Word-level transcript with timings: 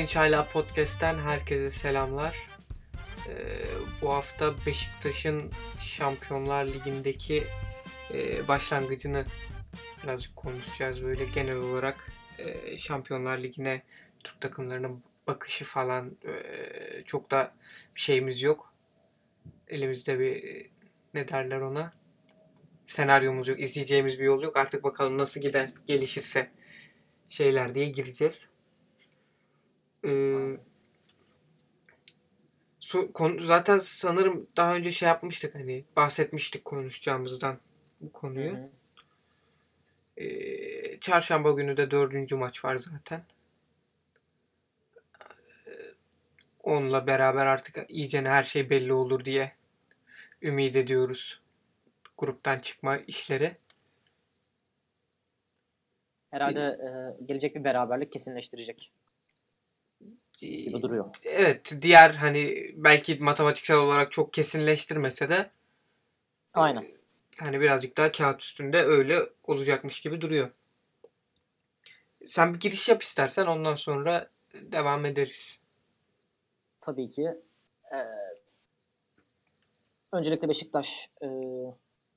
Kılınç 0.00 0.16
Hala 0.16 0.48
Podcast'ten 0.48 1.18
herkese 1.18 1.70
selamlar. 1.70 2.48
Ee, 3.28 3.32
bu 4.02 4.08
hafta 4.08 4.66
Beşiktaş'ın 4.66 5.52
Şampiyonlar 5.80 6.66
Ligi'ndeki 6.66 7.46
e, 8.14 8.48
başlangıcını 8.48 9.24
birazcık 10.02 10.36
konuşacağız. 10.36 11.02
Böyle 11.02 11.24
genel 11.24 11.56
olarak 11.56 12.12
e, 12.38 12.78
Şampiyonlar 12.78 13.38
Ligi'ne 13.38 13.82
Türk 14.24 14.40
takımlarının 14.40 15.02
bakışı 15.26 15.64
falan 15.64 16.16
e, 16.24 16.32
çok 17.04 17.30
da 17.30 17.54
şeyimiz 17.94 18.42
yok. 18.42 18.72
Elimizde 19.68 20.18
bir 20.18 20.66
ne 21.14 21.28
derler 21.28 21.60
ona 21.60 21.92
senaryomuz 22.86 23.48
yok, 23.48 23.60
izleyeceğimiz 23.60 24.20
bir 24.20 24.24
yol 24.24 24.42
yok. 24.42 24.56
Artık 24.56 24.84
bakalım 24.84 25.18
nasıl 25.18 25.40
gider, 25.40 25.72
gelişirse 25.86 26.50
şeyler 27.28 27.74
diye 27.74 27.88
gireceğiz. 27.88 28.49
So, 32.80 33.12
konu, 33.12 33.40
zaten 33.40 33.78
sanırım 33.78 34.46
daha 34.56 34.74
önce 34.74 34.92
şey 34.92 35.08
yapmıştık 35.08 35.54
hani 35.54 35.84
bahsetmiştik 35.96 36.64
konuşacağımızdan 36.64 37.58
bu 38.00 38.12
konuyu. 38.12 38.52
Hı 38.52 38.56
hı. 38.56 38.70
Ee, 40.16 41.00
çarşamba 41.00 41.50
günü 41.50 41.76
de 41.76 41.90
dördüncü 41.90 42.36
maç 42.36 42.64
var 42.64 42.76
zaten. 42.76 43.24
Ee, 45.66 45.70
Onunla 46.62 47.06
beraber 47.06 47.46
artık 47.46 47.76
iyice 47.88 48.22
her 48.22 48.44
şey 48.44 48.70
belli 48.70 48.92
olur 48.92 49.24
diye 49.24 49.52
ümit 50.42 50.76
ediyoruz. 50.76 51.40
Gruptan 52.18 52.58
çıkma 52.58 52.98
işleri. 52.98 53.56
Herhalde 56.30 56.60
e, 56.60 56.88
gelecek 57.24 57.54
bir 57.54 57.64
beraberlik 57.64 58.12
kesinleştirecek 58.12 58.92
gibi 60.40 60.82
duruyor. 60.82 61.04
Evet, 61.24 61.72
diğer 61.82 62.10
hani 62.10 62.72
belki 62.76 63.18
matematiksel 63.18 63.76
olarak 63.76 64.12
çok 64.12 64.32
kesinleştirmese 64.32 65.28
de 65.28 65.50
Aynen. 66.54 66.86
hani 67.40 67.60
birazcık 67.60 67.96
daha 67.96 68.12
kağıt 68.12 68.42
üstünde 68.42 68.82
öyle 68.82 69.18
olacakmış 69.44 70.00
gibi 70.00 70.20
duruyor. 70.20 70.50
Sen 72.26 72.54
bir 72.54 72.60
giriş 72.60 72.88
yap 72.88 73.02
istersen 73.02 73.46
ondan 73.46 73.74
sonra 73.74 74.30
devam 74.54 75.06
ederiz. 75.06 75.58
Tabii 76.80 77.10
ki. 77.10 77.22
E, 77.92 77.98
öncelikle 80.12 80.48
Beşiktaş 80.48 81.10
e, 81.22 81.28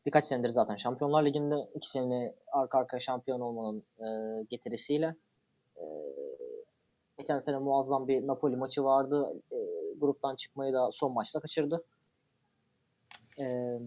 birkaç 0.06 0.26
senedir 0.26 0.50
zaten 0.50 0.76
Şampiyonlar 0.76 1.26
Ligi'nde 1.26 1.56
iki 1.76 1.90
sene 1.90 2.36
arka 2.52 2.78
arkaya 2.78 3.00
şampiyon 3.00 3.40
olmanın 3.40 3.84
e, 4.00 4.08
getirisiyle 4.50 5.16
e, 5.76 5.84
geçen 7.18 7.40
sene 7.40 7.58
muazzam 7.58 8.08
bir 8.08 8.28
Napoli 8.28 8.56
maçı 8.56 8.84
vardı. 8.84 9.34
E, 9.52 9.58
gruptan 10.00 10.36
çıkmayı 10.36 10.74
da 10.74 10.90
son 10.92 11.14
maçta 11.14 11.40
kaçırdı. 11.40 11.84
E, 13.40 13.78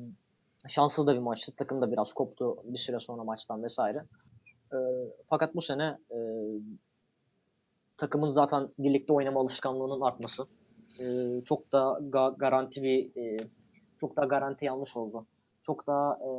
şanssız 0.66 1.06
da 1.06 1.14
bir 1.14 1.18
maçtı. 1.18 1.52
Takım 1.56 1.83
da 1.83 1.92
biraz 1.92 2.12
koptu 2.12 2.56
bir 2.64 2.78
süre 2.78 3.00
sonra 3.00 3.24
maçtan 3.24 3.62
vesaire. 3.62 4.05
E, 4.72 4.77
fakat 5.28 5.55
bu 5.55 5.62
sene 5.62 5.98
e, 6.10 6.18
takımın 7.96 8.28
zaten 8.28 8.68
birlikte 8.78 9.12
oynama 9.12 9.40
alışkanlığının 9.40 10.00
artması 10.00 10.46
e, 11.00 11.05
çok 11.44 11.72
da 11.72 11.78
ga- 12.11 12.38
garanti 12.38 12.83
bir 12.83 13.16
e, 13.16 13.36
çok 14.00 14.16
da 14.16 14.24
garanti 14.24 14.64
yanlış 14.64 14.96
oldu. 14.96 15.27
Çok 15.62 15.86
da 15.86 16.18
e, 16.24 16.30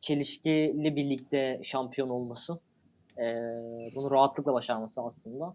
çelişkili 0.00 0.96
birlikte 0.96 1.60
şampiyon 1.62 2.08
olması 2.08 2.58
e, 3.18 3.24
bunu 3.94 4.10
rahatlıkla 4.10 4.52
başarması 4.52 5.02
aslında 5.02 5.54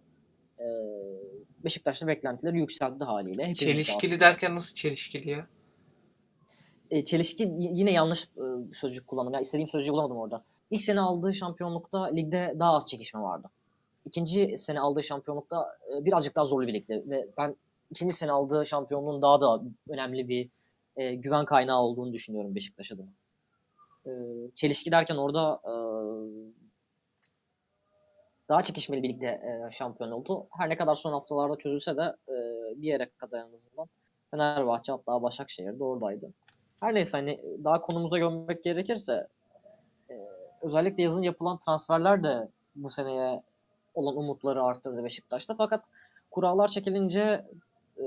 e, 0.60 0.66
Beşiktaş'ta 1.64 2.08
beklentileri 2.08 2.58
yükseldi 2.58 3.04
haliyle. 3.04 3.42
Hepimiz 3.42 3.62
de 3.62 3.66
Çelişkili 3.66 4.14
aslında. 4.14 4.20
derken 4.20 4.56
nasıl 4.56 4.76
çelişkili 4.76 5.30
ya? 5.30 5.48
E, 6.92 7.06
çelişki 7.06 7.54
yine 7.60 7.92
yanlış 7.92 8.24
e, 8.24 8.74
sözcük 8.74 9.08
kullandım. 9.08 9.34
Ya 9.34 9.40
istediğim 9.40 9.70
sözcüğü 9.70 9.92
bulamadım 9.92 10.18
orada. 10.18 10.44
İlk 10.72 10.82
sene 10.82 11.02
aldığı 11.02 11.34
şampiyonlukta 11.34 12.04
ligde 12.06 12.56
daha 12.60 12.76
az 12.76 12.88
çekişme 12.88 13.22
vardı. 13.22 13.50
İkinci 14.06 14.58
sene 14.58 14.80
aldığı 14.80 15.04
şampiyonlukta 15.04 15.78
e, 15.94 16.06
birazcık 16.06 16.36
daha 16.36 16.46
zorlu 16.46 16.68
bir 16.68 16.74
ligdi 16.74 17.04
ve 17.08 17.28
ben 17.38 17.56
ikinci 17.92 18.14
sene 18.14 18.32
aldığı 18.32 18.66
şampiyonluğun 18.66 19.22
daha 19.22 19.42
da 19.42 19.62
önemli 19.90 20.28
bir 20.28 20.50
e, 20.98 21.16
güven 21.16 21.46
kaynağı 21.46 21.82
olduğunu 21.82 22.14
düşünüyorum 22.14 22.56
Beşiktaş 22.56 22.92
adına. 22.92 23.10
E, 24.06 24.12
çelişki 24.56 24.92
derken 24.92 25.16
orada 25.16 25.62
e, 25.64 25.74
daha 28.50 28.64
çekişmeli 28.64 29.04
bir 29.04 29.10
ligde 29.10 29.28
e, 29.28 29.72
şampiyon 29.72 30.12
oldu. 30.12 30.48
Her 30.58 30.70
ne 30.70 30.78
kadar 30.78 30.96
son 30.96 31.12
haftalarda 31.12 31.56
çözülse 31.56 31.98
de 31.98 32.16
e, 32.30 32.34
bir 32.82 32.88
yere 32.88 33.10
kadar 33.18 33.40
en 33.40 33.54
azından 33.54 33.88
Fenerbahçe 34.32 34.92
hatta 34.92 35.24
Başakşehir 35.24 35.80
de 35.80 35.84
oradaydı. 35.84 36.34
Her 36.82 36.94
neyse 36.94 37.18
hani 37.18 37.40
daha 37.64 37.82
konumuza 37.82 38.18
gömmek 38.18 38.64
gerekirse 38.64 39.28
e, 40.10 40.14
özellikle 40.62 41.04
yazın 41.04 41.24
yapılan 41.24 41.58
transferler 41.58 42.24
de 42.24 42.48
bu 42.76 42.90
seneye 42.90 43.42
olan 43.94 44.18
umutları 44.18 44.64
arttırdı 44.64 45.04
Beşiktaş'ta. 45.04 45.56
Fakat 45.56 45.84
kurallar 46.32 46.68
çekilince 46.68 47.46
e, 48.00 48.06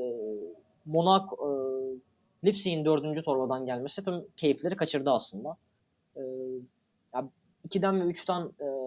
Monaco 0.86 1.36
e, 1.36 1.50
Leipzig'in 2.46 2.84
dördüncü 2.84 3.22
torbadan 3.22 3.66
gelmesi 3.66 4.04
tüm 4.04 4.24
keyifleri 4.36 4.76
kaçırdı 4.76 5.10
aslında. 5.10 5.56
E, 6.16 6.20
ya 7.14 7.28
2'den 7.68 8.00
ve 8.00 8.04
3'ten 8.04 8.42
e, 8.60 8.77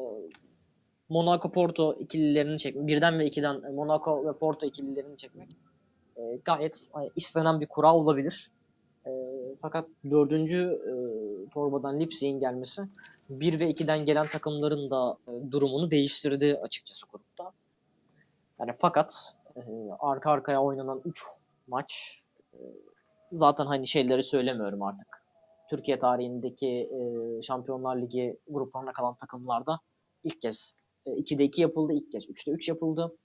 Monaco 1.12 1.52
Porto 1.52 1.94
ikililerini 2.00 2.60
çekmek, 2.60 2.88
birden 2.88 3.20
ve 3.20 3.28
2'den 3.28 3.74
Monaco 3.74 4.26
ve 4.26 4.34
Porto 4.34 4.66
ikililerini 4.66 5.18
çekmek 5.18 5.50
e, 6.18 6.22
gayet 6.46 6.88
hani, 6.94 7.10
istenen 7.16 7.62
bir 7.62 7.66
kural 7.66 7.96
olabilir. 7.96 8.52
E, 9.06 9.12
fakat 9.62 9.88
dördüncü 10.12 10.82
e, 10.88 10.94
torbadan 11.50 12.00
Leipzig'in 12.00 12.40
gelmesi 12.40 12.82
1 13.30 13.60
ve 13.60 13.72
2'den 13.72 14.06
gelen 14.06 14.28
takımların 14.28 14.90
da 14.90 15.18
e, 15.28 15.52
durumunu 15.52 15.92
değiştirdi 15.92 16.60
açıkçası 16.64 17.08
grupta. 17.12 17.52
Yani 18.60 18.72
fakat 18.80 19.36
e, 19.56 19.62
arka 20.00 20.32
arkaya 20.32 20.62
oynanan 20.64 21.02
3 21.06 21.24
maç 21.68 22.22
e, 22.54 22.60
zaten 23.32 23.66
hani 23.66 23.88
şeyleri 23.88 24.24
söylemiyorum 24.24 24.84
artık. 24.84 25.22
Türkiye 25.70 26.00
tarihindeki 26.00 26.68
e, 26.68 27.42
Şampiyonlar 27.42 28.02
Ligi 28.02 28.38
gruplarına 28.50 28.94
kalan 28.94 29.16
takımlarda 29.16 29.80
ilk 30.24 30.42
kez 30.42 30.74
e, 30.78 30.81
2'de 31.06 31.44
2 31.44 31.62
yapıldı, 31.62 31.94
ilk 31.94 32.12
kez 32.12 32.30
3'te 32.30 32.52
3 32.52 32.70
yapıldı. 32.70 33.18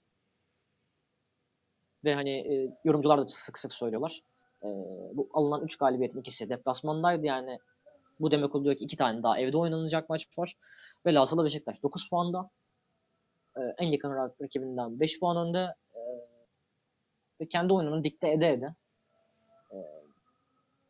Ve 2.03 2.13
hani 2.13 2.53
e, 2.53 2.77
yorumcular 2.83 3.19
da 3.19 3.27
sık 3.27 3.57
sık 3.57 3.73
söylüyorlar. 3.73 4.21
E, 4.63 4.67
bu 5.13 5.29
alınan 5.33 5.63
3 5.63 5.77
galibiyetin 5.77 6.19
ikisi 6.19 6.49
deplasmandaydı 6.49 7.25
yani 7.25 7.59
bu 8.19 8.31
demek 8.31 8.55
oluyor 8.55 8.75
ki 8.75 8.83
iki 8.83 8.97
tane 8.97 9.23
daha 9.23 9.39
evde 9.39 9.57
oynanacak 9.57 10.09
maç 10.09 10.27
var. 10.37 10.53
Ve 11.05 11.09
Velhasılı 11.09 11.45
Beşiktaş 11.45 11.83
9 11.83 12.09
puanda. 12.09 12.49
Ee, 13.57 13.61
en 13.77 13.91
yakın 13.91 14.09
rak- 14.09 14.43
rakibinden 14.43 14.99
5 14.99 15.19
puan 15.19 15.47
önde. 15.47 15.59
Ee, 15.95 15.99
ve 17.41 17.47
kendi 17.47 17.73
oyununu 17.73 18.03
dikte 18.03 18.31
ede 18.31 18.51
ede. 18.51 18.75
Ee, 19.71 19.75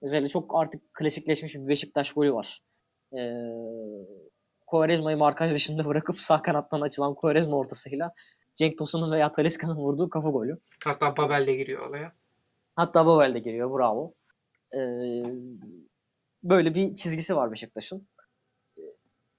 özellikle 0.01 0.29
çok 0.29 0.55
artık 0.55 0.93
klasikleşmiş 0.93 1.55
bir 1.55 1.67
Beşiktaş 1.67 2.13
golü 2.13 2.33
var. 2.33 2.61
Ee, 3.13 3.17
Quaresma'yı 4.67 5.17
markaj 5.17 5.53
dışında 5.53 5.85
bırakıp 5.85 6.19
sağ 6.19 6.41
kanattan 6.41 6.81
açılan 6.81 7.13
Quaresma 7.13 7.57
ortasıyla 7.57 8.13
Cenk 8.55 8.77
Tosun'un 8.77 9.11
veya 9.11 9.31
Talisca'nın 9.31 9.75
vurduğu 9.75 10.09
kafa 10.09 10.29
golü. 10.29 10.59
Hatta 10.85 11.17
Babel 11.17 11.47
de 11.47 11.55
giriyor 11.55 11.89
olaya. 11.89 12.11
Hatta 12.75 13.05
Babel 13.05 13.33
de 13.33 13.39
giriyor. 13.39 13.77
Bravo. 13.77 14.13
Ee, 14.73 15.23
böyle 16.43 16.75
bir 16.75 16.95
çizgisi 16.95 17.35
var 17.35 17.51
Beşiktaş'ın. 17.51 18.07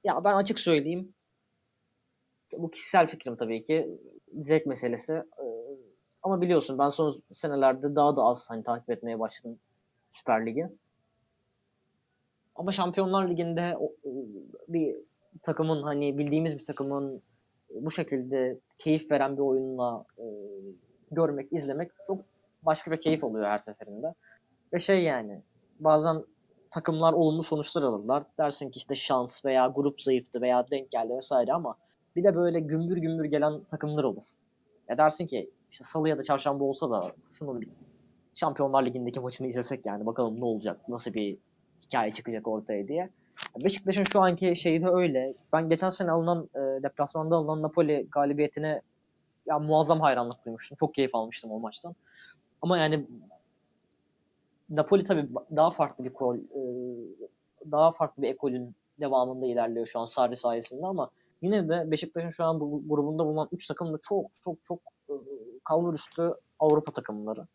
Ya 0.04 0.24
ben 0.24 0.34
açık 0.34 0.58
söyleyeyim. 0.58 1.14
Bu 2.52 2.70
kişisel 2.70 3.08
fikrim 3.08 3.36
tabii 3.36 3.66
ki. 3.66 3.98
Zevk 4.40 4.66
meselesi. 4.66 5.12
Ee, 5.12 5.44
ama 6.22 6.40
biliyorsun 6.40 6.78
ben 6.78 6.88
son 6.88 7.22
senelerde 7.34 7.94
daha 7.94 8.16
da 8.16 8.22
az 8.22 8.50
hani 8.50 8.64
takip 8.64 8.90
etmeye 8.90 9.18
başladım 9.18 9.58
Süper 10.10 10.46
Lig'i. 10.46 10.68
Ama 12.54 12.72
Şampiyonlar 12.72 13.30
Ligi'nde 13.30 13.76
bir 14.68 14.96
takımın 15.42 15.82
hani 15.82 16.18
bildiğimiz 16.18 16.54
bir 16.54 16.64
takımın 16.64 17.22
bu 17.74 17.90
şekilde 17.90 18.58
keyif 18.78 19.10
veren 19.10 19.36
bir 19.36 19.42
oyunla 19.42 20.04
e, 20.18 20.24
görmek, 21.10 21.52
izlemek 21.52 21.90
çok 22.06 22.20
başka 22.62 22.90
bir 22.90 23.00
keyif 23.00 23.24
oluyor 23.24 23.46
her 23.46 23.58
seferinde. 23.58 24.14
Ve 24.72 24.78
şey 24.78 25.02
yani 25.02 25.42
bazen 25.80 26.24
takımlar 26.70 27.12
olumlu 27.12 27.42
sonuçlar 27.42 27.82
alırlar. 27.82 28.24
Dersin 28.38 28.70
ki 28.70 28.76
işte 28.76 28.94
şans 28.94 29.44
veya 29.44 29.66
grup 29.66 30.02
zayıftı 30.02 30.40
veya 30.40 30.70
denk 30.70 30.90
geldi 30.90 31.16
vesaire 31.16 31.52
ama 31.52 31.76
bir 32.16 32.24
de 32.24 32.34
böyle 32.34 32.60
gümbür 32.60 32.96
gümbür 32.96 33.24
gelen 33.24 33.64
takımlar 33.64 34.04
olur. 34.04 34.22
Ya 34.88 34.98
dersin 34.98 35.26
ki 35.26 35.50
işte 35.70 35.84
salı 35.84 36.08
ya 36.08 36.18
da 36.18 36.22
çarşamba 36.22 36.64
olsa 36.64 36.90
da 36.90 37.12
şunu 37.30 37.60
bir 37.60 37.68
Şampiyonlar 38.34 38.86
Ligi'ndeki 38.86 39.20
maçını 39.20 39.48
izlesek 39.48 39.86
yani 39.86 40.06
bakalım 40.06 40.40
ne 40.40 40.44
olacak, 40.44 40.88
nasıl 40.88 41.14
bir 41.14 41.38
hikaye 41.82 42.12
çıkacak 42.12 42.48
ortaya 42.48 42.88
diye. 42.88 43.10
Beşiktaş'ın 43.64 44.04
şu 44.04 44.20
anki 44.20 44.56
şeyi 44.56 44.82
de 44.82 44.88
öyle. 44.88 45.34
Ben 45.52 45.68
geçen 45.68 45.88
sene 45.88 46.10
alınan 46.10 46.48
e, 46.54 46.82
deplasmanda 46.82 47.36
alınan 47.36 47.62
Napoli 47.62 48.06
galibiyetine 48.10 48.82
ya 49.46 49.58
muazzam 49.58 50.00
hayranlık 50.00 50.44
duymuştum. 50.44 50.76
Çok 50.80 50.94
keyif 50.94 51.14
almıştım 51.14 51.50
o 51.50 51.60
maçtan. 51.60 51.94
Ama 52.62 52.78
yani 52.78 53.06
Napoli 54.70 55.04
tabii 55.04 55.28
daha 55.56 55.70
farklı 55.70 56.04
bir 56.04 56.12
kol, 56.12 56.36
e, 56.36 56.60
daha 57.70 57.92
farklı 57.92 58.22
bir 58.22 58.28
ekolün 58.28 58.74
devamında 59.00 59.46
ilerliyor 59.46 59.86
şu 59.86 60.00
an 60.00 60.04
Sarri 60.04 60.36
sayesinde 60.36 60.86
ama 60.86 61.10
yine 61.42 61.68
de 61.68 61.90
Beşiktaş'ın 61.90 62.30
şu 62.30 62.44
an 62.44 62.60
bu 62.60 62.82
grubunda 62.88 63.26
bulunan 63.26 63.48
3 63.52 63.66
takım 63.66 63.92
da 63.92 63.98
çok 64.08 64.30
çok 64.44 64.64
çok 64.64 64.78
e, 65.08 65.14
kalbur 65.64 65.94
üstü 65.94 66.34
Avrupa 66.58 66.92
takımları. 66.92 67.46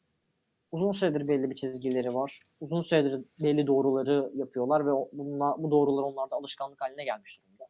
Uzun 0.73 0.91
süredir 0.91 1.27
belli 1.27 1.49
bir 1.49 1.55
çizgileri 1.55 2.13
var. 2.13 2.39
Uzun 2.59 2.81
süredir 2.81 3.21
belli 3.39 3.67
doğruları 3.67 4.31
yapıyorlar 4.35 4.85
ve 4.85 4.91
bununla, 5.13 5.55
bu 5.57 5.71
doğrular 5.71 6.03
onlarda 6.03 6.35
alışkanlık 6.35 6.81
haline 6.81 7.03
gelmiş 7.03 7.39
durumda. 7.39 7.67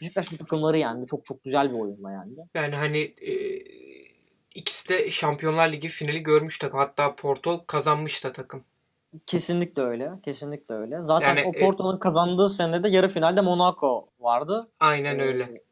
Beşiktaş 0.00 0.32
bu 0.32 0.36
takımları 0.36 0.78
yendi. 0.78 1.06
Çok 1.06 1.24
çok 1.24 1.44
güzel 1.44 1.70
bir 1.70 1.78
oyunla 1.78 2.10
yendi. 2.12 2.40
Yani 2.54 2.74
hani 2.74 2.98
e, 2.98 3.32
ikisi 4.54 4.88
de 4.88 5.10
Şampiyonlar 5.10 5.72
Ligi 5.72 5.88
finali 5.88 6.22
görmüş 6.22 6.58
takım. 6.58 6.78
Hatta 6.78 7.16
Porto 7.16 7.66
kazanmış 7.66 8.24
da 8.24 8.32
takım. 8.32 8.64
Kesinlikle 9.26 9.82
öyle. 9.82 10.12
Kesinlikle 10.24 10.74
öyle. 10.74 10.98
Zaten 11.02 11.36
Yani, 11.36 11.48
o 11.48 11.58
e- 11.58 11.60
Porto'nun 11.60 11.98
kazandığı 11.98 12.48
senede 12.48 12.88
yarı 12.88 13.08
finalde 13.08 13.40
Monaco 13.40 14.08
vardı. 14.20 14.70
Aynen 14.80 15.18
Ee, 15.18 15.22
öyle. 15.22 15.62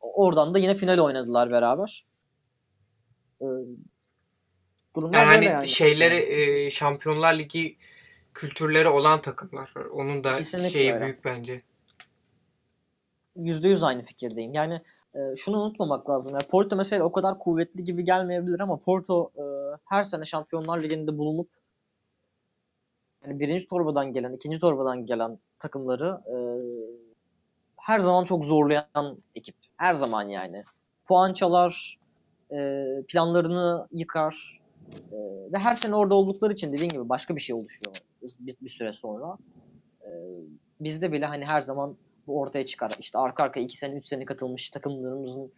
Oradan 0.00 0.54
da 0.54 0.58
yine 0.58 0.74
final 0.74 0.98
oynadılar 0.98 1.50
beraber. 1.50 2.06
Ee, 3.42 3.46
durumlar 5.02 5.26
Yani 5.26 5.34
böyle 5.34 5.46
yani. 5.46 5.68
şeyleri 5.68 6.14
e, 6.16 6.70
Şampiyonlar 6.70 7.38
Ligi 7.38 7.76
kültürleri 8.34 8.88
olan 8.88 9.20
takımlar. 9.20 9.74
Onun 9.92 10.24
da 10.24 10.36
Kesinlikle 10.36 10.70
şeyi 10.70 10.92
öyle. 10.92 11.04
büyük 11.04 11.24
bence. 11.24 11.62
Yüzde 13.36 13.68
yüz 13.68 13.82
aynı 13.82 14.02
fikirdeyim. 14.02 14.54
Yani 14.54 14.80
e, 15.14 15.18
şunu 15.36 15.62
unutmamak 15.62 16.10
lazım. 16.10 16.32
Yani 16.32 16.44
Porto 16.50 16.76
mesela 16.76 17.04
o 17.04 17.12
kadar 17.12 17.38
kuvvetli 17.38 17.84
gibi 17.84 18.04
gelmeyebilir 18.04 18.60
ama 18.60 18.76
Porto 18.76 19.30
e, 19.36 19.42
her 19.84 20.04
sene 20.04 20.24
Şampiyonlar 20.24 20.82
Ligi'nde 20.82 21.18
bulunup 21.18 21.48
yani 23.24 23.40
birinci 23.40 23.68
torbadan 23.68 24.12
gelen, 24.12 24.32
ikinci 24.32 24.60
torbadan 24.60 25.06
gelen 25.06 25.38
takımları 25.58 26.20
e, 26.26 26.36
her 27.76 28.00
zaman 28.00 28.24
çok 28.24 28.44
zorlayan 28.44 29.18
ekip. 29.34 29.54
Her 29.76 29.94
zaman 29.94 30.22
yani. 30.22 30.64
Puan 31.06 31.32
çalar, 31.32 31.98
e, 32.52 32.86
planlarını 33.08 33.88
yıkar 33.92 34.59
e, 35.12 35.18
ve 35.52 35.58
her 35.58 35.74
sene 35.74 35.94
orada 35.94 36.14
oldukları 36.14 36.52
için 36.52 36.72
dediğin 36.72 36.88
gibi 36.88 37.08
başka 37.08 37.36
bir 37.36 37.40
şey 37.40 37.56
oluşuyor 37.56 37.92
bir, 38.40 38.56
bir 38.60 38.70
süre 38.70 38.92
sonra. 38.92 39.38
E, 40.02 40.10
bizde 40.80 41.12
bile 41.12 41.26
hani 41.26 41.44
her 41.44 41.60
zaman 41.60 41.96
bu 42.26 42.40
ortaya 42.40 42.66
çıkar. 42.66 42.92
İşte 42.98 43.18
arka 43.18 43.44
arka 43.44 43.60
2 43.60 43.76
sene 43.76 43.94
3 43.94 44.06
sene 44.06 44.24
katılmış 44.24 44.70
takımlarımızın 44.70 45.52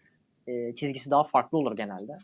e, 0.46 0.74
çizgisi 0.74 1.10
daha 1.10 1.24
farklı 1.24 1.58
olur 1.58 1.76
genelde. 1.76 2.18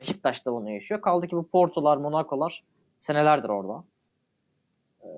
Beşiktaş 0.00 0.46
da 0.46 0.52
bunu 0.52 0.70
yaşıyor. 0.70 1.00
Kaldı 1.00 1.26
ki 1.26 1.36
bu 1.36 1.48
Porto'lar, 1.48 1.96
Monaco'lar 1.96 2.64
senelerdir 2.98 3.48
orada. 3.48 3.84
E, 5.00 5.08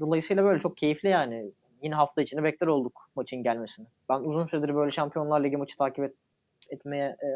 dolayısıyla 0.00 0.44
böyle 0.44 0.60
çok 0.60 0.76
keyifli 0.76 1.08
yani. 1.08 1.50
Yine 1.82 1.94
hafta 1.94 2.22
içinde 2.22 2.42
bekler 2.42 2.66
olduk 2.66 3.10
maçın 3.16 3.42
gelmesini. 3.42 3.86
Ben 4.08 4.20
uzun 4.20 4.44
süredir 4.44 4.74
böyle 4.74 4.90
Şampiyonlar 4.90 5.44
Ligi 5.44 5.56
maçı 5.56 5.76
takip 5.76 6.04
et, 6.04 6.14
etmeye 6.70 7.06
e, 7.06 7.28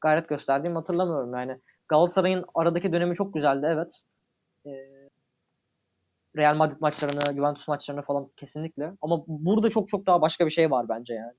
gayret 0.00 0.28
gösterdiğimi 0.28 0.74
hatırlamıyorum. 0.76 1.34
Yani 1.34 1.58
Galatasaray'ın 1.92 2.44
aradaki 2.54 2.92
dönemi 2.92 3.14
çok 3.14 3.34
güzeldi 3.34 3.66
evet. 3.70 4.00
E, 4.66 4.70
Real 6.36 6.56
Madrid 6.56 6.80
maçlarını, 6.80 7.34
Juventus 7.34 7.68
maçlarını 7.68 8.02
falan 8.02 8.30
kesinlikle. 8.36 8.92
Ama 9.02 9.24
burada 9.26 9.70
çok 9.70 9.88
çok 9.88 10.06
daha 10.06 10.20
başka 10.20 10.46
bir 10.46 10.50
şey 10.50 10.70
var 10.70 10.88
bence 10.88 11.14
yani. 11.14 11.32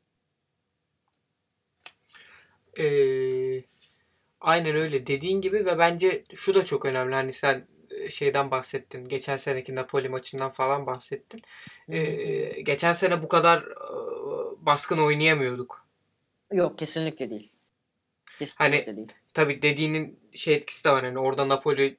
Ee, 2.79 3.63
aynen 4.41 4.75
öyle 4.75 5.07
dediğin 5.07 5.41
gibi 5.41 5.65
ve 5.65 5.77
bence 5.77 6.23
şu 6.33 6.55
da 6.55 6.65
çok 6.65 6.85
önemli. 6.85 7.15
Hani 7.15 7.33
sen 7.33 7.67
e, 7.89 8.09
şeyden 8.09 8.51
bahsettin. 8.51 9.05
Geçen 9.05 9.37
seneki 9.37 9.75
Napoli 9.75 10.09
maçından 10.09 10.49
falan 10.49 10.85
bahsettin. 10.85 11.41
Ee, 11.89 12.61
geçen 12.61 12.93
sene 12.93 13.23
bu 13.23 13.27
kadar 13.27 13.61
e, 13.61 13.65
baskın 14.65 14.97
oynayamıyorduk. 14.97 15.87
Yok 16.51 16.77
kesinlikle 16.77 17.29
değil. 17.29 17.51
Kesinlikle 18.39 18.65
Hani- 18.85 18.95
değil. 18.97 19.07
Tabii 19.33 19.61
dediğinin 19.61 20.19
şey 20.33 20.53
etkisi 20.55 20.85
de 20.85 20.89
var. 20.89 21.03
Hani 21.05 21.19
orada 21.19 21.49
Napoli 21.49 21.97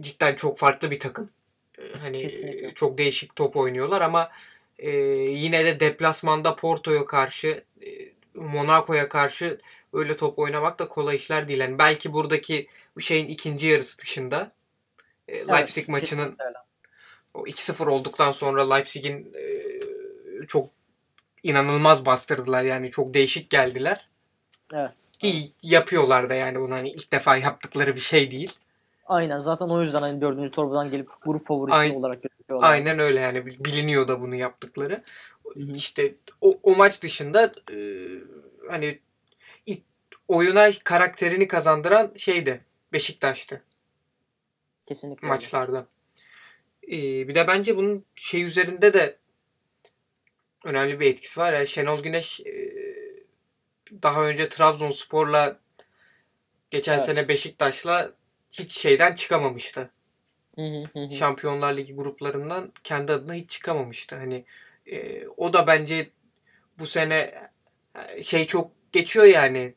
cidden 0.00 0.34
çok 0.34 0.58
farklı 0.58 0.90
bir 0.90 1.00
takım. 1.00 1.30
Ee, 1.78 1.92
Hani 1.98 2.30
Kesinlikle. 2.30 2.74
çok 2.74 2.98
değişik 2.98 3.36
top 3.36 3.56
oynuyorlar 3.56 4.00
ama 4.00 4.30
e, 4.78 4.90
yine 4.90 5.64
de 5.64 5.80
deplasmanda 5.80 6.56
Porto'ya 6.56 7.06
karşı 7.06 7.64
e, 7.86 7.88
Monaco'ya 8.34 9.08
karşı 9.08 9.60
öyle 9.92 10.16
top 10.16 10.38
oynamak 10.38 10.78
da 10.78 10.88
kolay 10.88 11.16
işler 11.16 11.48
değil. 11.48 11.60
Yani 11.60 11.78
belki 11.78 12.12
buradaki 12.12 12.66
bu 12.96 13.00
şeyin 13.00 13.28
ikinci 13.28 13.66
yarısı 13.66 13.98
dışında 13.98 14.52
e, 15.28 15.46
Leipzig 15.46 15.78
Evet, 15.82 15.88
maçının 15.88 16.18
kesinlikle 16.20 16.44
öyle. 16.44 16.58
o 17.34 17.46
2-0 17.46 17.86
olduktan 17.86 18.32
sonra 18.32 18.74
Leipzig'in 18.74 19.34
e, 19.34 20.46
çok 20.46 20.68
inanılmaz 21.42 22.06
bastırdılar. 22.06 22.64
Yani 22.64 22.90
çok 22.90 23.14
değişik 23.14 23.50
geldiler. 23.50 24.08
Evet. 24.72 24.90
İyi 25.22 25.52
yapıyorlar 25.62 26.30
da 26.30 26.34
yani 26.34 26.60
bunu 26.60 26.74
hani 26.74 26.90
ilk 26.90 27.12
defa 27.12 27.36
yaptıkları 27.36 27.96
bir 27.96 28.00
şey 28.00 28.30
değil. 28.30 28.52
Aynen 29.06 29.38
zaten 29.38 29.68
o 29.68 29.82
yüzden 29.82 30.00
hani 30.00 30.20
dördüncü 30.20 30.50
torbadan 30.50 30.90
gelip 30.90 31.08
grup 31.24 31.46
favorisi 31.46 31.76
Aynen. 31.76 31.94
olarak 31.94 32.22
gözüküyorlar. 32.22 32.70
Aynen 32.70 32.98
öyle 32.98 33.20
yani 33.20 33.46
biliniyor 33.46 34.08
da 34.08 34.20
bunu 34.20 34.34
yaptıkları. 34.34 35.02
İşte 35.56 36.14
o, 36.40 36.58
o 36.62 36.76
maç 36.76 37.02
dışında 37.02 37.52
e, 37.72 37.78
hani 38.70 38.98
oyuna 40.28 40.70
karakterini 40.84 41.48
kazandıran 41.48 42.12
şeydi 42.16 42.64
Beşiktaş'tı 42.92 43.62
Kesinlikle 44.86 45.28
maçlarda. 45.28 45.86
E, 46.86 47.28
bir 47.28 47.34
de 47.34 47.46
bence 47.48 47.76
bunun 47.76 48.04
şey 48.14 48.42
üzerinde 48.42 48.94
de 48.94 49.16
önemli 50.64 51.00
bir 51.00 51.06
etkisi 51.06 51.40
var. 51.40 51.52
Yani 51.52 51.66
Şenol 51.66 52.02
Güneş 52.02 52.40
e, 52.40 52.61
daha 54.02 54.24
önce 54.26 54.48
Trabzonspor'la 54.48 55.58
geçen 56.70 56.94
Evet. 56.94 57.04
sene 57.04 57.28
Beşiktaş'la 57.28 58.12
hiç 58.50 58.72
şeyden 58.72 59.14
çıkamamıştı. 59.14 59.90
Şampiyonlar 61.12 61.76
Ligi 61.76 61.94
gruplarından 61.94 62.72
kendi 62.84 63.12
adına 63.12 63.34
hiç 63.34 63.50
çıkamamıştı. 63.50 64.16
Hani 64.16 64.44
e, 64.86 65.26
o 65.36 65.52
da 65.52 65.66
bence 65.66 66.10
bu 66.78 66.86
sene 66.86 67.48
e, 68.08 68.22
şey 68.22 68.46
çok 68.46 68.70
geçiyor 68.92 69.24
yani 69.24 69.74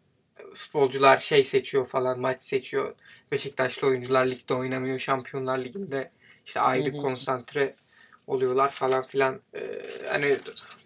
futbolcular 0.53 1.19
şey 1.19 1.43
seçiyor 1.43 1.86
falan 1.86 2.19
maç 2.19 2.41
seçiyor. 2.41 2.95
Beşiktaşlı 3.31 3.88
oyuncular 3.88 4.25
ligde 4.25 4.53
oynamıyor. 4.53 5.00
Şampiyonlar 5.00 5.57
Ligi'nde 5.57 6.12
işte 6.45 6.60
ayrı 6.60 6.91
konsantre 6.98 7.74
oluyorlar 8.27 8.72
falan 8.72 9.03
filan. 9.03 9.41
E, 9.55 9.82
hani 10.10 10.38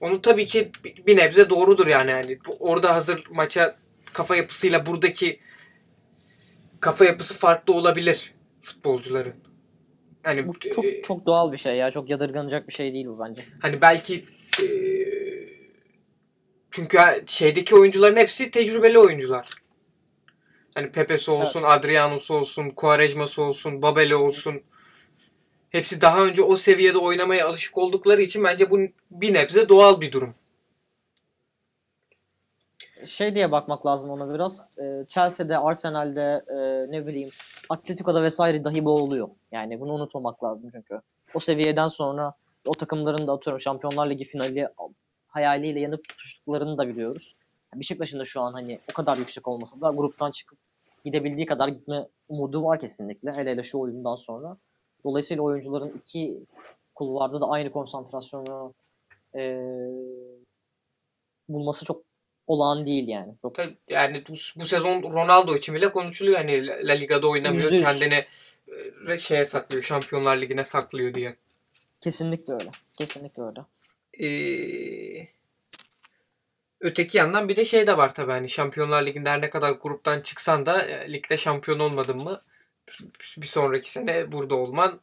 onu 0.01 0.21
tabii 0.21 0.45
ki 0.45 0.71
bir 1.07 1.17
nebze 1.17 1.49
doğrudur 1.49 1.87
yani. 1.87 2.11
yani 2.11 2.39
orada 2.59 2.95
hazır 2.95 3.23
maça 3.29 3.75
kafa 4.13 4.35
yapısıyla 4.35 4.85
buradaki 4.85 5.39
kafa 6.79 7.05
yapısı 7.05 7.33
farklı 7.33 7.73
olabilir 7.73 8.33
futbolcuların. 8.61 9.33
Hani 10.23 10.47
Bu 10.47 10.53
e, 10.65 10.69
çok 10.69 10.85
çok 11.03 11.25
doğal 11.25 11.51
bir 11.51 11.57
şey 11.57 11.75
ya. 11.75 11.91
Çok 11.91 12.09
yadırganacak 12.09 12.67
bir 12.67 12.73
şey 12.73 12.93
değil 12.93 13.07
bu 13.07 13.19
bence. 13.19 13.41
Hani 13.61 13.81
belki 13.81 14.25
e, 14.61 14.65
çünkü 16.71 16.97
şeydeki 17.25 17.75
oyuncuların 17.75 18.17
hepsi 18.17 18.51
tecrübeli 18.51 18.99
oyuncular. 18.99 19.49
Hani 20.75 20.91
Pepe'si 20.91 21.31
olsun, 21.31 21.63
Adriano'su 21.63 22.33
olsun, 22.33 22.69
Quaresma'sı 22.69 23.41
olsun, 23.41 23.81
Babel'i 23.81 24.15
olsun. 24.15 24.61
Hepsi 25.69 26.01
daha 26.01 26.25
önce 26.25 26.41
o 26.41 26.55
seviyede 26.55 26.97
oynamaya 26.97 27.47
alışık 27.47 27.77
oldukları 27.77 28.21
için 28.21 28.43
bence 28.43 28.71
bu 28.71 28.79
bir 29.11 29.33
nebze 29.33 29.69
doğal 29.69 30.01
bir 30.01 30.11
durum. 30.11 30.35
Şey 33.05 33.35
diye 33.35 33.51
bakmak 33.51 33.85
lazım 33.85 34.09
ona 34.09 34.33
biraz. 34.33 34.59
Ee, 34.77 35.05
Chelsea'de, 35.07 35.57
Arsenal'de, 35.57 36.43
e, 36.47 36.91
ne 36.91 37.07
bileyim 37.07 37.29
Atletico'da 37.69 38.23
vesaire 38.23 38.63
dahi 38.63 38.85
bu 38.85 38.91
oluyor. 38.91 39.29
Yani 39.51 39.79
bunu 39.79 39.93
unutmamak 39.93 40.43
lazım 40.43 40.69
çünkü. 40.73 41.01
O 41.33 41.39
seviyeden 41.39 41.87
sonra 41.87 42.33
o 42.65 42.71
takımların 42.71 43.27
da 43.27 43.33
atıyorum 43.33 43.61
Şampiyonlar 43.61 44.09
Ligi 44.09 44.23
finali 44.23 44.67
hayaliyle 45.27 45.79
yanıp 45.79 46.09
tutuştuklarını 46.09 46.77
da 46.77 46.87
biliyoruz. 46.87 47.35
Beşiktaş'ın 47.75 48.19
da 48.19 48.25
şu 48.25 48.41
an 48.41 48.53
hani 48.53 48.79
o 48.91 48.93
kadar 48.93 49.17
yüksek 49.17 49.47
olmasa 49.47 49.81
da 49.81 49.89
gruptan 49.89 50.31
çıkıp 50.31 50.57
gidebildiği 51.05 51.45
kadar 51.45 51.67
gitme 51.67 52.07
umudu 52.29 52.63
var 52.63 52.79
kesinlikle. 52.79 53.31
Hele 53.31 53.51
hele 53.51 53.63
şu 53.63 53.79
oyundan 53.79 54.15
sonra. 54.15 54.57
Dolayısıyla 55.03 55.43
oyuncuların 55.43 56.01
iki 56.01 56.37
kulvarda 56.95 57.41
da 57.41 57.49
aynı 57.49 57.71
konsantrasyonu 57.71 58.73
e, 59.35 59.41
bulması 61.49 61.85
çok 61.85 62.03
olağan 62.47 62.85
değil 62.85 63.07
yani. 63.07 63.33
Çok 63.41 63.55
Tabii 63.55 63.77
Yani 63.89 64.23
bu, 64.29 64.33
bu 64.55 64.65
sezon 64.65 65.03
Ronaldo 65.03 65.55
için 65.55 65.75
bile 65.75 65.91
konuşuluyor. 65.91 66.37
Hani 66.37 66.67
La 66.67 66.93
Liga'da 66.93 67.27
oynamıyor, 67.29 67.63
Yüzde 67.63 67.75
yüz. 67.75 67.85
kendini 67.85 68.25
e, 69.09 69.17
şeye 69.17 69.45
saklıyor, 69.45 69.83
Şampiyonlar 69.83 70.37
Ligi'ne 70.41 70.63
saklıyor 70.63 71.13
diye. 71.13 71.35
kesinlikle 72.01 72.53
öyle. 72.53 72.71
Kesinlikle 72.97 73.43
öyle. 73.43 73.59
Ee, 74.21 75.27
öteki 76.79 77.17
yandan 77.17 77.49
bir 77.49 77.55
de 77.55 77.65
şey 77.65 77.87
de 77.87 77.97
var 77.97 78.13
tabii 78.13 78.31
hani 78.31 78.49
Şampiyonlar 78.49 79.05
Ligi'nde 79.05 79.29
her 79.29 79.41
ne 79.41 79.49
kadar 79.49 79.71
gruptan 79.71 80.21
çıksan 80.21 80.65
da 80.65 80.85
e, 80.85 81.13
ligde 81.13 81.37
şampiyon 81.37 81.79
olmadın 81.79 82.23
mı 82.23 82.41
bir 83.37 83.47
sonraki 83.47 83.91
sene 83.91 84.31
burada 84.31 84.55
olman 84.55 84.99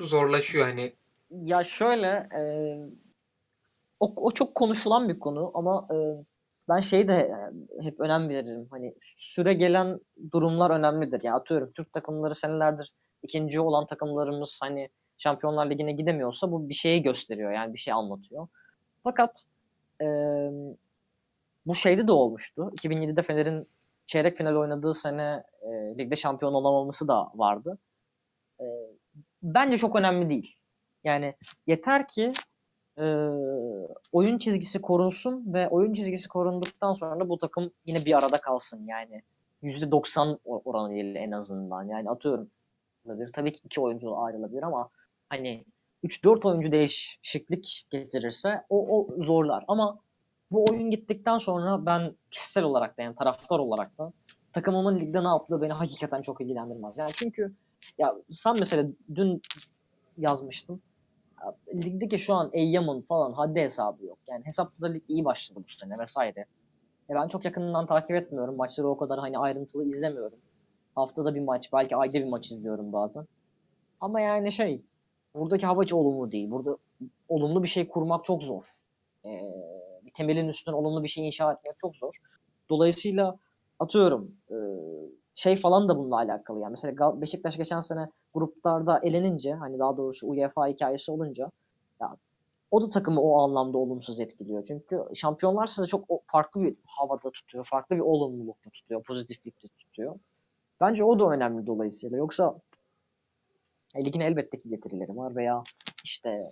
zorlaşıyor 0.00 0.66
hani. 0.66 0.92
Ya 1.30 1.64
şöyle 1.64 2.26
e, 2.38 2.42
o, 4.00 4.12
o 4.16 4.30
çok 4.30 4.54
konuşulan 4.54 5.08
bir 5.08 5.18
konu 5.18 5.50
ama 5.54 5.88
e, 5.90 5.96
ben 6.68 6.80
şey 6.80 7.08
de 7.08 7.14
e, 7.14 7.84
hep 7.84 8.00
önem 8.00 8.28
veririm. 8.28 8.66
Hani 8.70 8.94
süre 9.00 9.54
gelen 9.54 10.00
durumlar 10.32 10.70
önemlidir. 10.70 11.20
Yani 11.22 11.36
atıyorum 11.36 11.72
Türk 11.72 11.92
takımları 11.92 12.34
senelerdir 12.34 12.92
ikinci 13.22 13.60
olan 13.60 13.86
takımlarımız 13.86 14.58
hani 14.62 14.88
Şampiyonlar 15.18 15.70
Ligi'ne 15.70 15.92
gidemiyorsa 15.92 16.52
bu 16.52 16.68
bir 16.68 16.74
şeyi 16.74 17.02
gösteriyor. 17.02 17.52
Yani 17.52 17.72
bir 17.74 17.78
şey 17.78 17.94
anlatıyor. 17.94 18.48
Fakat 19.04 19.44
e, 20.00 20.06
bu 21.66 21.74
şeyde 21.74 22.08
de 22.08 22.12
olmuştu. 22.12 22.72
2007'de 22.76 23.22
Fener'in 23.22 23.68
çeyrek 24.06 24.36
final 24.36 24.56
oynadığı 24.56 24.94
sene 24.94 25.42
e, 25.62 25.98
ligde 25.98 26.16
şampiyon 26.16 26.54
olamaması 26.54 27.08
da 27.08 27.30
vardı. 27.34 27.78
E, 28.60 28.64
bence 29.42 29.78
çok 29.78 29.96
önemli 29.96 30.28
değil. 30.28 30.56
Yani 31.04 31.34
yeter 31.66 32.08
ki 32.08 32.32
e, 32.98 33.04
oyun 34.12 34.38
çizgisi 34.38 34.80
korunsun 34.80 35.54
ve 35.54 35.68
oyun 35.68 35.92
çizgisi 35.92 36.28
korunduktan 36.28 36.92
sonra 36.92 37.28
bu 37.28 37.38
takım 37.38 37.70
yine 37.84 38.04
bir 38.04 38.18
arada 38.18 38.40
kalsın. 38.40 38.86
Yani 38.86 39.22
%90 39.62 40.38
oranıyla 40.44 41.20
en 41.20 41.30
azından. 41.30 41.84
Yani 41.84 42.10
atıyorum 42.10 42.50
tabii 43.32 43.52
ki 43.52 43.60
iki 43.64 43.80
oyuncu 43.80 44.18
ayrılabilir 44.18 44.62
ama 44.62 44.90
hani 45.28 45.64
3-4 46.04 46.48
oyuncu 46.48 46.72
değişiklik 46.72 47.86
getirirse 47.90 48.64
o, 48.68 48.98
o 48.98 49.22
zorlar. 49.22 49.64
Ama 49.68 49.98
bu 50.54 50.64
oyun 50.70 50.90
gittikten 50.90 51.38
sonra 51.38 51.86
ben 51.86 52.16
kişisel 52.30 52.64
olarak 52.64 52.98
da 52.98 53.02
yani 53.02 53.14
taraftar 53.14 53.58
olarak 53.58 53.98
da 53.98 54.12
takımımın 54.52 54.98
ligde 54.98 55.24
ne 55.24 55.28
yaptığı 55.28 55.62
beni 55.62 55.72
hakikaten 55.72 56.20
çok 56.20 56.40
ilgilendirmez. 56.40 56.98
Yani 56.98 57.10
çünkü 57.14 57.54
ya 57.98 58.14
sen 58.32 58.56
mesela 58.58 58.86
dün 59.14 59.42
yazmıştın. 60.18 60.82
Ligdeki 61.74 62.18
şu 62.18 62.34
an 62.34 62.50
Eyyam'ın 62.52 63.00
falan 63.00 63.32
haddi 63.32 63.60
hesabı 63.60 64.04
yok. 64.04 64.18
Yani 64.28 64.46
hesapta 64.46 64.86
lig 64.86 65.02
iyi 65.08 65.24
başladı 65.24 65.60
bu 65.64 65.68
sene 65.68 65.98
vesaire. 65.98 66.46
E 67.10 67.14
ben 67.14 67.28
çok 67.28 67.44
yakından 67.44 67.86
takip 67.86 68.16
etmiyorum. 68.16 68.56
Maçları 68.56 68.88
o 68.88 68.96
kadar 68.96 69.18
hani 69.18 69.38
ayrıntılı 69.38 69.84
izlemiyorum. 69.84 70.38
Haftada 70.94 71.34
bir 71.34 71.40
maç, 71.40 71.72
belki 71.72 71.96
ayda 71.96 72.14
bir 72.14 72.28
maç 72.28 72.50
izliyorum 72.50 72.92
bazen. 72.92 73.26
Ama 74.00 74.20
yani 74.20 74.52
şey, 74.52 74.80
buradaki 75.34 75.66
hava 75.66 75.82
hiç 75.82 75.92
olumlu 75.92 76.32
değil. 76.32 76.50
Burada 76.50 76.76
olumlu 77.28 77.62
bir 77.62 77.68
şey 77.68 77.88
kurmak 77.88 78.24
çok 78.24 78.42
zor. 78.42 78.62
Ee, 79.24 79.30
temelin 80.14 80.48
üstüne 80.48 80.74
olumlu 80.74 81.02
bir 81.02 81.08
şey 81.08 81.26
inşa 81.26 81.52
etmek 81.52 81.78
çok 81.78 81.96
zor. 81.96 82.18
Dolayısıyla 82.70 83.36
atıyorum 83.78 84.36
e, 84.50 84.56
şey 85.34 85.56
falan 85.56 85.88
da 85.88 85.98
bununla 85.98 86.16
alakalı. 86.16 86.60
Yani 86.60 86.70
mesela 86.70 87.20
Beşiktaş 87.20 87.56
geçen 87.56 87.80
sene 87.80 88.08
gruplarda 88.34 89.00
elenince 89.02 89.54
hani 89.54 89.78
daha 89.78 89.96
doğrusu 89.96 90.28
UEFA 90.28 90.68
hikayesi 90.68 91.12
olunca 91.12 91.50
ya, 92.00 92.16
o 92.70 92.82
da 92.82 92.88
takımı 92.88 93.20
o 93.20 93.38
anlamda 93.38 93.78
olumsuz 93.78 94.20
etkiliyor. 94.20 94.64
Çünkü 94.64 95.04
şampiyonlar 95.14 95.66
size 95.66 95.86
çok 95.86 96.04
farklı 96.26 96.62
bir 96.62 96.76
havada 96.84 97.30
tutuyor. 97.30 97.64
Farklı 97.64 97.96
bir 97.96 98.00
olumlulukta 98.00 98.70
tutuyor. 98.70 99.02
Pozitiflikte 99.02 99.68
tutuyor. 99.68 100.18
Bence 100.80 101.04
o 101.04 101.18
da 101.18 101.30
önemli 101.30 101.66
dolayısıyla. 101.66 102.16
Yoksa 102.16 102.54
e, 103.94 104.04
ligin 104.04 104.20
elbette 104.20 104.58
ki 104.58 104.68
getirileri 104.68 105.16
var 105.16 105.36
veya 105.36 105.62
işte 106.04 106.28
e, 106.30 106.50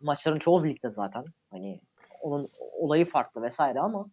maçların 0.00 0.38
çoğu 0.38 0.64
ligde 0.64 0.90
zaten. 0.90 1.24
Hani 1.50 1.80
onun 2.22 2.48
olayı 2.58 3.06
farklı 3.06 3.42
vesaire 3.42 3.80
ama 3.80 4.10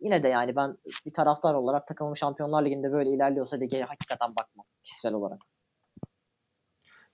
yine 0.00 0.22
de 0.22 0.28
yani 0.28 0.56
ben 0.56 0.78
bir 1.06 1.12
taraftar 1.12 1.54
olarak 1.54 1.86
takımım 1.86 2.16
Şampiyonlar 2.16 2.64
Ligi'nde 2.64 2.92
böyle 2.92 3.10
ilerliyorsa 3.10 3.56
lige 3.56 3.82
hakikaten 3.82 4.36
bakmam 4.36 4.66
kişisel 4.84 5.14
olarak. 5.14 5.40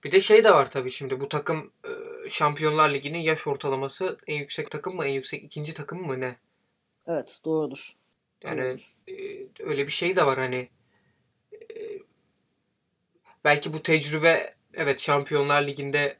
Bir 0.03 0.11
de 0.11 0.21
şey 0.21 0.43
de 0.43 0.51
var 0.51 0.71
tabii 0.71 0.91
şimdi 0.91 1.19
bu 1.19 1.29
takım 1.29 1.73
e, 1.85 1.89
Şampiyonlar 2.29 2.89
Ligi'nin 2.89 3.19
yaş 3.19 3.47
ortalaması 3.47 4.17
en 4.27 4.35
yüksek 4.35 4.71
takım 4.71 4.95
mı 4.95 5.05
en 5.05 5.11
yüksek 5.11 5.43
ikinci 5.43 5.73
takım 5.73 6.01
mı 6.01 6.21
ne? 6.21 6.35
Evet 7.07 7.39
doğrudur. 7.45 7.93
Yani 8.43 8.61
doğrudur. 8.61 8.97
öyle 9.59 9.87
bir 9.87 9.91
şey 9.91 10.15
de 10.15 10.25
var 10.25 10.37
hani 10.37 10.69
belki 13.43 13.73
bu 13.73 13.83
tecrübe 13.83 14.53
evet 14.73 14.99
Şampiyonlar 14.99 15.67
Ligi'nde 15.67 16.17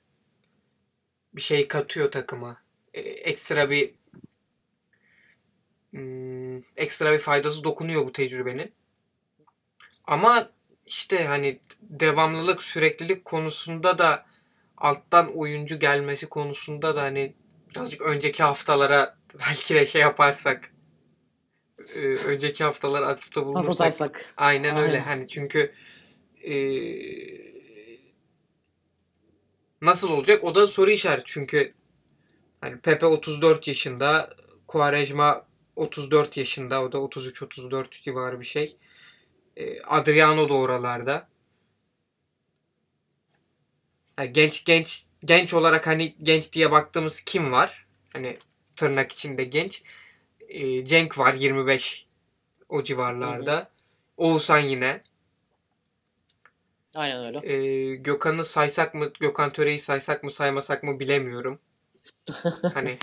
bir 1.33 1.41
şey 1.41 1.67
katıyor 1.67 2.11
takıma. 2.11 2.61
ekstra 2.93 3.69
bir 3.69 3.93
ekstra 6.77 7.13
bir 7.13 7.19
faydası 7.19 7.63
dokunuyor 7.63 8.05
bu 8.05 8.11
tecrübenin. 8.11 8.71
Ama 10.05 10.49
işte 10.85 11.25
hani 11.25 11.59
devamlılık, 11.81 12.63
süreklilik 12.63 13.25
konusunda 13.25 13.97
da 13.97 14.25
alttan 14.77 15.37
oyuncu 15.37 15.79
gelmesi 15.79 16.29
konusunda 16.29 16.95
da 16.95 17.01
hani 17.01 17.33
birazcık 17.69 18.01
önceki 18.01 18.43
haftalara 18.43 19.17
belki 19.39 19.75
de 19.75 19.87
şey 19.87 20.01
yaparsak 20.01 20.71
önceki 22.25 22.63
haftalar 22.63 23.01
atıfta 23.01 23.45
bulunursak 23.45 24.33
aynen, 24.37 24.63
aynen 24.63 24.77
öyle. 24.77 24.99
Hani 24.99 25.27
çünkü 25.27 25.71
e, 26.43 26.53
nasıl 29.81 30.09
olacak? 30.09 30.43
O 30.43 30.55
da 30.55 30.67
soru 30.67 30.91
işareti 30.91 31.23
çünkü 31.25 31.73
hani 32.61 32.79
Pepe 32.79 33.05
34 33.05 33.67
yaşında 33.67 34.35
Quaresma 34.67 35.48
34 35.79 36.37
yaşında 36.37 36.83
o 36.83 36.91
da 36.91 36.97
33-34 36.97 38.01
civarı 38.03 38.39
bir 38.39 38.45
şey. 38.45 38.77
E, 39.57 39.81
Adriano 39.81 40.49
da 40.49 40.53
oralarda. 40.53 41.27
Yani 44.17 44.33
genç 44.33 44.65
genç 44.65 45.05
genç 45.25 45.53
olarak 45.53 45.87
hani 45.87 46.15
genç 46.23 46.53
diye 46.53 46.71
baktığımız 46.71 47.21
kim 47.21 47.51
var? 47.51 47.87
Hani 48.13 48.37
tırnak 48.75 49.11
içinde 49.11 49.43
genç. 49.43 49.83
E, 50.49 50.85
Cenk 50.85 51.17
var 51.17 51.33
25 51.33 52.07
o 52.69 52.83
civarlarda. 52.83 53.55
Hı 53.55 53.59
hı. 53.59 53.67
Oğuzhan 54.17 54.59
yine. 54.59 55.03
Aynen 56.95 57.25
öyle. 57.25 57.53
Ee, 57.53 57.95
Gökhan'ı 57.95 58.45
saysak 58.45 58.95
mı, 58.95 59.11
Gökhan 59.19 59.51
Töre'yi 59.51 59.79
saysak 59.79 60.23
mı 60.23 60.31
saymasak 60.31 60.83
mı 60.83 60.99
bilemiyorum. 60.99 61.59
hani 62.73 62.97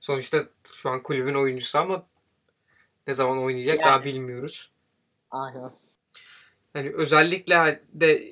sonuçta 0.00 0.44
şu 0.72 0.90
an 0.90 1.02
kulübün 1.02 1.34
oyuncusu 1.34 1.78
ama 1.78 2.06
ne 3.06 3.14
zaman 3.14 3.38
oynayacak 3.38 3.78
yani. 3.78 3.84
daha 3.84 4.04
bilmiyoruz. 4.04 4.70
Aynen. 5.30 5.70
Yani 6.74 6.92
özellikle 6.94 7.82
de 7.92 8.24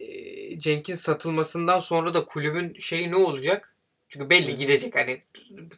Cenk'in 0.59 0.95
satılmasından 0.95 1.79
sonra 1.79 2.15
da 2.15 2.25
kulübün 2.25 2.75
şeyi 2.79 3.11
ne 3.11 3.17
olacak? 3.17 3.75
Çünkü 4.09 4.31
belli 4.31 4.57
gidecek 4.57 4.97
hani 4.97 5.23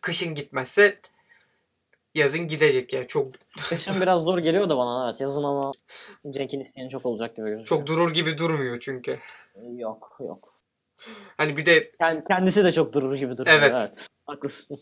kışın 0.01 0.35
gitmezse 0.35 0.99
yazın 2.15 2.49
gidecek 2.49 2.93
yani 2.93 3.07
çok 3.07 3.33
Kışın 3.69 4.01
biraz 4.01 4.21
zor 4.21 4.39
geliyor 4.39 4.69
da 4.69 4.77
bana 4.77 5.09
evet 5.09 5.21
yazın 5.21 5.45
ama 5.45 5.73
Cenk'in 6.31 6.61
isteyeni 6.61 6.91
çok 6.91 7.07
olacak 7.07 7.37
gibi 7.37 7.47
gözüküyor. 7.47 7.67
Çok 7.67 7.87
durur 7.87 8.15
gibi 8.15 8.39
durmuyor 8.39 8.81
çünkü. 8.81 9.19
Yok 9.77 10.17
yok. 10.21 10.55
Hani 11.37 11.57
bir 11.57 11.67
de 11.67 11.93
yani 12.01 12.21
kendisi 12.29 12.65
de 12.65 12.73
çok 12.73 12.93
durur 12.93 13.15
gibi 13.15 13.37
duruyor. 13.37 13.57
Evet. 13.59 13.75
evet. 13.79 14.09
Haklısın. 14.27 14.79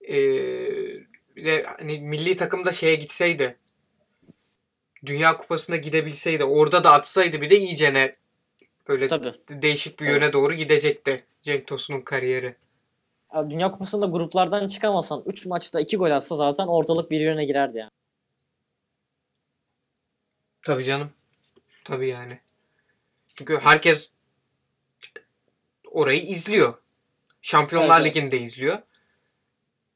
ee, 0.08 0.16
bir 1.38 1.44
de 1.44 1.62
hani 1.78 2.00
milli 2.00 2.36
takımda 2.36 2.72
şeye 2.72 2.94
gitseydi 2.94 3.56
Dünya 5.06 5.36
Kupası'na 5.36 5.76
gidebilseydi 5.76 6.44
orada 6.44 6.84
da 6.84 6.92
atsaydı 6.92 7.40
bir 7.40 7.50
de 7.50 7.56
iyicene 7.58 8.16
böyle 8.88 9.08
Tabii. 9.08 9.34
değişik 9.48 10.00
bir 10.00 10.06
yöne 10.06 10.24
evet. 10.24 10.34
doğru 10.34 10.54
gidecekti 10.54 11.24
Cenk 11.42 11.66
Tosun'un 11.66 12.00
kariyeri. 12.00 12.56
Dünya 13.50 13.70
Kupası'nda 13.70 14.06
gruplardan 14.06 14.68
çıkamasan 14.68 15.22
3 15.26 15.46
maçta 15.46 15.80
2 15.80 15.96
gol 15.96 16.10
atsa 16.10 16.36
zaten 16.36 16.66
ortalık 16.66 17.10
bir 17.10 17.20
yöne 17.20 17.44
girerdi 17.44 17.78
yani. 17.78 17.90
Tabii 20.62 20.84
canım. 20.84 21.10
Tabii 21.84 22.08
yani. 22.08 22.40
Çünkü 23.34 23.58
herkes 23.58 24.10
orayı 25.90 26.22
izliyor. 26.22 26.74
Şampiyonlar 27.42 28.00
evet, 28.00 28.16
Ligi'nde 28.16 28.40
izliyor. 28.40 28.78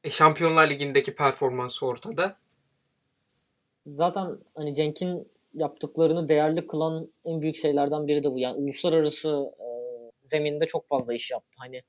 E, 0.03 0.09
Şampiyonlar 0.09 0.69
Ligi'ndeki 0.69 1.15
performansı 1.15 1.85
ortada. 1.85 2.35
Zaten 3.87 4.37
hani 4.55 4.75
Cenk'in 4.75 5.27
yaptıklarını 5.53 6.29
değerli 6.29 6.67
kılan 6.67 7.11
en 7.25 7.41
büyük 7.41 7.57
şeylerden 7.57 8.07
biri 8.07 8.23
de 8.23 8.31
bu. 8.31 8.39
Yani 8.39 8.57
uluslararası 8.57 9.51
e, 9.59 9.67
zeminde 10.23 10.65
çok 10.65 10.87
fazla 10.87 11.13
iş 11.13 11.31
yaptı. 11.31 11.55
Hani 11.57 11.81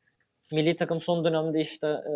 milli 0.52 0.76
takım 0.76 1.00
son 1.00 1.24
dönemde 1.24 1.60
işte 1.60 1.86
e, 1.86 2.12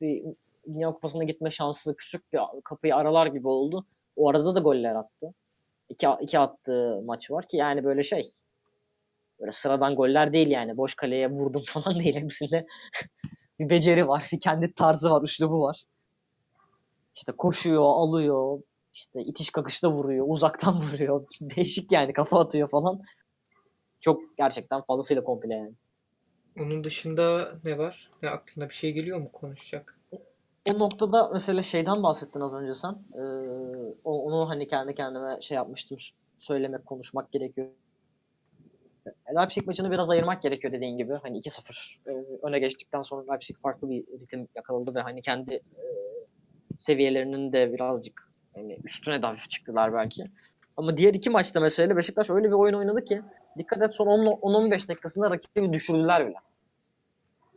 bir 0.00 0.24
Dünya 0.66 0.92
Kupası'na 0.92 1.24
gitme 1.24 1.50
şansı 1.50 1.96
küçük 1.96 2.32
bir 2.32 2.40
kapıyı 2.64 2.96
aralar 2.96 3.26
gibi 3.26 3.48
oldu. 3.48 3.86
O 4.16 4.28
arada 4.28 4.54
da 4.54 4.60
goller 4.60 4.94
attı. 4.94 5.34
İki, 5.88 6.06
iki 6.20 6.38
attığı 6.38 7.02
maç 7.04 7.30
var 7.30 7.46
ki 7.46 7.56
yani 7.56 7.84
böyle 7.84 8.02
şey 8.02 8.22
böyle 9.40 9.52
sıradan 9.52 9.94
goller 9.94 10.32
değil 10.32 10.48
yani. 10.48 10.76
Boş 10.76 10.94
kaleye 10.94 11.30
vurdum 11.30 11.62
falan 11.68 12.00
değil. 12.00 12.14
Hepsinde 12.14 12.66
bir 13.58 13.70
beceri 13.70 14.08
var. 14.08 14.28
Bir 14.32 14.40
kendi 14.40 14.74
tarzı 14.74 15.10
var, 15.10 15.22
üslubu 15.22 15.60
var. 15.62 15.82
işte 17.14 17.32
koşuyor, 17.32 17.82
alıyor, 17.84 18.60
işte 18.92 19.22
itiş 19.22 19.50
kakışta 19.50 19.90
vuruyor, 19.90 20.26
uzaktan 20.28 20.76
vuruyor. 20.80 21.26
Değişik 21.40 21.92
yani 21.92 22.12
kafa 22.12 22.40
atıyor 22.40 22.68
falan. 22.68 23.00
Çok 24.00 24.36
gerçekten 24.38 24.82
fazlasıyla 24.82 25.24
komple 25.24 25.54
yani. 25.54 25.72
Onun 26.58 26.84
dışında 26.84 27.54
ne 27.64 27.78
var? 27.78 28.10
Ya 28.22 28.30
aklına 28.30 28.68
bir 28.68 28.74
şey 28.74 28.92
geliyor 28.92 29.20
mu 29.20 29.32
konuşacak? 29.32 29.98
O 30.70 30.78
noktada 30.78 31.30
mesela 31.32 31.62
şeyden 31.62 32.02
bahsettin 32.02 32.40
az 32.40 32.52
önce 32.52 32.74
sen. 32.74 32.92
Ee, 33.14 33.20
onu 34.04 34.48
hani 34.48 34.66
kendi 34.66 34.94
kendime 34.94 35.40
şey 35.40 35.54
yapmıştım. 35.56 35.98
Söylemek, 36.38 36.86
konuşmak 36.86 37.32
gerekiyor. 37.32 37.68
Leipzig 39.36 39.66
maçını 39.66 39.90
biraz 39.90 40.10
ayırmak 40.10 40.42
gerekiyor 40.42 40.72
dediğin 40.72 40.98
gibi. 40.98 41.12
Hani 41.22 41.38
2-0 41.38 42.10
e, 42.10 42.24
öne 42.42 42.58
geçtikten 42.58 43.02
sonra 43.02 43.32
Leipzig 43.32 43.56
farklı 43.58 43.90
bir 43.90 44.04
ritim 44.20 44.48
yakaladı 44.56 44.94
ve 44.94 45.00
hani 45.00 45.22
kendi 45.22 45.54
e, 45.54 45.82
seviyelerinin 46.78 47.52
de 47.52 47.72
birazcık 47.72 48.30
hani 48.54 48.78
üstüne 48.84 49.22
de 49.22 49.26
hafif 49.26 49.50
çıktılar 49.50 49.94
belki. 49.94 50.24
Ama 50.76 50.96
diğer 50.96 51.14
iki 51.14 51.30
maçta 51.30 51.60
mesela 51.60 51.96
Beşiktaş 51.96 52.30
öyle 52.30 52.48
bir 52.48 52.52
oyun 52.52 52.74
oynadı 52.74 53.04
ki 53.04 53.22
dikkat 53.58 53.82
et 53.82 53.94
son 53.94 54.06
10 54.06 54.26
10-15 54.26 54.88
dakikasında 54.88 55.30
rakibi 55.30 55.72
düşürdüler 55.72 56.26
bile. 56.26 56.36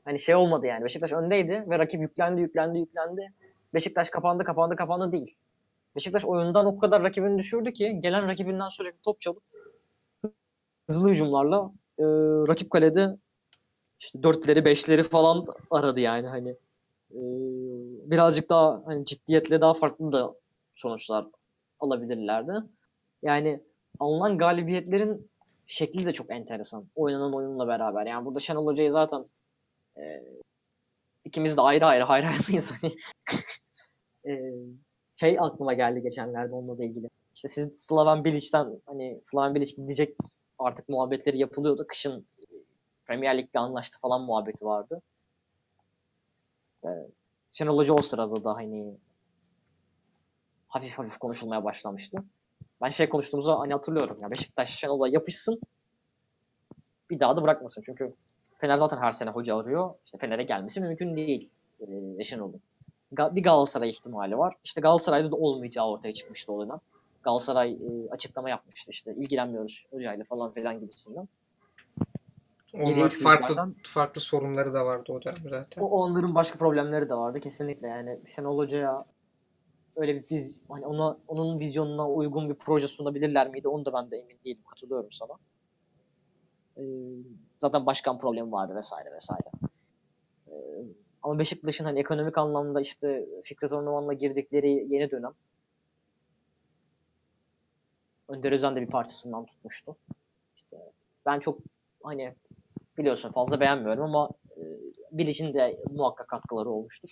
Hani 0.06 0.20
şey 0.20 0.36
olmadı 0.36 0.66
yani. 0.66 0.84
Beşiktaş 0.84 1.14
öndeydi 1.14 1.66
ve 1.70 1.80
rakip 1.80 2.02
yüklendi, 2.02 2.42
yüklendi, 2.42 2.80
yüklendi. 2.80 3.34
Beşiktaş 3.74 4.10
kapandı, 4.10 4.44
kapandı, 4.44 4.76
kapandı 4.76 5.12
değil. 5.12 5.36
Beşiktaş 5.96 6.26
oyundan 6.26 6.66
o 6.66 6.80
kadar 6.80 7.04
rakibini 7.04 7.38
düşürdü 7.38 7.74
ki 7.74 8.00
gelen 8.00 8.28
rakibinden 8.28 8.70
sürekli 8.70 9.02
top 9.02 9.22
çalıp 9.22 9.44
hızlı 10.88 11.10
hücumlarla 11.10 11.72
e, 12.00 12.04
rakip 12.48 12.72
kalede 12.72 13.18
işte 14.00 14.24
dörtleri, 14.24 14.66
beşleri 14.66 15.04
falan 15.04 15.46
aradı 15.72 16.00
yani 16.00 16.28
hani. 16.28 16.50
E, 17.12 17.20
birazcık 18.12 18.50
daha 18.50 18.82
hani 18.86 19.06
ciddiyetle 19.06 19.62
daha 19.62 19.74
farklı 19.74 20.12
da 20.12 20.36
sonuçlar 20.76 21.28
alabilirlerdi. 21.80 22.54
Yani 23.24 23.64
alınan 24.00 24.38
galibiyetlerin 24.38 25.30
şekli 25.68 26.06
de 26.06 26.14
çok 26.14 26.32
enteresan. 26.32 26.86
Oynanan 26.96 27.34
oyunla 27.34 27.68
beraber. 27.68 28.06
Yani 28.06 28.26
burada 28.26 28.40
Şenol 28.40 28.66
Hoca'yı 28.66 28.92
zaten 28.92 29.26
e, 29.98 30.24
ikimiz 31.26 31.58
de 31.58 31.62
ayrı 31.62 31.86
ayrı 31.86 32.04
hayranıyız. 32.04 32.74
Hani 32.82 32.94
e, 34.28 34.54
şey 35.16 35.38
aklıma 35.40 35.74
geldi 35.74 36.02
geçenlerde 36.02 36.54
onunla 36.54 36.78
da 36.78 36.84
ilgili. 36.84 37.10
İşte 37.36 37.48
siz 37.48 37.86
Slaven 37.86 38.24
Bilic'ten 38.24 38.82
hani 38.86 39.18
Slaven 39.22 39.56
Bilic 39.56 39.76
gidecek 39.76 40.18
artık 40.60 40.90
muhabbetleri 40.90 41.38
yapılıyordu. 41.38 41.86
Kışın 41.88 42.28
Premier 43.06 43.38
Lig'le 43.38 43.56
anlaştı 43.56 44.00
falan 44.00 44.22
muhabbeti 44.22 44.66
vardı. 44.66 45.02
E, 46.84 46.90
Şenol 47.52 47.78
Hoca 47.78 47.94
o 47.94 48.02
sırada 48.02 48.44
da 48.44 48.56
hani 48.56 48.98
hafif 50.68 51.00
hafif 51.00 51.18
konuşulmaya 51.18 51.64
başlamıştı. 51.64 52.18
Ben 52.82 52.90
şey 52.90 53.10
konuştuğumuzu 53.10 53.60
hani 53.60 53.74
hatırlıyorum. 53.74 54.22
Ya 54.22 54.32
Beşiktaş 54.32 54.80
Şenol'a 54.80 55.08
yapışsın 55.08 55.60
bir 57.10 57.20
daha 57.20 57.38
da 57.38 57.44
bırakmasın. 57.44 57.82
Çünkü 57.86 58.14
Fener 58.58 58.78
zaten 58.78 58.98
her 58.98 59.12
sene 59.12 59.30
hoca 59.30 59.58
arıyor. 59.58 59.94
İşte 60.06 60.18
Fener'e 60.18 60.44
gelmesi 60.44 60.82
mümkün 60.82 61.18
değil 61.18 61.52
e, 62.20 62.24
Şenol'un. 62.24 62.62
Ga- 63.14 63.36
bir 63.36 63.44
Galatasaray 63.44 63.90
ihtimali 63.90 64.38
var. 64.38 64.56
İşte 64.64 64.82
Galatasaray'da 64.82 65.32
da 65.32 65.36
olmayacağı 65.36 65.88
ortaya 65.88 66.14
çıkmıştı 66.14 66.54
o 66.54 66.66
dönem. 66.66 66.80
Galatasaray 67.26 67.74
e, 67.74 68.10
açıklama 68.10 68.50
yapmıştı 68.50 68.92
işte 68.92 69.16
ilgilenmiyoruz 69.16 69.88
hocayla 69.92 70.26
falan 70.26 70.52
filan 70.52 70.80
gibisinden. 70.80 71.28
Onlar 72.74 73.10
farklı 73.10 73.74
farklı 73.84 74.22
sorunları 74.22 74.74
da 74.74 74.86
vardı 74.86 75.12
o 75.12 75.22
dönem 75.22 75.50
zaten. 75.50 75.82
O 75.82 75.86
onların 75.86 76.36
başka 76.36 76.58
problemleri 76.58 77.10
de 77.10 77.16
vardı 77.16 77.40
kesinlikle 77.40 77.88
yani 77.88 78.20
Şenol 78.28 78.58
Hoca'ya 78.58 79.06
öyle 79.96 80.16
bir 80.16 80.36
viz, 80.36 80.60
hani 80.70 80.86
ona 80.86 81.18
onun 81.28 81.60
vizyonuna 81.60 82.10
uygun 82.10 82.50
bir 82.50 82.56
proje 82.56 82.88
sunabilirler 82.88 83.50
miydi? 83.50 83.68
Onu 83.68 83.86
da 83.86 83.94
ben 83.94 84.12
de 84.12 84.18
emin 84.18 84.38
değilim. 84.46 84.64
Katılıyorum 84.70 85.12
sana. 85.12 85.34
Ee, 86.78 86.84
zaten 87.58 87.86
başkan 87.86 88.20
problemi 88.20 88.52
vardı 88.52 88.76
vesaire 88.76 89.12
vesaire. 89.14 89.50
Ee, 90.48 90.54
ama 91.24 91.40
Beşiktaş'ın 91.40 91.86
hani 91.86 92.00
ekonomik 92.00 92.38
anlamda 92.38 92.82
işte 92.82 93.26
Fikret 93.44 93.72
Orman'la 93.72 94.14
girdikleri 94.14 94.88
yeni 94.90 95.12
dönem 95.12 95.32
Önder 98.30 98.52
Özen 98.52 98.76
de 98.76 98.82
bir 98.82 98.88
parçasından 98.88 99.46
tutmuştu. 99.46 99.96
İşte 100.56 100.78
ben 101.26 101.40
çok 101.40 101.60
hani 102.04 102.36
biliyorsun 102.98 103.32
fazla 103.32 103.60
beğenmiyorum 103.60 104.04
ama 104.04 104.30
e, 104.58 104.62
Bilic'in 105.12 105.54
de 105.54 105.78
muhakkak 105.90 106.28
katkıları 106.28 106.70
olmuştur. 106.70 107.10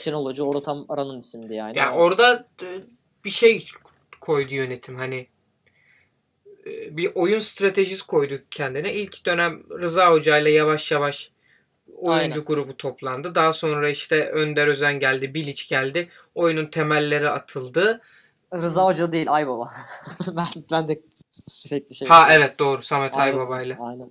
Şenol 0.00 0.26
Hoca 0.26 0.44
orada 0.44 0.62
tam 0.62 0.86
aranın 0.88 1.18
isimdi 1.18 1.54
yani. 1.54 1.78
Ya 1.78 1.94
orada 1.94 2.48
e, 2.62 2.68
bir 3.24 3.30
şey 3.30 3.66
koydu 4.20 4.54
yönetim 4.54 4.96
hani 4.96 5.26
e, 6.66 6.96
bir 6.96 7.12
oyun 7.14 7.38
stratejisi 7.38 8.06
koydu 8.06 8.34
kendine. 8.50 8.94
İlk 8.94 9.26
dönem 9.26 9.62
Rıza 9.70 10.10
Hoca 10.10 10.38
ile 10.38 10.50
yavaş 10.50 10.92
yavaş 10.92 11.32
oyuncu 11.96 12.40
Aynen. 12.40 12.44
grubu 12.44 12.76
toplandı. 12.76 13.34
Daha 13.34 13.52
sonra 13.52 13.90
işte 13.90 14.30
Önder 14.30 14.66
Özen 14.66 15.00
geldi, 15.00 15.34
Bilic 15.34 15.64
geldi. 15.68 16.08
Oyunun 16.34 16.66
temelleri 16.66 17.30
atıldı. 17.30 18.00
Rıza 18.62 18.84
Hoca 18.84 19.12
değil 19.12 19.32
Aybaba. 19.32 19.74
ben, 20.26 20.46
ben 20.70 20.88
de 20.88 21.00
sürekli 21.32 21.94
şey. 21.94 22.08
Ha 22.08 22.28
evet 22.32 22.58
doğru 22.58 22.82
Samet 22.82 23.16
Aynen, 23.16 23.38
Aybaba 23.38 23.62
ile. 23.62 23.76
Aynen. 23.80 24.10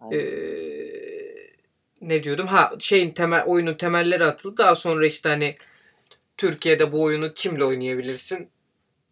Aynen. 0.00 0.18
Ee, 0.18 1.14
ne 2.00 2.24
diyordum? 2.24 2.46
Ha 2.46 2.72
şeyin 2.78 3.10
temel 3.10 3.44
oyunun 3.46 3.74
temelleri 3.74 4.24
atıldı. 4.24 4.56
Daha 4.56 4.74
sonra 4.74 5.06
işte 5.06 5.28
hani 5.28 5.56
Türkiye'de 6.36 6.92
bu 6.92 7.02
oyunu 7.02 7.34
kimle 7.34 7.64
oynayabilirsin? 7.64 8.50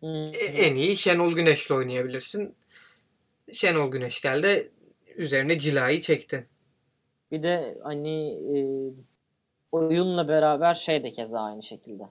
Hmm. 0.00 0.24
En 0.36 0.74
iyi 0.74 0.96
Şenol 0.96 1.32
Güneş'le 1.32 1.70
oynayabilirsin. 1.70 2.54
Şenol 3.52 3.90
Güneş 3.90 4.20
geldi. 4.20 4.70
Üzerine 5.16 5.58
cilayı 5.58 6.00
çekti. 6.00 6.46
Bir 7.30 7.42
de 7.42 7.78
hani 7.82 8.28
e, 8.30 8.58
oyunla 9.72 10.28
beraber 10.28 10.74
şey 10.74 11.02
de 11.02 11.12
keza 11.12 11.40
aynı 11.40 11.62
şekilde. 11.62 12.04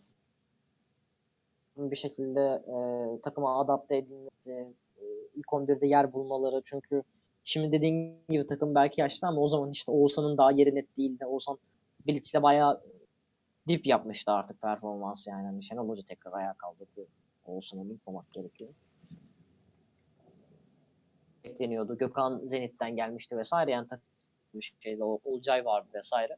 Bir 1.77 1.95
şekilde 1.95 2.63
e, 2.67 2.75
takıma 3.21 3.59
adapte 3.59 3.97
edilmesi, 3.97 4.73
e, 4.97 5.03
ilk 5.35 5.53
11'de 5.53 5.87
yer 5.87 6.13
bulmaları. 6.13 6.61
Çünkü 6.65 7.03
şimdi 7.43 7.71
dediğin 7.71 8.17
gibi 8.29 8.47
takım 8.47 8.75
belki 8.75 9.01
yaşlı 9.01 9.27
ama 9.27 9.41
o 9.41 9.47
zaman 9.47 9.71
işte 9.71 9.91
Oğuzhan'ın 9.91 10.37
daha 10.37 10.51
yeri 10.51 10.75
net 10.75 10.97
değildi. 10.97 11.25
Oğuzhan 11.25 11.57
Bilic'le 12.07 12.43
bayağı 12.43 12.81
dip 13.67 13.87
yapmıştı 13.87 14.31
artık 14.31 14.61
performans 14.61 15.27
yani. 15.27 15.45
Hani 15.45 15.63
Şenol 15.63 15.89
Hoca 15.89 16.03
tekrar 16.03 16.33
ayağa 16.33 16.53
kaldırdı. 16.53 17.07
Oğuzhan'ı 17.45 17.81
unutmamak 17.81 18.33
gerekiyor. 18.33 18.69
Bekleniyordu. 21.43 21.97
Gökhan 21.97 22.41
Zenit'ten 22.45 22.95
gelmişti 22.95 23.37
vesaire. 23.37 23.71
Yani 23.71 23.87
takım 23.87 24.05
bir 24.53 24.73
şeyde 24.79 25.03
o 25.03 25.19
Olcay 25.23 25.65
vardı 25.65 25.87
vesaire. 25.93 26.37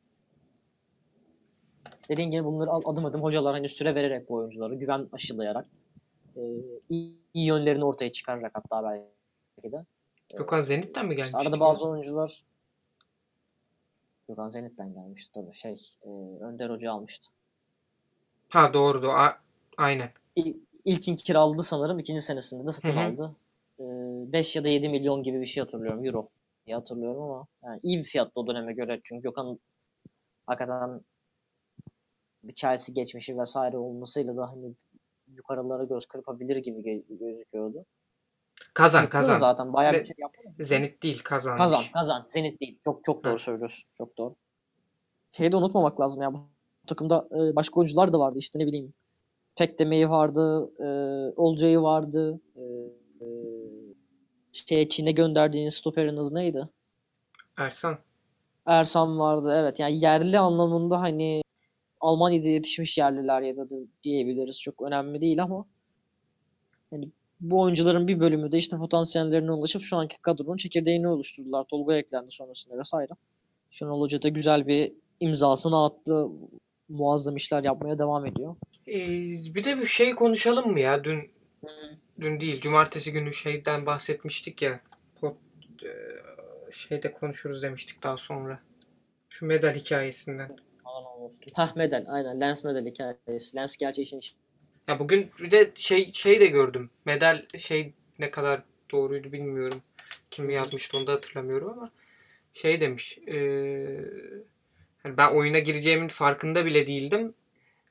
Dediğim 2.10 2.32
gibi 2.32 2.46
bunları 2.46 2.72
adım 2.72 3.06
adım 3.06 3.22
hocalar 3.24 3.54
hani 3.54 3.70
süre 3.70 3.96
vererek 3.96 4.30
bu 4.30 4.34
oyuncuları 4.36 4.76
güven 4.76 5.08
aşılayarak 5.12 5.66
e, 6.36 6.42
iyi, 6.90 7.14
iyi 7.34 7.46
yönlerini 7.48 7.86
ortaya 7.86 8.12
çıkararak 8.12 8.52
hatta 8.56 8.84
belki 8.84 9.72
de. 9.72 9.86
Gökhan 10.38 10.62
Zenit'ten 10.62 11.06
mi 11.06 11.12
İşte 11.12 11.16
gelmişti? 11.16 11.38
arada 11.38 11.56
ya? 11.56 11.60
bazı 11.60 11.86
oyuncular 11.88 12.44
Gökhan 14.28 14.50
Zenit'ten 14.50 14.94
gelmişti 14.94 15.32
tabii 15.34 15.54
şey 15.56 15.92
e, 16.04 16.10
Önder 16.44 16.70
Hoca 16.70 16.92
almıştı. 16.92 17.32
Ha 18.50 18.74
doğru 18.74 19.02
doğru. 19.04 19.12
A- 19.12 19.38
aynen. 19.78 20.10
İl, 20.36 20.56
ilkin 20.86 21.16
kiraladı 21.16 21.64
sanırım 21.64 22.00
ikinci 22.00 22.22
senesinde 22.22 22.68
de 22.68 22.72
satın 22.72 22.90
Hı 22.90 22.94
hı. 22.94 23.00
aldı. 23.00 23.36
5 24.34 24.56
ya 24.56 24.64
da 24.64 24.68
7 24.68 24.90
milyon 24.90 25.24
gibi 25.24 25.42
bir 25.42 25.46
şey 25.46 25.64
hatırlıyorum 25.64 26.06
euro 26.06 26.30
diye 26.66 26.76
hatırlıyorum 26.76 27.22
ama 27.22 27.48
yani 27.64 27.80
iyi 27.84 27.98
bir 27.98 28.04
fiyattı 28.04 28.32
o 28.36 28.48
döneme 28.48 28.74
göre 28.74 29.02
çünkü 29.04 29.24
Gökhan 29.24 29.60
hakikaten 30.48 31.02
Chelsea 32.56 32.94
geçmişi 32.94 33.38
vesaire 33.38 33.78
olmasıyla 33.78 34.38
da 34.38 34.50
hani 34.50 34.74
yukarılara 35.28 35.84
göz 35.84 36.06
kırpabilir 36.06 36.56
gibi 36.56 37.06
gözüküyordu. 37.10 37.86
Kazan 38.74 39.10
kazan. 39.10 39.38
zaten 39.38 39.74
bayağı 39.74 39.94
bir 39.94 40.06
şey 40.06 40.16
yaptı. 40.18 40.42
Zenit 40.60 41.04
değil 41.04 41.22
kazanmış. 41.24 41.62
Kazan, 41.62 41.84
kazan. 41.94 42.26
Zenit 42.28 42.62
değil. 42.62 42.80
Çok 42.84 43.04
çok 43.04 43.24
doğru 43.24 43.34
Ha. 43.34 43.38
söylüyorsun. 43.38 43.90
Çok 43.98 44.18
doğru. 44.18 44.36
Şeyi 45.32 45.52
de 45.52 45.58
unutmamak 45.58 46.02
lazım 46.02 46.22
ya. 46.22 46.34
Bu 46.34 46.40
takımda 46.88 47.28
e, 47.32 47.56
başka 47.56 47.80
oyuncular 47.80 48.14
da 48.14 48.20
vardı. 48.20 48.38
İşte 48.40 48.60
ne 48.60 48.68
bileyim. 48.68 48.94
Pekdemeyi 49.56 50.10
vardı. 50.10 50.72
E, 50.80 50.88
Olcay'ı 51.36 51.82
vardı. 51.82 52.42
E, 52.56 52.62
e, 53.22 53.28
şey, 54.54 54.90
Çin'e 54.90 55.12
gönderdiğiniz 55.12 55.74
stoperin 55.74 56.18
adı 56.18 56.36
neydi? 56.36 56.70
Ersan. 57.58 57.98
Ersan 58.66 59.20
vardı. 59.20 59.54
Evet. 59.60 59.80
Yani 59.80 60.04
yerli 60.04 60.40
anlamında 60.40 61.02
hani 61.02 61.43
Almanya'da 62.04 62.48
yetişmiş 62.48 62.98
yerliler 62.98 63.42
ya 63.42 63.58
da, 63.58 63.68
diyebiliriz. 64.04 64.62
Çok 64.62 64.82
önemli 64.82 65.22
değil 65.22 65.44
ama 65.44 65.66
hani 66.90 67.10
bu 67.40 67.62
oyuncuların 67.62 68.08
bir 68.08 68.20
bölümü 68.20 68.52
de 68.52 68.58
işte 68.58 68.78
potansiyellerine 68.78 69.52
ulaşıp 69.52 69.82
şu 69.82 69.98
anki 69.98 70.22
kadronun 70.22 70.58
çekirdeğini 70.58 71.08
oluşturdular. 71.08 71.64
Tolga 71.64 71.96
eklendi 71.96 72.32
sonrasında 72.32 72.80
vesaire. 72.80 73.14
Şenol 73.72 74.02
Hoca 74.02 74.22
da 74.22 74.30
güzel 74.30 74.68
bir 74.68 74.94
imzasını 75.20 75.86
attı. 75.86 76.28
muazzam 76.90 77.36
işler 77.36 77.64
yapmaya 77.64 78.00
devam 78.00 78.26
ediyor. 78.26 78.56
Ee, 78.88 79.56
bir 79.56 79.64
de 79.64 79.78
bir 79.78 79.86
şey 79.86 80.16
konuşalım 80.16 80.72
mı 80.72 80.80
ya? 80.80 81.04
Dün 81.04 81.32
dün 82.22 82.40
değil, 82.40 82.62
cumartesi 82.62 83.12
günü 83.12 83.34
şeyden 83.34 83.86
bahsetmiştik 83.86 84.62
ya. 84.62 84.80
Pot, 85.22 85.36
e, 85.84 85.92
şeyde 86.72 87.14
konuşuruz 87.14 87.62
demiştik 87.62 88.04
daha 88.04 88.18
sonra. 88.18 88.60
Şu 89.30 89.46
medal 89.46 89.74
hikayesinden. 89.74 90.58
Hah 91.54 91.76
medal 91.76 92.06
aynen 92.08 92.42
Lens 92.42 92.64
medal 92.64 92.86
hikayesi. 92.86 93.56
Lens 93.56 93.78
gerçi 93.78 94.02
işin 94.02 94.20
iş- 94.20 94.36
Ya 94.88 95.00
bugün 95.00 95.32
bir 95.40 95.52
de 95.52 95.72
şey 95.76 96.12
şey 96.12 96.40
de 96.40 96.46
gördüm. 96.46 96.90
Medal 97.06 97.46
şey 97.60 97.94
ne 98.20 98.32
kadar 98.32 98.62
doğruydu 98.92 99.32
bilmiyorum. 99.32 99.82
Kim 100.32 100.50
yazmıştı 100.50 100.98
onu 100.98 101.08
da 101.08 101.12
hatırlamıyorum 101.14 101.70
ama 101.70 101.92
şey 102.54 102.82
demiş. 102.82 103.18
eee, 103.28 104.06
hani 105.04 105.18
ben 105.18 105.32
oyuna 105.36 105.60
gireceğimin 105.60 106.08
farkında 106.08 106.66
bile 106.66 106.88
değildim. 106.88 107.34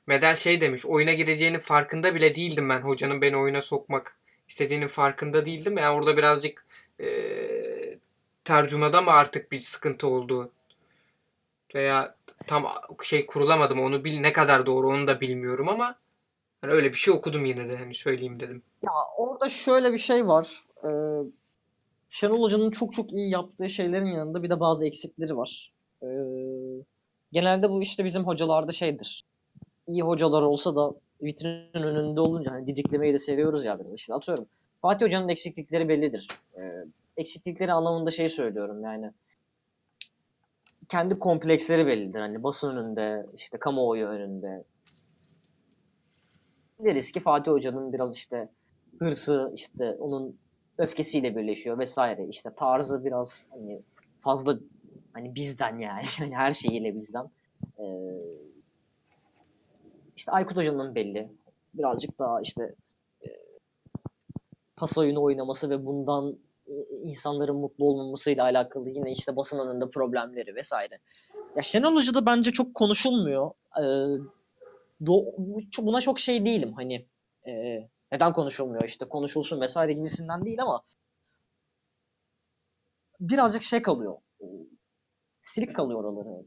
Medal 0.07 0.35
şey 0.35 0.61
demiş. 0.61 0.85
Oyuna 0.85 1.13
gireceğinin 1.13 1.59
farkında 1.59 2.15
bile 2.15 2.35
değildim 2.35 2.69
ben. 2.69 2.81
Hocanın 2.81 3.21
beni 3.21 3.37
oyuna 3.37 3.61
sokmak 3.61 4.17
istediğinin 4.47 4.87
farkında 4.87 5.45
değildim. 5.45 5.77
Yani 5.77 5.97
orada 5.97 6.17
birazcık 6.17 6.65
eee 6.99 7.99
tercümada 8.45 9.01
mı 9.01 9.11
artık 9.11 9.51
bir 9.51 9.59
sıkıntı 9.59 10.07
oldu? 10.07 10.51
Veya 11.75 12.15
tam 12.47 12.65
şey 13.03 13.25
kurulamadım. 13.25 13.79
Onu 13.79 14.03
bil 14.03 14.19
ne 14.19 14.33
kadar 14.33 14.65
doğru 14.65 14.87
onu 14.87 15.07
da 15.07 15.21
bilmiyorum 15.21 15.69
ama 15.69 15.95
Hani 16.63 16.73
öyle 16.73 16.89
bir 16.91 16.97
şey 16.97 17.13
okudum 17.13 17.45
yine 17.45 17.69
de 17.69 17.77
hani 17.77 17.95
söyleyeyim 17.95 18.39
dedim. 18.39 18.63
Ya 18.83 18.91
orada 19.17 19.49
şöyle 19.49 19.93
bir 19.93 19.97
şey 19.97 20.27
var. 20.27 20.63
Ee, 20.83 20.89
Şenol 22.09 22.41
Hoca'nın 22.41 22.71
çok 22.71 22.93
çok 22.93 23.13
iyi 23.13 23.29
yaptığı 23.29 23.69
şeylerin 23.69 24.05
yanında 24.05 24.43
bir 24.43 24.49
de 24.49 24.59
bazı 24.59 24.87
eksikleri 24.87 25.37
var. 25.37 25.73
Ee, 26.03 26.07
genelde 27.31 27.69
bu 27.69 27.81
işte 27.81 28.05
bizim 28.05 28.23
hocalarda 28.23 28.71
şeydir. 28.71 29.23
İyi 29.87 30.01
hocalar 30.01 30.41
olsa 30.41 30.75
da 30.75 30.93
vitrinin 31.21 31.83
önünde 31.83 32.21
olunca 32.21 32.51
hani 32.51 32.67
didiklemeyi 32.67 33.13
de 33.13 33.19
seviyoruz 33.19 33.65
ya 33.65 33.79
biraz. 33.79 33.93
İşte 33.93 34.13
atıyorum. 34.13 34.45
Fatih 34.81 35.05
Hoca'nın 35.05 35.29
eksiklikleri 35.29 35.89
bellidir. 35.89 36.27
Ee, 36.59 36.85
eksiklikleri 37.17 37.73
anlamında 37.73 38.11
şey 38.11 38.29
söylüyorum 38.29 38.83
yani. 38.83 39.11
Kendi 40.89 41.19
kompleksleri 41.19 41.87
bellidir. 41.87 42.19
Hani 42.19 42.43
basın 42.43 42.77
önünde, 42.77 43.25
işte 43.35 43.57
kamuoyu 43.57 44.07
önünde, 44.07 44.63
deriz 46.79 47.11
ki 47.11 47.19
Fatih 47.19 47.51
Hoca'nın 47.51 47.93
biraz 47.93 48.15
işte 48.15 48.49
hırsı 48.99 49.51
işte 49.55 49.91
onun 49.99 50.37
öfkesiyle 50.77 51.35
birleşiyor 51.35 51.79
vesaire. 51.79 52.27
İşte 52.27 52.49
tarzı 52.55 53.05
biraz 53.05 53.49
hani 53.51 53.81
fazla 54.19 54.59
hani 55.13 55.35
bizden 55.35 55.77
yani, 55.77 56.03
yani 56.19 56.35
her 56.35 56.53
şeyiyle 56.53 56.95
bizden. 56.95 57.29
Ee, 57.79 57.83
işte 60.15 60.31
Aykut 60.31 60.57
Hoca'nın 60.57 60.95
belli. 60.95 61.29
Birazcık 61.73 62.19
daha 62.19 62.41
işte 62.41 62.75
e, 63.25 63.27
pas 64.75 64.97
oyunu 64.97 65.21
oynaması 65.23 65.69
ve 65.69 65.85
bundan 65.85 66.37
insanların 67.03 67.55
mutlu 67.55 67.85
olmamasıyla 67.85 68.43
alakalı 68.43 68.89
yine 68.89 69.11
işte 69.11 69.35
basın 69.35 69.59
önünde 69.59 69.89
problemleri 69.89 70.55
vesaire. 70.55 70.99
Ya 71.55 71.61
Şenol 71.61 71.95
Hoca'da 71.95 72.25
bence 72.25 72.51
çok 72.51 72.75
konuşulmuyor. 72.75 73.51
Ee, 73.77 73.81
do- 75.01 75.33
bu- 75.37 75.61
buna 75.81 76.01
çok 76.01 76.19
şey 76.19 76.45
değilim 76.45 76.73
hani 76.73 77.05
e, 77.47 77.51
neden 78.11 78.33
konuşulmuyor 78.33 78.83
işte 78.83 79.05
konuşulsun 79.09 79.61
vesaire 79.61 79.93
gibisinden 79.93 80.45
değil 80.45 80.61
ama 80.61 80.83
birazcık 83.19 83.61
şey 83.61 83.81
kalıyor. 83.81 84.17
e, 84.41 84.45
Silik 85.41 85.75
kalıyor 85.75 86.03
oraları. 86.03 86.45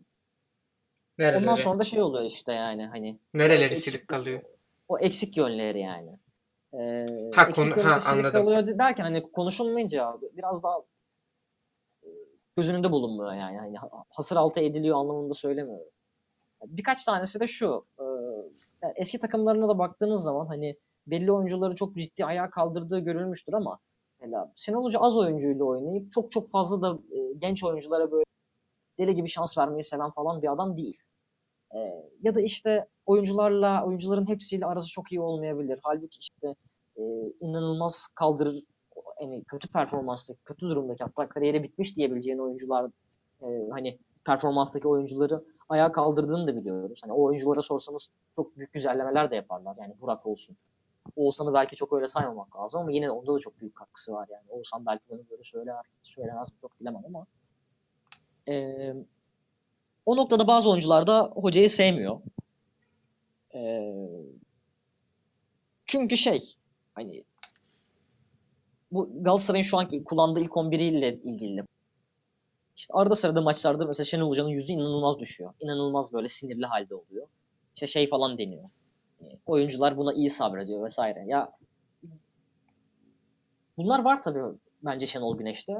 Nereleri? 1.19 1.41
Ondan 1.43 1.55
sonra 1.55 1.79
da 1.79 1.85
şey 1.85 2.03
oluyor 2.03 2.25
işte 2.25 2.53
yani 2.53 2.87
hani 2.87 3.19
Nereleri 3.35 3.73
eksik- 3.75 3.77
silip 3.91 4.09
kalıyor? 4.09 4.43
o 4.89 4.99
eksik 4.99 5.37
yönleri 5.37 5.81
yani. 5.81 6.19
Ee, 6.81 7.31
Ha, 7.35 7.51
konu- 7.51 7.85
ha, 7.85 7.99
anladım. 8.13 8.31
kalıyor 8.33 8.79
derken 8.79 9.05
hani 9.05 9.33
konuşulmayınca 9.33 10.19
biraz 10.33 10.63
daha 10.63 10.79
e, 12.03 12.09
göz 12.57 12.71
önünde 12.71 12.91
bulunmuyor 12.93 13.33
yani. 13.35 13.77
Ha- 13.79 14.05
hasır 14.11 14.37
altı 14.37 14.61
ediliyor 14.61 14.99
anlamında 14.99 15.35
söylemiyorum. 15.35 15.87
Birkaç 16.67 17.05
tanesi 17.05 17.41
de 17.41 17.47
şu. 17.47 17.87
e, 17.99 18.03
yani 18.83 18.93
eski 18.97 19.19
takımlarına 19.19 19.69
da 19.69 19.79
baktığınız 19.79 20.23
zaman 20.23 20.47
hani 20.47 20.77
belli 21.07 21.33
oyuncuları 21.33 21.75
çok 21.75 21.95
ciddi 21.97 22.25
ayağa 22.25 22.51
kaldırdığı 22.51 22.99
görülmüştür 22.99 23.53
ama 23.53 23.79
mesela 24.21 24.53
Şenol 24.57 24.85
Hoca 24.85 25.01
az 25.01 25.17
oyuncuyla 25.17 25.65
oynayıp 25.65 26.13
çok 26.13 26.31
çok 26.31 26.49
fazla 26.51 26.83
da 26.83 26.99
e, 27.17 27.33
genç 27.39 27.65
oyunculara 27.65 28.11
böyle 28.11 28.25
deli 28.99 29.15
gibi 29.15 29.29
şans 29.29 29.59
vermeyi 29.59 29.85
seven 29.85 30.11
falan 30.11 30.43
bir 30.43 30.53
adam 30.53 30.77
değil. 30.77 30.99
E, 31.75 31.79
ya 32.23 32.35
da 32.35 32.41
işte 32.41 32.87
oyuncularla, 33.07 33.85
oyuncuların 33.87 34.29
hepsiyle 34.29 34.67
arası 34.67 34.91
çok 34.91 35.13
iyi 35.13 35.21
olmayabilir. 35.21 35.81
Halbuki 35.83 36.19
işte 36.21 36.55
e, 36.97 37.03
inanılmaz 37.41 38.07
kaldırır, 38.15 38.65
yani 39.21 39.45
kötü 39.45 39.69
performanstaki, 39.69 40.41
kötü 40.45 40.69
durumdaki 40.69 41.05
hatta 41.05 41.29
kariyeri 41.29 41.63
bitmiş 41.63 41.97
diyebileceğin 41.97 42.39
oyuncular 42.39 42.91
e, 43.43 43.47
hani 43.71 43.99
performanstaki 44.25 44.89
oyuncuları 44.89 45.45
ayağa 45.69 45.93
kaldırdığını 45.93 46.47
da 46.47 46.57
biliyoruz. 46.57 47.01
Hani 47.03 47.13
o 47.13 47.23
oyunculara 47.23 47.63
sorsanız 47.63 48.11
çok 48.37 48.57
büyük 48.57 48.73
güzellemeler 48.73 49.31
de 49.31 49.37
yaparlar. 49.37 49.77
Yani 49.81 49.95
Burak 50.01 50.27
olsun. 50.27 50.57
Oğuzhan'ı 51.17 51.55
belki 51.55 51.77
çok 51.77 51.93
öyle 51.93 52.07
saymamak 52.07 52.57
lazım 52.57 52.81
ama 52.81 52.93
yine 52.93 53.11
onda 53.11 53.35
da 53.35 53.39
çok 53.39 53.61
büyük 53.61 53.77
katkısı 53.77 54.13
var 54.13 54.29
yani. 54.31 54.45
Oğuzhan 54.49 54.87
belki 54.87 55.05
bunu 55.11 55.21
böyle 55.31 55.43
söyler, 55.45 55.77
söylemez 56.03 56.53
mi 56.53 56.59
çok 56.61 56.81
bilemem 56.81 57.03
ama 57.07 57.27
e, 58.49 58.77
o 60.07 60.17
noktada 60.17 60.47
bazı 60.47 60.71
oyuncular 60.71 61.07
da 61.07 61.23
hocayı 61.23 61.71
sevmiyor. 61.71 62.21
E, 63.55 63.93
çünkü 65.87 66.17
şey 66.17 66.41
hani 66.97 67.25
bu 68.93 69.11
Galatasaray'ın 69.23 69.63
şu 69.63 69.79
anki 69.79 70.05
kullandığı 70.05 70.41
ilk 70.41 70.51
11'iyle 70.51 71.23
ilgili 71.23 71.65
işte 72.77 72.95
arada 72.95 73.15
sırada 73.15 73.43
maçlarda 73.43 73.87
mesela 73.87 74.05
Şenol 74.05 74.29
Hoca'nın 74.29 74.49
yüzü 74.49 74.73
inanılmaz 74.73 75.19
düşüyor. 75.19 75.55
İnanılmaz 75.61 76.13
böyle 76.13 76.29
sinirli 76.29 76.67
halde 76.67 76.95
oluyor. 76.95 77.27
İşte 77.75 77.87
şey 77.87 78.09
falan 78.09 78.39
deniyor. 78.39 78.65
E, 79.21 79.25
oyuncular 79.47 79.97
buna 79.97 80.13
iyi 80.13 80.31
sabrediyor 80.31 80.85
vesaire. 80.85 81.25
Ya 81.27 81.53
bunlar 83.77 84.05
var 84.05 84.23
tabii 84.23 84.59
bence 84.83 85.07
Şenol 85.07 85.39
Güneş'te. 85.39 85.73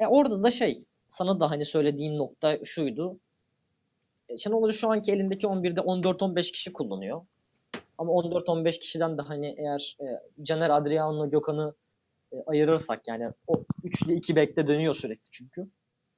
E, 0.00 0.06
orada 0.06 0.42
da 0.42 0.50
şey 0.50 0.84
sana 1.08 1.40
da 1.40 1.50
hani 1.50 1.64
söylediğin 1.64 2.18
nokta 2.18 2.64
şuydu. 2.64 3.18
E, 4.28 4.38
Şenol 4.38 4.62
Hoca 4.62 4.72
şu 4.72 4.90
anki 4.90 5.12
elindeki 5.12 5.46
11'de 5.46 5.80
14-15 5.80 6.52
kişi 6.52 6.72
kullanıyor. 6.72 7.22
Ama 7.98 8.12
14-15 8.12 8.78
kişiden 8.78 9.18
de 9.18 9.22
hani 9.22 9.54
eğer 9.58 9.96
e, 10.00 10.04
Caner 10.42 10.70
Adriano 10.70 11.30
Gökhan'ı 11.30 11.74
e, 12.32 12.36
ayırırsak 12.46 13.08
yani 13.08 13.30
o 13.46 13.64
üçlü 13.84 14.14
iki 14.14 14.36
bekte 14.36 14.66
dönüyor 14.66 14.94
sürekli 14.94 15.30
çünkü. 15.30 15.68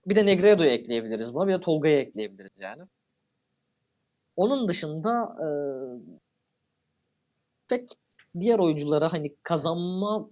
Bir 0.06 0.16
de 0.16 0.26
Negredo'yu 0.26 0.70
ekleyebiliriz 0.70 1.34
buna. 1.34 1.48
Bir 1.48 1.52
de 1.52 1.60
Tolga'yı 1.60 1.98
ekleyebiliriz 1.98 2.60
yani. 2.60 2.82
Onun 4.36 4.68
dışında 4.68 5.36
e, 5.44 5.48
pek 7.68 7.88
diğer 8.40 8.58
oyunculara 8.58 9.12
hani 9.12 9.34
kazanma 9.42 10.30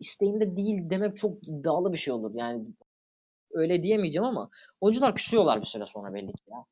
isteğinde 0.00 0.56
değil 0.56 0.90
demek 0.90 1.16
çok 1.16 1.48
iddialı 1.48 1.92
bir 1.92 1.98
şey 1.98 2.14
olur. 2.14 2.30
Yani 2.34 2.64
öyle 3.50 3.82
diyemeyeceğim 3.82 4.24
ama 4.24 4.50
oyuncular 4.80 5.14
küsüyorlar 5.14 5.60
bir 5.60 5.66
süre 5.66 5.86
sonra 5.86 6.14
belli 6.14 6.32
ki 6.32 6.42
ya. 6.50 6.64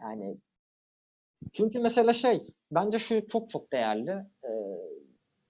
Yani 0.00 0.36
çünkü 1.52 1.80
mesela 1.80 2.12
şey 2.12 2.42
bence 2.72 2.98
şu 2.98 3.26
çok 3.26 3.50
çok 3.50 3.72
değerli. 3.72 4.10
E, 4.44 4.50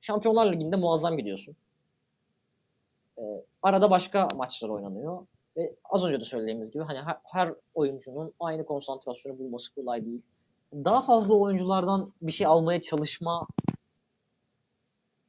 Şampiyonlar 0.00 0.52
Ligi'nde 0.52 0.76
muazzam 0.76 1.16
gidiyorsun. 1.16 1.56
E, 3.18 3.22
arada 3.62 3.90
başka 3.90 4.28
maçlar 4.36 4.68
oynanıyor. 4.68 5.26
Ve 5.56 5.74
az 5.84 6.04
önce 6.04 6.20
de 6.20 6.24
söylediğimiz 6.24 6.70
gibi 6.70 6.82
hani 6.82 6.98
her, 6.98 7.16
her 7.24 7.54
oyuncunun 7.74 8.32
aynı 8.40 8.64
konsantrasyonu 8.64 9.38
bulması 9.38 9.74
kolay 9.74 10.04
değil. 10.04 10.22
Daha 10.74 11.02
fazla 11.02 11.34
oyunculardan 11.34 12.12
bir 12.22 12.32
şey 12.32 12.46
almaya 12.46 12.80
çalışma 12.80 13.46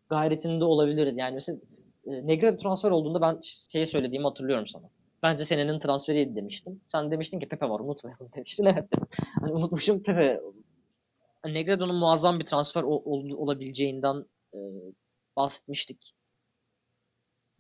gayretinde 0.10 0.64
olabilir. 0.64 1.14
Yani 1.14 1.34
mesela 1.34 1.60
e, 2.06 2.28
Negredo 2.28 2.58
transfer 2.58 2.92
olduğunda 2.92 3.22
ben 3.22 3.40
şeyi 3.70 3.86
söylediğimi 3.86 4.28
hatırlıyorum 4.28 4.68
sana. 4.68 4.90
Bence 5.24 5.46
senenin 5.46 5.80
transferiydi 5.80 6.36
demiştim. 6.36 6.82
Sen 6.88 7.12
demiştin 7.12 7.40
ki 7.40 7.50
Pepe 7.50 7.70
var 7.70 7.80
unutmayalım 7.80 8.30
demiştin. 8.36 8.66
Evet. 8.66 8.90
Hani 9.42 9.52
unutmuşum 9.52 10.04
Pepe. 10.04 10.42
Negredo'nun 11.46 11.96
muazzam 11.96 12.40
bir 12.40 12.46
transfer 12.46 12.84
ol- 12.84 13.02
ol- 13.06 13.38
olabileceğinden 13.38 14.26
e, 14.54 14.60
bahsetmiştik. 15.36 16.14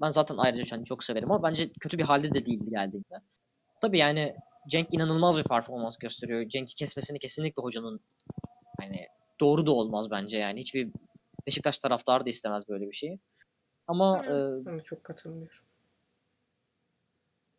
Ben 0.01 0.09
zaten 0.09 0.37
ayrıca 0.37 0.77
hani 0.77 0.85
çok 0.85 1.03
severim 1.03 1.31
ama 1.31 1.43
bence 1.43 1.71
kötü 1.79 1.97
bir 1.97 2.03
halde 2.03 2.33
de 2.33 2.45
değildi 2.45 2.69
geldiğinde. 2.69 3.21
Tabii 3.81 3.99
yani 3.99 4.35
Cenk 4.69 4.93
inanılmaz 4.93 5.37
bir 5.37 5.43
performans 5.43 5.97
gösteriyor. 5.97 6.49
Cenk'i 6.49 6.75
kesmesini 6.75 7.19
kesinlikle 7.19 7.61
hocanın 7.61 7.99
hani 8.79 9.07
doğru 9.39 9.65
da 9.65 9.71
olmaz 9.71 10.11
bence 10.11 10.37
yani. 10.37 10.59
Hiçbir 10.59 10.89
Beşiktaş 11.47 11.79
taraftarı 11.79 12.25
da 12.25 12.29
istemez 12.29 12.69
böyle 12.69 12.87
bir 12.87 12.95
şeyi. 12.95 13.19
Ama 13.87 14.25
e, 14.25 14.83
çok 14.83 15.03
katılmıyorum. 15.03 15.57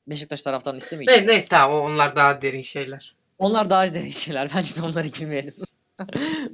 Beşiktaş 0.06 0.42
taraftarının 0.42 0.78
istemeyeceği. 0.78 1.22
Ne, 1.22 1.26
neyse 1.26 1.48
tamam 1.48 1.82
onlar 1.82 2.16
daha 2.16 2.42
derin 2.42 2.62
şeyler. 2.62 3.16
Onlar 3.38 3.70
daha 3.70 3.94
derin 3.94 4.10
şeyler. 4.10 4.50
Bence 4.56 4.76
de 4.76 4.86
onlara 4.86 5.06
girmeyelim. 5.06 5.54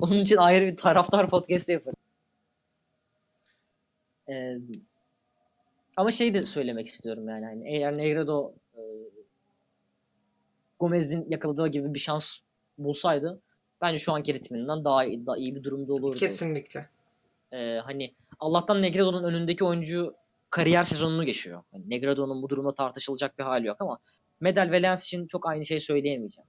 Onun 0.01 0.21
için 0.21 0.37
ayrı 0.37 0.67
bir 0.67 0.77
taraftar 0.77 1.31
podcast 1.31 1.69
yaparım. 1.69 1.97
Ee, 4.29 4.57
ama 5.97 6.11
şey 6.11 6.35
de 6.35 6.45
söylemek 6.45 6.87
istiyorum 6.87 7.29
yani. 7.29 7.45
Hani 7.45 7.69
eğer 7.69 7.99
Negredo 7.99 8.53
e, 8.75 8.81
Gomez'in 10.79 11.27
yakaladığı 11.31 11.69
gibi 11.69 11.95
bir 11.95 11.99
şans 11.99 12.39
bulsaydı 12.79 13.41
bence 13.81 13.99
şu 13.99 14.13
anki 14.13 14.35
ritminden 14.35 14.85
daha 14.85 15.05
iyi, 15.05 15.27
daha 15.27 15.37
iyi 15.37 15.55
bir 15.55 15.65
durumda 15.65 15.95
olurdu. 15.95 16.17
Kesinlikle. 16.17 16.89
Ee, 17.53 17.79
hani 17.85 18.15
Allah'tan 18.41 18.83
Negredo'nun 18.83 19.25
önündeki 19.25 19.65
oyuncu 19.65 20.15
kariyer 20.51 20.83
sezonunu 20.83 21.25
geçiyor. 21.25 21.63
Hani 21.73 21.91
Negredo'nun 21.91 22.43
bu 22.43 22.49
durumda 22.49 22.75
tartışılacak 22.75 23.39
bir 23.39 23.45
hali 23.45 23.67
yok 23.67 23.77
ama 23.81 23.99
Medel 24.41 24.71
ve 24.71 24.83
Lens 24.83 25.05
için 25.05 25.27
çok 25.27 25.47
aynı 25.47 25.65
şeyi 25.65 25.81
söyleyemeyeceğim. 25.81 26.49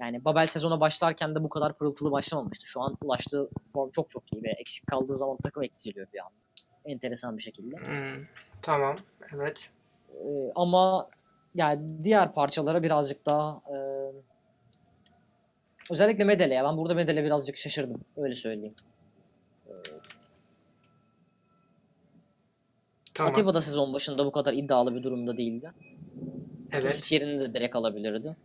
Yani 0.00 0.24
Babel 0.24 0.46
sezona 0.46 0.80
başlarken 0.80 1.34
de 1.34 1.42
bu 1.42 1.48
kadar 1.48 1.78
pırıltılı 1.78 2.10
başlamamıştı. 2.10 2.66
Şu 2.66 2.80
an 2.80 2.96
ulaştığı 3.02 3.48
form 3.72 3.90
çok 3.90 4.10
çok 4.10 4.32
iyi 4.32 4.42
ve 4.42 4.50
eksik 4.50 4.86
kaldığı 4.86 5.14
zaman 5.14 5.36
takım 5.42 5.62
eksiliyor 5.62 6.06
bir 6.12 6.18
anda. 6.18 6.34
Enteresan 6.84 7.36
bir 7.36 7.42
şekilde. 7.42 7.76
Hmm, 7.76 8.24
tamam. 8.62 8.96
Evet. 9.34 9.70
Ee, 10.14 10.52
ama 10.54 11.08
yani 11.54 12.04
diğer 12.04 12.34
parçalara 12.34 12.82
birazcık 12.82 13.26
daha 13.26 13.62
e, 13.68 13.76
özellikle 15.90 16.24
Medel'e 16.24 16.54
ya 16.54 16.64
ben 16.64 16.76
burada 16.76 16.94
Medel'e 16.94 17.24
birazcık 17.24 17.56
şaşırdım. 17.56 18.00
Öyle 18.16 18.34
söyleyeyim. 18.34 18.74
Tamam. 23.14 23.32
Atiba 23.32 23.54
da 23.54 23.60
sezon 23.60 23.92
başında 23.92 24.26
bu 24.26 24.32
kadar 24.32 24.52
iddialı 24.52 24.94
bir 24.94 25.02
durumda 25.02 25.36
değildi. 25.36 25.72
Evet. 26.72 26.96
Hiç 26.96 27.12
yerini 27.12 27.40
de 27.40 27.54
direkt 27.54 27.76
alabilirdi. 27.76 28.36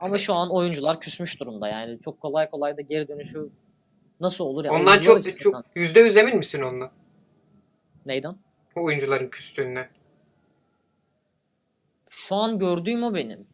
Ama 0.00 0.18
şu 0.18 0.34
an 0.34 0.50
oyuncular 0.50 1.00
küsmüş 1.00 1.40
durumda. 1.40 1.68
Yani 1.68 2.00
çok 2.00 2.20
kolay 2.20 2.50
kolay 2.50 2.76
da 2.76 2.80
geri 2.80 3.08
dönüşü 3.08 3.48
nasıl 4.20 4.44
olur? 4.44 4.64
ya 4.64 4.72
Ondan 4.72 4.98
çok 4.98 5.38
çok 5.38 5.64
yüzde 5.74 6.00
yüz 6.00 6.16
emin 6.16 6.36
misin 6.36 6.62
ondan? 6.62 6.90
Neyden? 8.06 8.36
O 8.76 8.84
oyuncuların 8.84 9.28
küstüğünden. 9.28 9.88
Şu 12.08 12.34
an 12.34 12.58
gördüğüm 12.58 13.02
o 13.02 13.14
benim. 13.14 13.46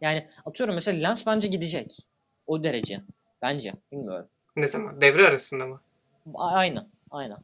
Yani 0.00 0.28
atıyorum 0.44 0.74
mesela 0.74 1.08
Lens 1.08 1.26
bence 1.26 1.48
gidecek. 1.48 1.96
O 2.46 2.62
derece. 2.62 3.00
Bence. 3.42 3.72
Bilmiyorum. 3.92 4.28
Ne 4.56 4.66
zaman? 4.66 5.00
Devre 5.00 5.26
arasında 5.26 5.66
mı? 5.66 5.80
A- 6.34 6.50
Aynen. 6.50 6.88
Aynen. 7.10 7.38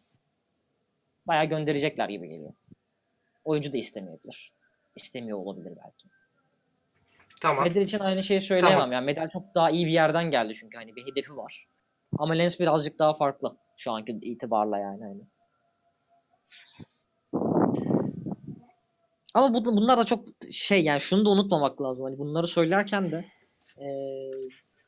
Bayağı 1.26 1.44
gönderecekler 1.44 2.08
gibi 2.08 2.28
geliyor. 2.28 2.52
Oyuncu 3.44 3.72
da 3.72 3.78
istemeyebilir. 3.78 4.52
İstemiyor 4.96 5.38
olabilir 5.38 5.72
belki. 5.84 6.08
Tamam. 7.40 7.64
Medel 7.64 7.82
için 7.82 7.98
aynı 7.98 8.22
şeyi 8.22 8.40
söyleyemem. 8.40 8.78
Tamam. 8.78 8.92
Yani 8.92 9.04
Medel 9.04 9.28
çok 9.28 9.54
daha 9.54 9.70
iyi 9.70 9.86
bir 9.86 9.92
yerden 9.92 10.30
geldi 10.30 10.54
çünkü 10.54 10.78
hani 10.78 10.96
bir 10.96 11.06
hedefi 11.06 11.36
var. 11.36 11.66
Ama 12.18 12.34
Lens 12.34 12.60
birazcık 12.60 12.98
daha 12.98 13.14
farklı 13.14 13.56
şu 13.76 13.92
anki 13.92 14.12
itibarla 14.22 14.78
yani 14.78 15.04
hani. 15.04 15.22
Ama 19.34 19.54
bu, 19.54 19.64
bunlar 19.64 19.98
da 19.98 20.04
çok 20.04 20.24
şey 20.50 20.84
yani 20.84 21.00
şunu 21.00 21.24
da 21.24 21.30
unutmamak 21.30 21.82
lazım. 21.82 22.06
Hani 22.06 22.18
bunları 22.18 22.46
söylerken 22.46 23.10
de 23.12 23.24
eee, 23.80 24.30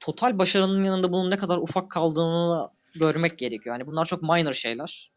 total 0.00 0.38
başarının 0.38 0.84
yanında 0.84 1.12
bunun 1.12 1.30
ne 1.30 1.36
kadar 1.36 1.58
ufak 1.58 1.90
kaldığını 1.90 2.70
görmek 2.94 3.38
gerekiyor. 3.38 3.76
Yani 3.76 3.86
bunlar 3.86 4.04
çok 4.04 4.22
minor 4.22 4.52
şeyler. 4.52 5.10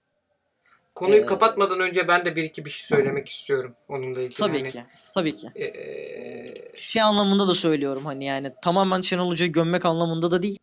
Konuyu 0.95 1.21
Ee, 1.21 1.25
kapatmadan 1.25 1.79
önce 1.79 2.07
ben 2.07 2.25
de 2.25 2.35
bir 2.35 2.43
iki 2.43 2.65
bir 2.65 2.69
şey 2.69 2.97
söylemek 2.97 3.29
istiyorum 3.29 3.75
onunla 3.87 4.21
ilgili. 4.21 4.35
Tabii 4.39 4.59
Hani, 4.59 4.71
ki. 4.71 4.85
Tabii 5.13 5.35
ki. 5.35 5.47
eee, 5.55 6.53
Şey 6.75 7.01
anlamında 7.01 7.47
da 7.47 7.53
söylüyorum 7.53 8.05
hani 8.05 8.25
yani 8.25 8.53
tamamen 8.61 9.01
Şenol 9.01 9.29
Hoca'yı 9.29 9.51
gömmek 9.51 9.85
anlamında 9.85 10.31
da 10.31 10.43
değil. 10.43 10.57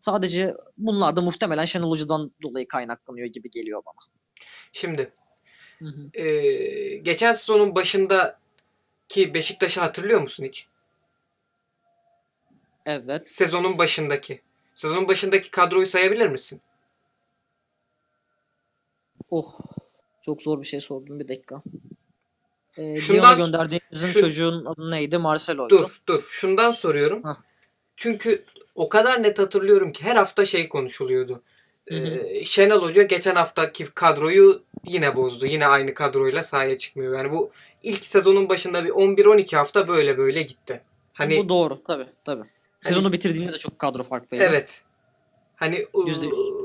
Sadece 0.00 0.54
bunlar 0.78 1.16
da 1.16 1.20
muhtemelen 1.20 1.64
Şenol 1.64 1.90
Hoca'dan 1.90 2.32
dolayı 2.42 2.68
kaynaklanıyor 2.68 3.26
gibi 3.26 3.50
geliyor 3.50 3.82
bana. 3.86 4.12
şimdi 4.72 5.12
Hı 5.78 5.84
hı. 5.84 6.10
eee, 6.14 6.96
geçen 6.96 7.32
sezonun 7.32 7.74
başındaki 7.74 9.34
Beşiktaş'ı 9.34 9.80
hatırlıyor 9.80 10.20
musun 10.20 10.44
hiç? 10.44 10.66
Evet. 12.86 13.30
Sezonun 13.30 13.78
başındaki. 13.78 14.40
Sezonun 14.74 15.08
başındaki 15.08 15.50
kadroyu 15.50 15.86
sayabilir 15.86 16.28
misin? 16.28 16.60
Oh. 19.30 19.54
Çok 20.22 20.42
zor 20.42 20.60
bir 20.60 20.66
şey 20.66 20.80
sordum 20.80 21.20
bir 21.20 21.28
dakika. 21.28 21.62
Ee, 22.76 22.96
Şundan- 22.96 23.22
Lyon'a 23.22 23.46
gönderdiğimizin 23.46 24.06
şu- 24.06 24.20
çocuğun 24.20 24.64
adı 24.64 24.90
neydi? 24.90 25.18
Marcelo'ydu. 25.18 25.68
Dur 25.78 26.00
dur. 26.06 26.22
Şundan 26.30 26.70
soruyorum. 26.70 27.22
Hah. 27.22 27.36
Çünkü 27.96 28.44
o 28.74 28.88
kadar 28.88 29.22
net 29.22 29.38
hatırlıyorum 29.38 29.92
ki 29.92 30.04
her 30.04 30.16
hafta 30.16 30.44
şey 30.46 30.68
konuşuluyordu. 30.68 31.42
Hı 31.88 31.94
hı. 31.94 31.98
Ee, 31.98 32.44
Şenol 32.44 32.82
Hoca 32.82 33.02
geçen 33.02 33.34
haftaki 33.34 33.84
kadroyu 33.84 34.62
yine 34.86 35.16
bozdu. 35.16 35.46
Yine 35.46 35.66
aynı 35.66 35.94
kadroyla 35.94 36.42
sahaya 36.42 36.78
çıkmıyor. 36.78 37.16
Yani 37.18 37.32
bu 37.32 37.50
ilk 37.82 38.04
sezonun 38.04 38.48
başında 38.48 38.84
bir 38.84 38.90
11-12 38.90 39.56
hafta 39.56 39.88
böyle 39.88 40.18
böyle 40.18 40.42
gitti. 40.42 40.80
Hani 41.12 41.38
Bu 41.38 41.48
doğru 41.48 41.82
tabii 41.86 42.06
tabii. 42.24 42.44
Sezonu 42.80 43.12
bitirdiğinde 43.12 43.52
de 43.52 43.58
çok 43.58 43.78
kadro 43.78 44.02
farklıydı. 44.02 44.44
evet. 44.44 44.82
Hani 45.56 45.86
Yüzde 46.06 46.26
yüz. 46.26 46.34
ıı, 46.34 46.59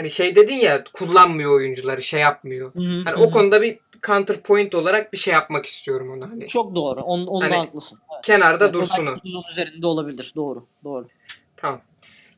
hani 0.00 0.10
şey 0.10 0.36
dedin 0.36 0.54
ya 0.54 0.84
kullanmıyor 0.92 1.52
oyuncuları, 1.52 2.02
şey 2.02 2.20
yapmıyor. 2.20 2.74
Hı 2.74 2.78
hı, 2.78 3.02
Hani 3.04 3.16
hı 3.16 3.20
o 3.20 3.26
hı. 3.26 3.30
konuda 3.30 3.62
bir 3.62 3.78
counterpoint 4.06 4.74
olarak 4.74 5.12
bir 5.12 5.18
şey 5.18 5.34
yapmak 5.34 5.66
istiyorum 5.66 6.10
ona 6.10 6.30
hani. 6.30 6.46
çok 6.46 6.74
doğru. 6.74 7.00
On, 7.00 7.26
onda 7.26 7.44
Hani 7.44 7.54
haklısın. 7.54 7.98
Evet. 8.14 8.24
Kenarda 8.24 8.64
Evet, 8.64 8.74
dursun 8.74 9.06
o. 9.06 9.10
30'un 9.10 9.42
üzerinde 9.50 9.86
olabilir. 9.86 10.32
Doğru. 10.36 10.66
Doğru. 10.84 11.08
Tamam. 11.56 11.80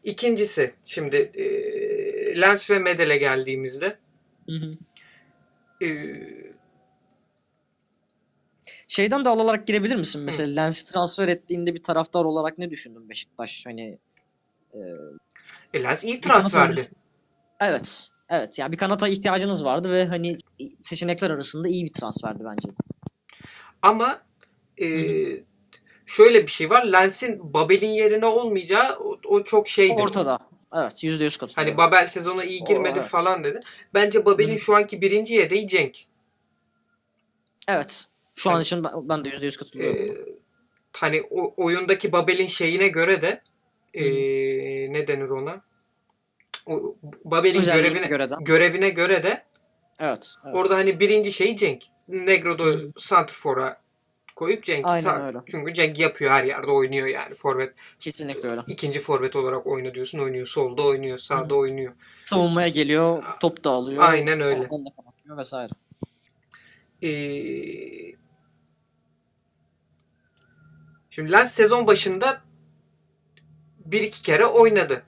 İkincisi 0.05 0.75
şimdi 0.85 1.17
e, 1.17 2.41
Lens 2.41 2.71
ve 2.71 2.79
Medel'e 2.79 3.17
geldiğimizde 3.17 3.99
Hı 4.49 4.53
hı. 4.53 4.73
e, 5.87 5.89
Şeyden 8.89 9.25
de 9.25 9.29
al 9.29 9.39
olarak 9.39 9.67
girebilir 9.67 9.97
misin? 9.97 10.21
Mesela 10.21 10.63
Lens'i 10.63 10.93
transfer 10.93 11.29
ettiğinde 11.29 11.75
bir 11.75 11.83
taraftar 11.83 12.25
olarak 12.25 12.59
ne 12.59 12.71
düşündün 12.71 13.09
Beşiktaş? 13.09 13.67
Hani 13.67 13.99
e, 14.75 14.79
e, 15.75 15.83
Lens 15.83 16.05
iyi 16.05 16.21
transferdi. 16.21 16.89
Evet. 17.63 18.09
Evet. 18.29 18.59
Yani 18.59 18.73
bir 18.73 18.77
kanata 18.77 19.09
ihtiyacınız 19.09 19.65
vardı 19.65 19.93
ve 19.93 20.07
hani 20.07 20.39
seçenekler 20.83 21.31
arasında 21.31 21.69
iyi 21.69 21.85
bir 21.85 21.93
transferdi 21.93 22.45
bence. 22.45 22.69
Ama 23.83 24.23
e, 24.81 24.87
şöyle 26.07 26.43
bir 26.43 26.51
şey 26.51 26.71
var. 26.71 26.85
Lens'in 26.85 27.55
Babel'in 27.55 27.91
yerine 27.91 28.27
olmayacağı 28.27 28.99
o, 28.99 29.19
o 29.25 29.45
çok 29.45 29.69
şeydi. 29.69 30.03
Ortada. 30.03 30.39
Evet. 30.75 31.05
Yüzde 31.05 31.25
yüz 31.25 31.37
katılıyorum. 31.37 31.79
Hani 31.79 31.91
Babel 31.91 32.07
sezona 32.07 32.45
iyi 32.45 32.65
girmedi 32.65 32.99
evet. 32.99 33.09
falan 33.09 33.45
dedin. 33.45 33.63
Bence 33.95 34.25
Babel'in 34.25 34.55
Hı. 34.55 34.59
şu 34.59 34.77
anki 34.77 35.01
birinci 35.01 35.35
yedeği 35.35 35.69
Cenk. 35.69 35.99
Evet. 37.69 38.07
Şu 38.35 38.51
an 38.51 38.55
Hani- 38.55 38.63
için 38.63 38.85
ben, 38.85 39.25
de 39.25 39.29
yüzde 39.29 39.47
yüz 39.47 39.55
E, 39.55 39.59
katılıyorum. 39.59 40.37
hani 40.97 41.23
o, 41.31 41.55
oyundaki 41.57 42.13
Babel'in 42.13 42.47
şeyine 42.47 42.89
göre 42.89 43.23
de 43.23 43.43
e, 43.95 44.03
ne 44.93 45.09
denir 45.09 45.29
ona? 45.29 45.63
Babel'in 47.25 47.63
görevine 47.63 48.07
göre 48.07 48.31
de. 48.31 48.35
görevine 48.41 48.91
göre 48.91 49.23
de 49.23 49.45
Evet. 49.99 50.35
evet. 50.45 50.57
Orada 50.57 50.77
hani 50.77 51.01
birinci 51.01 51.33
şey 51.33 51.57
Cenk. 51.57 51.85
Negro'da 52.09 52.65
Hı. 52.65 52.93
santrfora 52.99 53.81
koyup 54.37 54.65
Cenk'i 54.65 54.89
Aynen 54.89 55.01
sağ. 55.03 55.27
öyle. 55.27 55.39
Çünkü 55.51 55.75
Cenk 55.75 55.99
yapıyor 55.99 56.31
her 56.31 56.45
yerde 56.45 56.71
oynuyor 56.71 57.07
yani 57.07 57.35
forvet. 57.35 57.75
Kesinlikle 58.01 58.49
öyle. 58.51 58.61
İkinci 58.67 59.01
forvet 59.01 59.37
olarak 59.37 59.67
oyna 59.67 59.95
diyorsun 59.95 60.19
oynuyor. 60.19 60.47
Solda 60.47 60.83
oynuyor, 60.83 61.19
sağda 61.19 61.55
Hı. 61.55 61.59
oynuyor. 61.59 61.93
Savunmaya 62.25 62.69
geliyor, 62.69 63.25
top 63.41 63.65
da 63.65 63.71
alıyor. 63.71 64.03
Aynen 64.03 64.41
öyle. 64.41 64.69
Vesaire. 65.37 65.73
Ee, 67.03 68.17
şimdi 71.11 71.33
Lens 71.33 71.53
sezon 71.55 71.87
başında 71.87 72.41
bir 73.79 74.01
iki 74.01 74.23
kere 74.23 74.47
oynadı. 74.47 75.03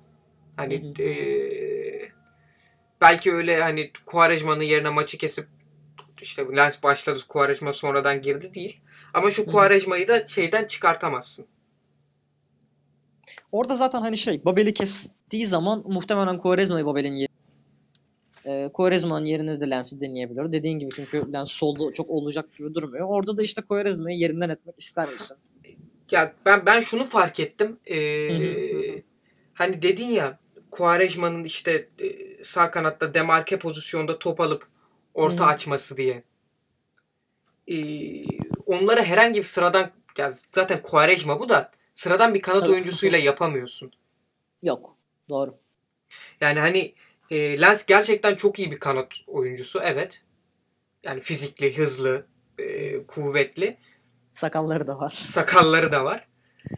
Hani 0.57 0.95
Hı 0.99 1.03
ee, 1.03 2.09
belki 3.01 3.33
öyle 3.33 3.63
hani 3.63 3.91
Quaresma'nın 4.07 4.63
yerine 4.63 4.91
maçı 4.91 5.19
kesip 5.19 5.49
işte 6.23 6.47
Lens 6.57 6.83
başladı 6.83 7.19
Quaresma 7.29 7.73
sonradan 7.73 8.23
girdi 8.23 8.55
değil. 8.55 8.81
Ama 9.15 9.31
şu 9.31 9.43
Hı. 9.43 9.47
Quaresma'yı 9.47 10.09
da 10.09 10.29
şeyden 10.29 10.67
çıkartamazsın. 10.67 11.47
Orada 13.53 13.75
zaten 13.75 14.01
hani 14.01 14.19
şey 14.19 14.45
Babel'i 14.45 14.75
kestiği 14.75 15.47
zaman 15.47 15.85
muhtemelen 15.87 16.39
Quaresma'yı 16.39 16.87
Babel'in 16.87 17.15
yeri 17.15 17.29
e, 18.45 18.71
Quaresma'nın 18.73 19.27
yerine 19.27 19.61
de 19.61 19.71
Lens'i 19.71 20.01
deneyebilir. 20.01 20.53
Dediğin 20.53 20.79
gibi 20.79 20.91
çünkü 20.97 21.33
Lens 21.33 21.51
solda 21.51 21.93
çok 21.93 22.11
olacak 22.11 22.57
gibi 22.59 22.75
durmuyor. 22.75 23.09
Orada 23.09 23.37
da 23.37 23.43
işte 23.43 23.63
Quaresma'yı 23.63 24.19
yerinden 24.19 24.49
etmek 24.49 24.81
ister 24.81 25.13
misin? 25.13 25.37
Ya 26.11 26.33
ben 26.47 26.67
ben 26.67 26.81
şunu 26.81 27.05
fark 27.05 27.41
ettim. 27.41 27.77
Ee, 27.91 29.03
hani 29.55 29.83
dedin 29.83 30.09
ya 30.09 30.39
Quaresma'nın 30.75 31.45
işte 31.45 31.89
e, 31.99 32.45
sağ 32.45 32.71
kanatta 32.71 33.15
demarke 33.15 33.59
pozisyonda 33.59 34.19
top 34.19 34.41
alıp 34.41 34.67
orta 35.15 35.47
hı. 35.47 35.49
açması 35.49 35.97
diye. 35.97 36.23
Ee, 37.69 37.77
onlara 38.67 39.03
herhangi 39.05 39.39
bir 39.39 39.45
sıradan 39.45 39.91
ya 40.19 40.31
zaten 40.53 40.83
Quaresma 40.83 41.41
bu 41.41 41.49
da 41.49 41.71
sıradan 41.95 42.35
bir 42.35 42.41
kanat 42.41 42.63
Evet. 42.63 42.75
oyuncusuyla 42.75 43.19
yapamıyorsun. 43.19 43.93
Yok. 44.63 44.97
Doğru. 45.29 45.59
Yani 46.41 46.61
hani 46.61 46.95
e, 47.31 47.61
Lens 47.61 47.87
gerçekten 47.87 48.35
çok 48.35 48.59
iyi 48.59 48.71
bir 48.71 48.79
kanat 48.79 49.15
oyuncusu 49.27 49.81
evet. 49.85 50.23
Yani 51.03 51.21
fizikli, 51.21 51.79
hızlı, 51.79 52.27
e, 52.59 52.97
kuvvetli. 53.07 53.77
Sakalları 54.33 54.87
da 54.87 54.99
var. 54.99 55.13
Sakalları 55.27 55.93
da 55.93 56.05
var. 56.05 56.29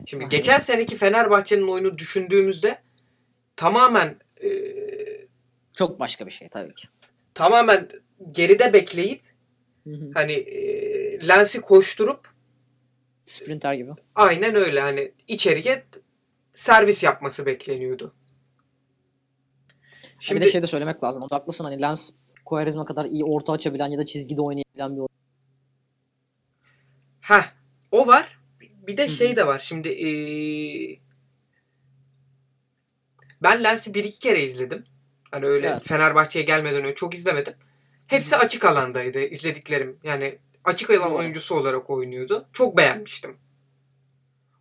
Şimdi 0.07 0.29
geçen 0.29 0.59
seneki 0.59 0.97
Fenerbahçe'nin 0.97 1.69
oyunu 1.69 1.99
düşündüğümüzde 1.99 2.86
tamamen 3.57 4.19
e, 4.45 4.49
Çok 5.77 6.01
başka 6.01 6.27
bir 6.27 6.31
şey 6.31 6.49
tabii 6.49 6.75
ki. 6.75 6.89
tamamen 7.35 7.89
geride 8.33 8.73
bekleyip 8.73 9.23
hani 10.15 10.33
e, 10.33 11.29
Lens'i 11.29 11.61
koşturup 11.61 12.29
Sprinter 13.25 13.75
gibi. 13.75 13.91
aynen 14.15 14.55
öyle 14.55 14.81
hani 14.81 15.13
içeriye 15.29 15.85
servis 16.53 17.05
yapması 17.05 17.47
bekleniyordu. 17.47 18.15
Şimdi... 20.19 20.41
Bir 20.41 20.47
de 20.47 20.51
şey 20.51 20.63
de 20.63 20.67
söylemek 20.67 21.05
lazım. 21.05 21.23
O 21.23 21.31
da 21.31 21.35
haklısın 21.37 21.65
hani 21.65 21.83
Lens 21.83 22.11
Quaresma 22.45 22.85
kadar 22.85 23.05
iyi 23.05 23.25
orta 23.25 23.53
açabilen 23.53 23.91
ya 23.91 23.99
da 23.99 24.07
çizgide 24.07 24.41
oynayabilen 24.43 24.93
bir 24.93 24.99
oyuncu. 24.99 25.15
Ha, 27.21 27.45
o 27.91 28.07
var. 28.07 28.39
Bir 28.61 28.97
de 28.97 29.09
şey 29.09 29.37
de 29.37 29.47
var. 29.47 29.59
Şimdi 29.59 29.89
eee, 29.89 31.01
ben 33.43 33.65
Lens'i 33.65 33.95
bir 33.95 34.05
iki 34.05 34.19
kere 34.21 34.43
izledim. 34.43 34.85
Hani 35.31 35.47
öyle 35.47 35.67
Evet. 35.67 35.83
Fenerbahçe'ye 35.85 36.45
gelmeden 36.45 36.85
önce 36.85 36.95
çok 36.95 37.15
izlemedim. 37.15 37.55
Hepsi 38.07 38.37
açık 38.37 38.65
alandaydı 38.65 39.19
izlediklerim. 39.21 39.99
Yani 40.05 40.39
açık 40.65 40.91
alan 40.91 41.15
oyuncusu 41.15 41.55
olarak 41.55 41.91
oynuyordu. 41.91 42.47
Çok 42.53 42.77
beğenmiştim. 42.77 43.37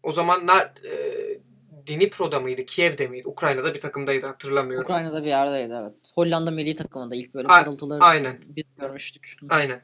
O 0.04 0.12
zamanlar 0.12 0.72
eee 0.84 1.40
Dnipro'da 1.88 2.40
mıydı? 2.40 2.66
Kiev'de 2.66 3.08
miydi? 3.08 3.28
Ukrayna'da 3.28 3.74
bir 3.74 3.82
takımdaydı 3.82 4.26
hatırlamıyorum. 4.28 4.86
Ukrayna'da 4.86 5.24
bir 5.24 5.28
yerdeydi 5.28 5.74
evet. 5.82 5.94
Hollanda 6.16 6.52
milli 6.52 6.74
takımında 6.74 7.16
ilk 7.16 7.34
böyle 7.34 7.48
parıltıları 7.48 8.04
aynen. 8.04 8.38
biz 8.48 8.64
görmüştük. 8.80 9.36
Aynen. 9.50 9.82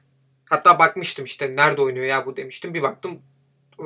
Hatta 0.49 0.79
bakmıştım 0.79 1.25
işte 1.25 1.55
nerede 1.55 1.81
oynuyor 1.81 2.05
ya 2.05 2.25
bu 2.25 2.37
demiştim. 2.37 2.73
Bir 2.73 2.81
baktım 2.81 3.21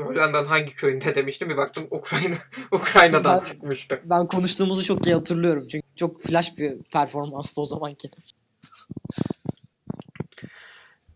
Hollanda'nın 0.02 0.46
hangi 0.48 0.76
köyünde 0.76 1.16
demiştim. 1.16 1.50
Bir 1.50 1.58
baktım 1.58 1.88
Ukrayna 1.92 2.36
Ukrayna'dan 2.72 3.40
Ben- 3.40 3.46
çıkmıştı. 3.46 4.02
Ben 4.06 4.28
konuştuğumuzu 4.28 4.84
çok 4.84 5.06
iyi 5.08 5.16
hatırlıyorum. 5.16 5.68
Çünkü 5.68 5.88
çok 5.96 6.22
flash 6.22 6.58
bir 6.58 6.78
performanstı 6.84 7.62
o 7.62 7.66
zamanki. 7.66 8.10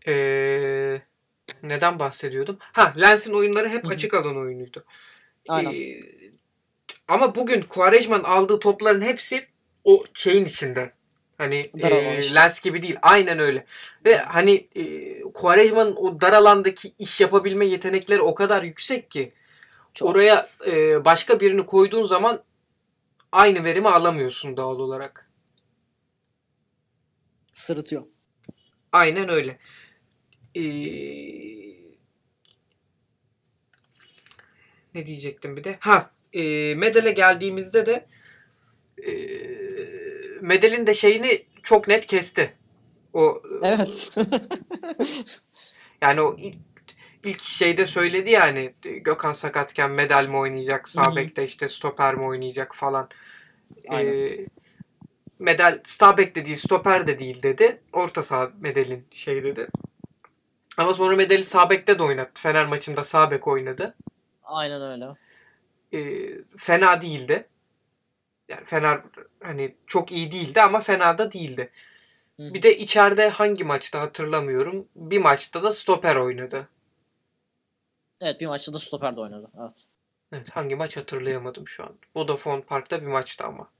Ee, 0.06 1.02
neden 1.62 1.98
bahsediyordum? 1.98 2.56
Ha, 2.60 2.94
Lens'in 3.00 3.34
oyunları 3.34 3.68
hep 3.68 3.86
açık 3.86 4.14
alan 4.14 4.36
oyunuydu. 4.36 4.84
Aynen. 5.48 5.72
Ee, 5.72 6.00
ama 7.08 7.34
bugün 7.34 7.62
Quaresma'nın 7.62 8.24
aldığı 8.24 8.58
topların 8.58 9.02
hepsi 9.02 9.46
o 9.84 10.04
şeyin 10.14 10.44
içinde. 10.44 10.92
Hani 11.40 11.70
Dar 11.82 11.90
e, 11.92 12.18
işte. 12.20 12.34
Lens 12.34 12.60
gibi 12.60 12.82
değil. 12.82 12.96
Aynen 13.02 13.38
öyle. 13.38 13.64
Ve 14.06 14.16
hani 14.16 14.68
e, 14.74 15.22
Quaresma'nın 15.22 15.96
o 15.96 16.20
dar 16.20 16.32
alandaki 16.32 16.92
iş 16.98 17.20
yapabilme 17.20 17.66
yetenekleri 17.66 18.22
o 18.22 18.34
kadar 18.34 18.62
yüksek 18.62 19.10
ki 19.10 19.32
Çok. 19.94 20.08
oraya 20.08 20.48
e, 20.66 21.04
başka 21.04 21.40
birini 21.40 21.66
koyduğun 21.66 22.02
zaman 22.04 22.42
aynı 23.32 23.64
verimi 23.64 23.88
alamıyorsun 23.88 24.56
doğal 24.56 24.78
olarak. 24.78 25.30
Sırıtıyor. 27.52 28.02
Aynen 28.92 29.28
öyle. 29.28 29.58
Ee, 30.54 30.62
ne 34.94 35.06
diyecektim 35.06 35.56
bir 35.56 35.64
de? 35.64 35.76
Ha, 35.80 36.10
e, 36.32 36.74
Medel'e 36.74 37.12
geldiğimizde 37.12 37.86
de 37.86 38.06
e, 39.06 39.12
Medel'in 40.40 40.86
de 40.86 40.94
şeyini 40.94 41.46
çok 41.62 41.88
net 41.88 42.06
kesti. 42.06 42.54
O 43.12 43.42
Evet. 43.62 44.10
yani 46.02 46.20
o 46.20 46.36
ilk, 46.38 46.56
ilk 47.24 47.40
şeyde 47.40 47.86
söyledi 47.86 48.30
yani 48.30 48.74
Gökhan 48.82 49.32
sakatken 49.32 49.90
Medel 49.90 50.28
mi 50.28 50.36
oynayacak, 50.36 50.86
Hı 50.86 50.90
sağ 50.92 51.12
hı. 51.12 51.16
bekte 51.16 51.44
işte 51.44 51.68
stoper 51.68 52.14
mi 52.14 52.26
oynayacak 52.26 52.74
falan. 52.74 53.08
Aynen. 53.88 54.12
Ee, 54.12 54.46
Medel 55.38 55.80
sağ 55.84 56.16
bek 56.16 56.36
de 56.36 56.44
değil, 56.44 56.56
stoper 56.56 57.06
de 57.06 57.18
değil 57.18 57.42
dedi. 57.42 57.80
Orta 57.92 58.22
saha 58.22 58.50
Medel'in 58.60 59.06
şey 59.10 59.44
dedi. 59.44 59.68
Ama 60.76 60.94
sonra 60.94 61.16
Medel'i 61.16 61.44
sağ 61.44 61.70
bekte 61.70 61.98
de 61.98 62.02
oynattı. 62.02 62.42
Fener 62.42 62.66
maçında 62.66 63.04
sağ 63.04 63.30
bek 63.30 63.48
oynadı. 63.48 63.94
Aynen 64.44 64.82
öyle. 64.82 65.04
Ee, 65.92 66.30
fena 66.56 67.02
değildi. 67.02 67.48
Yani 68.50 68.64
Fener 68.64 69.00
hani 69.42 69.76
çok 69.86 70.12
iyi 70.12 70.32
değildi 70.32 70.60
ama 70.60 70.80
fena 70.80 71.18
da 71.18 71.32
değildi. 71.32 71.70
Hı. 72.36 72.54
Bir 72.54 72.62
de 72.62 72.78
içeride 72.78 73.28
hangi 73.28 73.64
maçta 73.64 74.00
hatırlamıyorum. 74.00 74.88
Bir 74.96 75.18
maçta 75.18 75.62
da 75.62 75.70
stoper 75.70 76.16
oynadı. 76.16 76.68
Evet 78.20 78.40
bir 78.40 78.46
maçta 78.46 78.72
da 78.72 78.78
stoper 78.78 79.16
de 79.16 79.20
oynadı. 79.20 79.50
Evet. 79.60 79.74
Evet, 80.32 80.50
hangi 80.50 80.76
maç 80.76 80.96
hatırlayamadım 80.96 81.68
şu 81.68 81.84
an. 81.84 81.94
Vodafone 82.16 82.62
Park'ta 82.62 83.02
bir 83.02 83.06
maçtı 83.06 83.44
ama. 83.44 83.70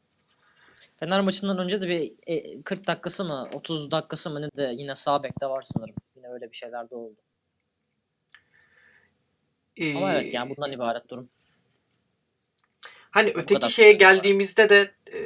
Fener 1.01 1.21
maçından 1.21 1.59
önce 1.59 1.83
de 1.83 1.89
bir 1.89 2.13
e, 2.27 2.63
40 2.63 2.87
dakikası 2.87 3.25
mı 3.25 3.49
30 3.55 3.91
dakikası 3.91 4.31
mı 4.31 4.43
ne 4.43 4.51
de 4.57 4.73
yine 4.77 4.95
sağ 4.95 5.23
bekte 5.23 5.47
var 5.47 5.63
sanırım. 5.63 5.95
Yine 6.17 6.29
öyle 6.29 6.51
bir 6.51 6.57
şeyler 6.57 6.91
de 6.91 6.95
oldu. 6.95 7.17
Ee, 9.77 9.97
Ama 9.97 10.13
evet 10.13 10.35
yani 10.35 10.57
bundan 10.57 10.73
ibaret 10.73 11.09
durum. 11.09 11.29
Hani 13.11 13.33
öteki 13.35 13.71
şeye 13.71 13.93
geldiğimizde 13.93 14.69
de 14.69 14.95
e, 15.13 15.21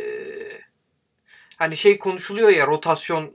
hani 1.57 1.77
şey 1.77 1.99
konuşuluyor 1.99 2.49
ya 2.49 2.66
rotasyon 2.66 3.33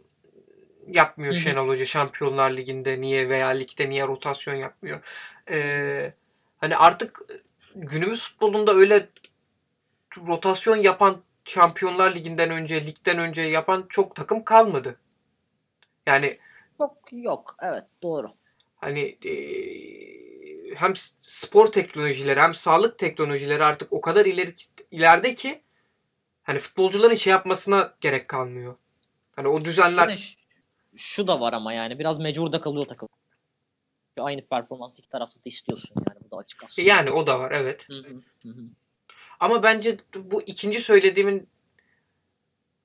yapmıyor 0.87 1.33
Hı 1.33 1.37
hı. 1.37 1.41
Şenol 1.41 1.67
Hoca 1.67 1.85
Şampiyonlar 1.85 2.51
Ligi'nde 2.57 3.01
niye 3.01 3.29
veya 3.29 3.47
ligde 3.47 3.89
niye 3.89 4.07
rotasyon 4.07 4.55
yapmıyor. 4.55 5.01
E, 5.51 6.13
hani 6.57 6.77
artık 6.77 7.21
günümüz 7.75 8.23
futbolunda 8.23 8.73
öyle 8.73 9.09
rotasyon 10.27 10.75
yapan 10.75 11.21
Şampiyonlar 11.45 12.15
Ligi'nden 12.15 12.51
önce, 12.51 12.85
ligden 12.85 13.19
önce 13.19 13.41
yapan 13.41 13.85
çok 13.89 14.15
takım 14.15 14.43
kalmadı. 14.43 14.99
Yani 16.07 16.39
Yok 16.79 16.97
yok 17.11 17.55
evet 17.61 17.83
doğru. 18.03 18.27
hani 18.75 19.17
e, 19.25 19.33
hem 20.75 20.93
spor 21.21 21.71
teknolojileri 21.71 22.39
hem 22.41 22.53
sağlık 22.53 22.97
teknolojileri 22.97 23.63
artık 23.63 23.93
o 23.93 24.01
kadar 24.01 24.25
ileri 24.25 24.55
ileride 24.91 25.35
ki 25.35 25.61
hani 26.43 26.59
futbolcuların 26.59 27.15
şey 27.15 27.31
yapmasına 27.31 27.93
gerek 28.01 28.27
kalmıyor. 28.27 28.75
Hani 29.35 29.47
o 29.47 29.61
düzenler 29.61 30.15
ş- 30.17 30.37
şu 30.95 31.27
da 31.27 31.39
var 31.39 31.53
ama 31.53 31.73
yani 31.73 31.99
biraz 31.99 32.19
mecbur 32.19 32.51
da 32.51 32.61
kalıyor 32.61 32.85
takım. 32.87 33.09
Çünkü 34.09 34.21
Aynı 34.21 34.41
performansı 34.45 35.01
iki 35.01 35.09
tarafta 35.09 35.35
da 35.35 35.41
istiyorsun 35.45 35.95
yani 36.09 36.19
bu 36.25 36.31
da 36.31 36.37
açık 36.37 36.63
aslında. 36.63 36.89
yani 36.89 37.11
o 37.11 37.27
da 37.27 37.39
var 37.39 37.51
evet. 37.51 37.87
Hı 37.89 37.97
hı, 37.97 38.13
hı 38.43 38.49
hı. 38.49 38.63
Ama 39.39 39.63
bence 39.63 39.97
bu 40.15 40.41
ikinci 40.41 40.81
söylediğimin 40.81 41.47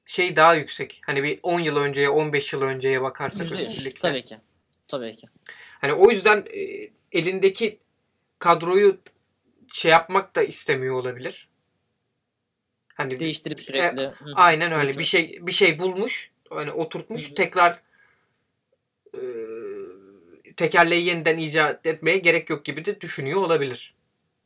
şey 0.07 0.37
daha 0.37 0.55
yüksek. 0.55 1.01
Hani 1.07 1.23
bir 1.23 1.41
10 1.43 1.61
yıl 1.61 1.77
önceye, 1.77 2.09
15 2.09 2.53
yıl 2.53 2.63
önceye 2.63 3.03
bakarsak 3.03 3.53
özellikle. 3.53 4.09
Tabii 4.09 4.25
ki. 4.25 4.39
Tabii 4.89 5.17
ki. 5.17 5.27
Hani 5.81 5.93
o 5.93 6.11
yüzden 6.11 6.47
e, 6.55 6.91
elindeki 7.15 7.79
kadroyu 8.39 8.99
şey 9.73 9.91
yapmak 9.91 10.37
da 10.37 10.43
istemiyor 10.43 10.95
olabilir. 10.95 11.49
Hani 12.95 13.21
Değiştirip 13.21 13.61
E, 13.61 13.63
sürekli. 13.63 14.03
Hı. 14.03 14.33
Aynen 14.35 14.73
öyle. 14.73 14.85
Evet. 14.85 14.99
Bir 14.99 15.05
şey 15.05 15.39
bir 15.43 15.53
şey 15.53 15.79
bulmuş, 15.79 16.33
hani 16.51 16.73
oturtmuş, 16.73 17.35
tekrar 17.35 17.81
e, 19.15 19.21
tekerleği 20.57 21.07
yeniden 21.07 21.39
icat 21.39 21.87
etmeye 21.87 22.19
gerek 22.19 22.51
yok 22.51 22.65
gibi 22.65 22.85
de 22.85 23.01
düşünüyor 23.01 23.41
olabilir. 23.41 23.95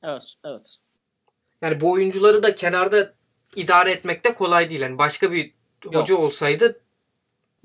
Evet, 0.02 0.34
evet. 0.44 0.76
Yani 1.62 1.80
bu 1.80 1.92
oyuncuları 1.92 2.42
da 2.42 2.54
kenarda 2.54 3.14
idare 3.56 3.92
etmek 3.92 4.24
de 4.24 4.34
kolay 4.34 4.70
değil. 4.70 4.80
Yani 4.80 4.98
başka 4.98 5.32
bir 5.32 5.54
hoca 5.84 6.16
olsaydı 6.16 6.80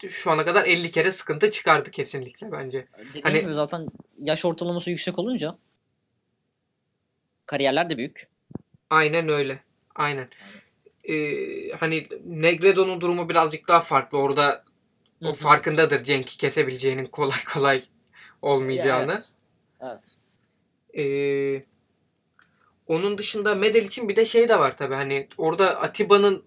şu 0.10 0.32
ana 0.32 0.46
kadar 0.46 0.66
50 0.66 0.92
kere 0.92 1.12
sıkıntı 1.12 1.52
çıkardı 1.52 1.92
kesinlikle 1.92 2.52
bence. 2.52 2.88
Dediğim 3.00 3.24
Hani- 3.24 3.40
gibi 3.40 3.54
zaten 3.54 3.88
yaş 4.20 4.46
ortalaması 4.46 4.90
yüksek 4.90 5.20
olunca 5.20 5.58
kariyerler 7.46 7.90
de 7.90 7.98
büyük. 7.98 8.28
Aynen 8.90 9.30
öyle. 9.30 9.60
Aynen. 9.96 10.28
E, 11.04 11.16
hani 11.72 12.06
Negredo'nun 12.26 13.02
durumu 13.02 13.30
birazcık 13.30 13.68
daha 13.68 13.82
farklı. 13.82 14.18
Orada 14.18 14.64
o 15.22 15.34
farkındadır 15.34 16.04
Cenk'i 16.04 16.38
kesebileceğinin 16.38 17.06
kolay 17.06 17.44
kolay 17.54 17.84
olmayacağını. 18.42 19.12
Evet. 19.12 19.30
Evet. 19.82 20.16
Ee, 20.98 21.64
onun 22.88 23.18
dışında 23.18 23.56
Medel 23.56 23.84
için 23.86 24.10
bir 24.10 24.16
de 24.16 24.26
şey 24.26 24.50
de 24.50 24.60
var 24.60 24.78
tabii 24.78 24.96
hani 24.96 25.28
orada 25.38 25.82
Atiba'nın 25.82 26.44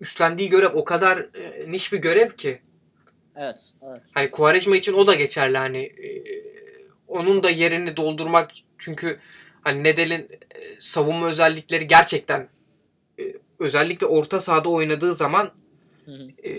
üstlendiği 0.00 0.48
görev 0.48 0.72
o 0.74 0.84
kadar 0.84 1.18
e, 1.18 1.72
niş 1.72 1.92
bir 1.92 1.98
görev 1.98 2.30
ki 2.30 2.62
Evet. 3.38 3.72
Evet. 3.82 4.00
hani 4.12 4.30
Quaresma 4.30 4.76
için 4.76 4.92
o 4.92 5.06
da 5.06 5.14
geçerli 5.14 5.58
hani 5.58 5.78
e, 5.78 6.24
onun 7.08 7.42
da 7.42 7.50
yerini 7.50 7.96
doldurmak 7.96 8.50
çünkü 8.78 9.18
hani 9.60 9.84
Nedel'in 9.84 10.28
e, 10.30 10.76
savunma 10.78 11.28
özellikleri 11.28 11.86
gerçekten 11.86 12.48
e, 13.20 13.22
özellikle 13.58 14.06
orta 14.06 14.40
sahada 14.40 14.68
oynadığı 14.68 15.14
zaman 15.14 15.50
Hı 16.04 16.10
hı. 16.10 16.48
e, 16.48 16.52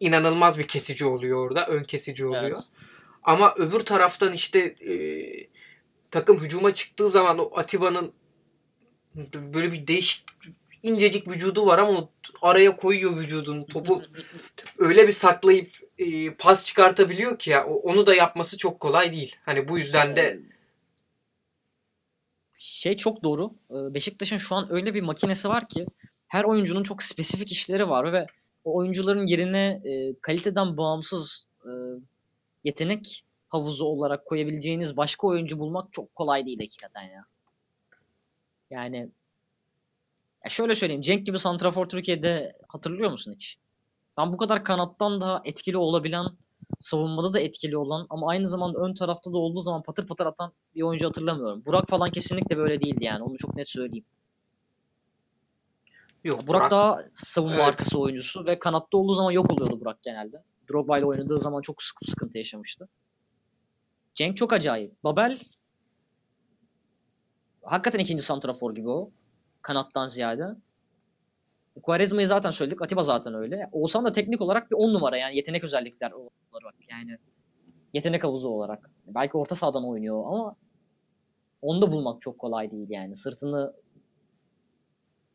inanılmaz 0.00 0.58
bir 0.58 0.66
kesici 0.66 1.06
oluyor 1.06 1.46
orada. 1.46 1.66
Ön 1.66 1.84
kesici 1.84 2.26
oluyor. 2.26 2.42
Evet. 2.44 2.56
Ama 3.22 3.54
öbür 3.56 3.80
taraftan 3.80 4.32
işte 4.32 4.58
e, 4.60 4.94
takım 6.10 6.38
hücuma 6.38 6.74
çıktığı 6.74 7.08
zaman 7.08 7.38
o 7.38 7.58
Atiba'nın 7.58 8.12
böyle 9.34 9.72
bir 9.72 9.86
değişik 9.86 10.24
incecik 10.82 11.28
vücudu 11.28 11.66
var 11.66 11.78
ama 11.78 12.08
araya 12.42 12.76
koyuyor 12.76 13.16
vücudunu. 13.16 13.66
Topu 13.66 14.02
öyle 14.78 15.06
bir 15.06 15.12
saklayıp 15.12 15.68
e, 15.98 16.34
pas 16.34 16.66
çıkartabiliyor 16.66 17.38
ki 17.38 17.50
ya 17.50 17.66
onu 17.66 18.06
da 18.06 18.14
yapması 18.14 18.58
çok 18.58 18.80
kolay 18.80 19.12
değil. 19.12 19.36
Hani 19.44 19.68
bu 19.68 19.78
yüzden 19.78 20.16
de 20.16 20.40
Ee, 22.60 22.62
şey 22.62 22.96
çok 22.96 23.24
doğru. 23.24 23.50
Ee, 23.70 23.94
Beşiktaş'ın 23.94 24.36
şu 24.36 24.54
an 24.54 24.72
öyle 24.72 24.94
bir 24.94 25.02
makinesi 25.02 25.48
var 25.48 25.68
ki 25.68 25.86
her 26.28 26.44
oyuncunun 26.44 26.82
çok 26.82 27.02
spesifik 27.02 27.52
işleri 27.52 27.88
var 27.88 28.12
ve 28.12 28.26
o 28.64 28.76
oyuncuların 28.76 29.26
yerine 29.26 29.82
e, 29.84 30.14
kaliteden 30.20 30.76
bağımsız 30.76 31.46
e, 31.64 31.70
yetenek 32.64 33.24
havuzu 33.48 33.84
olarak 33.84 34.26
koyabileceğiniz 34.26 34.96
başka 34.96 35.26
oyuncu 35.26 35.58
bulmak 35.58 35.92
çok 35.92 36.14
kolay 36.14 36.46
değil 36.46 36.58
hakikaten 36.58 37.02
ya. 37.02 37.24
Yani 38.70 39.10
ya 40.44 40.50
şöyle 40.50 40.74
söyleyeyim. 40.74 41.02
Cenk 41.02 41.26
gibi 41.26 41.38
santrafor 41.38 41.88
Türkiye'de 41.88 42.56
hatırlıyor 42.68 43.10
musun 43.10 43.32
hiç? 43.32 43.56
Ben 44.18 44.32
bu 44.32 44.36
kadar 44.36 44.64
kanattan 44.64 45.20
da 45.20 45.42
etkili 45.44 45.76
olabilen, 45.76 46.26
savunmada 46.78 47.32
da 47.32 47.40
etkili 47.40 47.76
olan 47.76 48.06
ama 48.10 48.28
aynı 48.30 48.48
zamanda 48.48 48.78
ön 48.78 48.94
tarafta 48.94 49.32
da 49.32 49.36
olduğu 49.38 49.60
zaman 49.60 49.82
patır 49.82 50.06
patır 50.06 50.26
atan 50.26 50.52
bir 50.74 50.82
oyuncu 50.82 51.08
hatırlamıyorum. 51.08 51.62
Burak 51.66 51.88
falan 51.88 52.10
kesinlikle 52.10 52.56
böyle 52.56 52.80
değildi 52.80 53.04
yani. 53.04 53.22
Onu 53.22 53.36
çok 53.38 53.56
net 53.56 53.68
söyleyeyim. 53.68 54.04
yok 56.24 56.46
Burak, 56.46 56.60
Burak- 56.62 56.70
daha 56.70 57.04
savunma 57.12 57.54
Evet. 57.54 57.64
arkası 57.64 57.98
oyuncusu 58.00 58.46
ve 58.46 58.58
kanatta 58.58 58.96
olduğu 58.98 59.12
zaman 59.12 59.30
yok 59.30 59.50
oluyordu 59.50 59.80
Burak 59.80 60.02
genelde. 60.02 60.42
Drogba 60.70 60.98
ile 60.98 61.06
oynadığı 61.06 61.38
zaman 61.38 61.60
çok 61.60 61.82
sık- 61.82 62.04
sıkıntı 62.10 62.38
yaşamıştı. 62.38 62.88
Cenk 64.14 64.36
çok 64.36 64.52
acayip. 64.52 65.04
Babel 65.04 65.38
hakikaten 67.62 67.98
ikinci 67.98 68.22
santrafor 68.22 68.74
gibi 68.74 68.88
o. 68.88 69.10
Kanattan 69.62 70.06
ziyade. 70.06 70.56
Quaresma'yı 71.82 72.26
zaten 72.26 72.50
söyledik. 72.50 72.82
Atiba 72.82 73.02
zaten 73.02 73.34
öyle. 73.34 73.68
Oğuzhan 73.72 74.04
da 74.04 74.12
teknik 74.12 74.40
olarak 74.40 74.70
bir 74.70 74.76
10 74.76 74.94
numara 74.94 75.16
yani 75.16 75.36
yetenek 75.36 75.64
özellikler 75.64 76.10
olarak 76.10 76.74
yani 76.90 77.18
yetenek 77.94 78.24
havuzu 78.24 78.48
olarak. 78.48 78.90
Belki 79.06 79.36
orta 79.36 79.54
sahadan 79.54 79.88
oynuyor 79.88 80.24
ama 80.26 80.56
onu 81.62 81.82
da 81.82 81.92
bulmak 81.92 82.20
çok 82.20 82.38
kolay 82.38 82.70
değil 82.70 82.86
yani. 82.90 83.16
Sırtını 83.16 83.74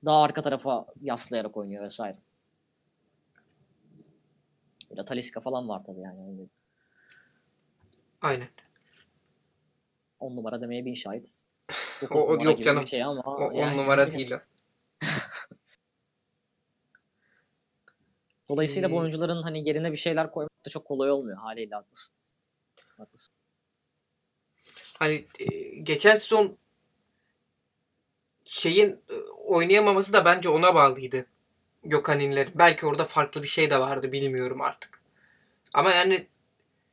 daha 0.05 0.21
arka 0.21 0.41
tarafa 0.41 0.85
yaslayarak 1.01 1.57
oynuyor 1.57 1.83
vesaire. 1.83 2.17
Bir 4.91 4.97
de 4.97 5.05
Talisca 5.05 5.41
falan 5.41 5.69
var 5.69 5.83
tabii 5.85 6.01
yani. 6.01 6.47
Aynen. 8.21 8.47
10 10.19 10.35
numara 10.35 10.61
demeye 10.61 10.85
bin 10.85 10.93
şahit. 10.93 11.41
O- 12.11 12.27
o 12.27 12.43
yok 12.43 12.63
canım. 12.63 12.87
Şey 12.87 13.03
ama 13.03 13.21
O 13.21 13.31
on 13.31 13.53
yani- 13.53 13.77
numara 13.77 14.11
değil 14.11 14.31
o. 14.31 14.37
Dolayısıyla 18.49 18.91
bu 18.91 18.97
oyuncuların 18.97 19.43
hani 19.43 19.67
yerine 19.67 19.91
bir 19.91 19.97
şeyler 19.97 20.31
koymak 20.31 20.65
da 20.65 20.69
çok 20.69 20.85
kolay 20.85 21.11
olmuyor 21.11 21.37
haliyle 21.37 21.75
haklısın. 21.75 22.13
Haklısın. 22.97 23.35
Hani 24.99 25.27
e, 25.39 25.45
geçen 25.79 26.15
sezon 26.15 26.57
şeyin 28.43 28.89
e, 29.09 29.15
oynayamaması 29.45 30.13
da 30.13 30.25
bence 30.25 30.49
ona 30.49 30.75
bağlıydı. 30.75 31.25
Gökhan'inlerin. 31.83 32.51
Belki 32.55 32.85
orada 32.85 33.05
farklı 33.05 33.43
bir 33.43 33.47
şey 33.47 33.71
de 33.71 33.79
vardı 33.79 34.11
bilmiyorum 34.11 34.61
artık. 34.61 35.01
Ama 35.73 35.91
yani 35.91 36.27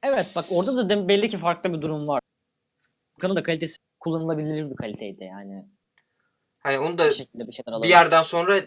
Evet 0.03 0.33
bak 0.37 0.45
orada 0.51 0.89
da 0.89 1.09
belli 1.09 1.29
ki 1.29 1.39
farklı 1.39 1.73
bir 1.73 1.83
durum 1.83 2.09
var. 2.09 2.21
Kanın 3.21 3.37
da 3.37 3.43
kalitesi 3.43 3.77
kullanılabilir 4.03 4.71
bir 4.71 4.77
kaliteydi 4.77 5.25
yani. 5.25 5.67
hani 6.59 6.79
onu 6.79 6.99
da 6.99 7.07
Bir 7.09 7.15
şekilde 7.15 7.47
bir 7.47 7.53
şeyler 7.53 7.83
bir 7.83 7.89
yerden 7.89 8.23
sonra 8.23 8.61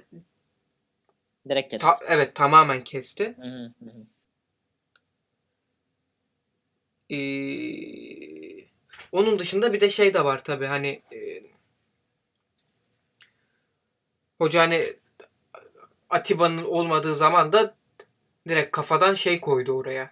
Direkt 1.50 1.72
kesti. 1.72 1.88
ta- 1.88 2.00
evet 2.08 2.36
tamamen 2.36 2.84
kesti. 2.84 3.36
Hı 3.38 3.74
hı. 3.86 3.92
Ee, 7.10 8.66
onun 9.12 9.40
dışında 9.40 9.74
bir 9.74 9.82
de 9.82 9.90
şey 9.90 10.14
de 10.14 10.24
var 10.26 10.44
tabii 10.44 10.66
hani 10.66 11.02
e, 11.14 11.44
hoca 14.38 14.62
hani 14.62 14.84
Atiba'nın 16.10 16.64
olmadığı 16.66 17.16
zaman 17.16 17.52
da 17.54 17.76
direkt 18.48 18.72
kafadan 18.72 19.14
şey 19.14 19.40
koydu 19.42 19.72
oraya. 19.72 20.12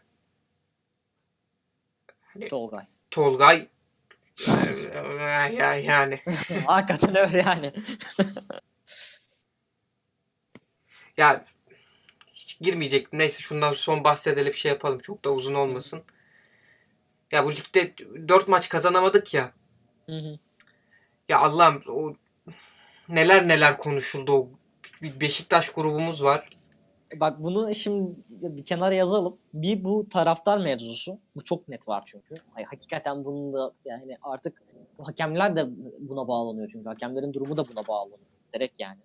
Tolgay. 2.50 2.86
Tolgay 3.12 3.58
ya- 3.60 3.68
yani 5.78 6.22
Hakikaten 6.66 7.16
öyle 7.16 7.44
yani. 7.46 7.74
ya 11.18 11.46
hiç 12.34 12.60
girmeyecektim. 12.60 13.20
Neyse 13.20 13.42
şundan 13.42 13.74
son 13.74 14.04
bahsedelim 14.04 14.54
şey 14.54 14.72
yapalım. 14.72 15.00
Çok 15.00 15.26
da 15.26 15.34
uzun 15.34 15.54
olmasın. 15.54 16.04
Ya 17.32 17.46
bu 17.46 17.52
ligde 17.52 17.94
4 18.28 18.48
maç 18.48 18.70
kazanamadık 18.70 19.34
ya. 19.34 19.52
Hı 20.06 20.16
hı. 20.16 20.40
Ya 21.30 21.40
Allah'ım 21.40 21.84
o 21.88 22.16
neler 23.10 23.48
neler 23.48 23.78
konuşuldu 23.78 24.34
o 24.34 24.50
bir 25.02 25.20
Beşiktaş 25.20 25.70
grubumuz 25.70 26.24
var. 26.24 26.46
Bak 27.20 27.44
bunu 27.44 27.76
şimdi 27.76 28.16
bir 28.30 28.66
kenara 28.66 28.96
yazalım. 28.96 29.38
Bir 29.54 29.84
bu 29.84 30.10
taraftar 30.10 30.58
mevzusu. 30.58 31.20
Bu 31.36 31.44
çok 31.44 31.68
net 31.68 31.88
var 31.88 32.04
çünkü. 32.06 32.36
Ay, 32.56 32.64
hakikaten 32.64 33.26
bunun 33.26 33.54
da 33.54 33.72
yani 33.86 34.18
artık 34.22 34.64
hakemler 34.98 35.56
de 35.56 35.70
buna 36.00 36.28
bağlanıyor 36.28 36.70
çünkü. 36.72 36.90
Hakemlerin 36.90 37.34
durumu 37.34 37.58
da 37.58 37.64
buna 37.64 37.88
bağlanıyor. 37.88 38.20
Direkt 38.56 38.80
yani. 38.80 39.00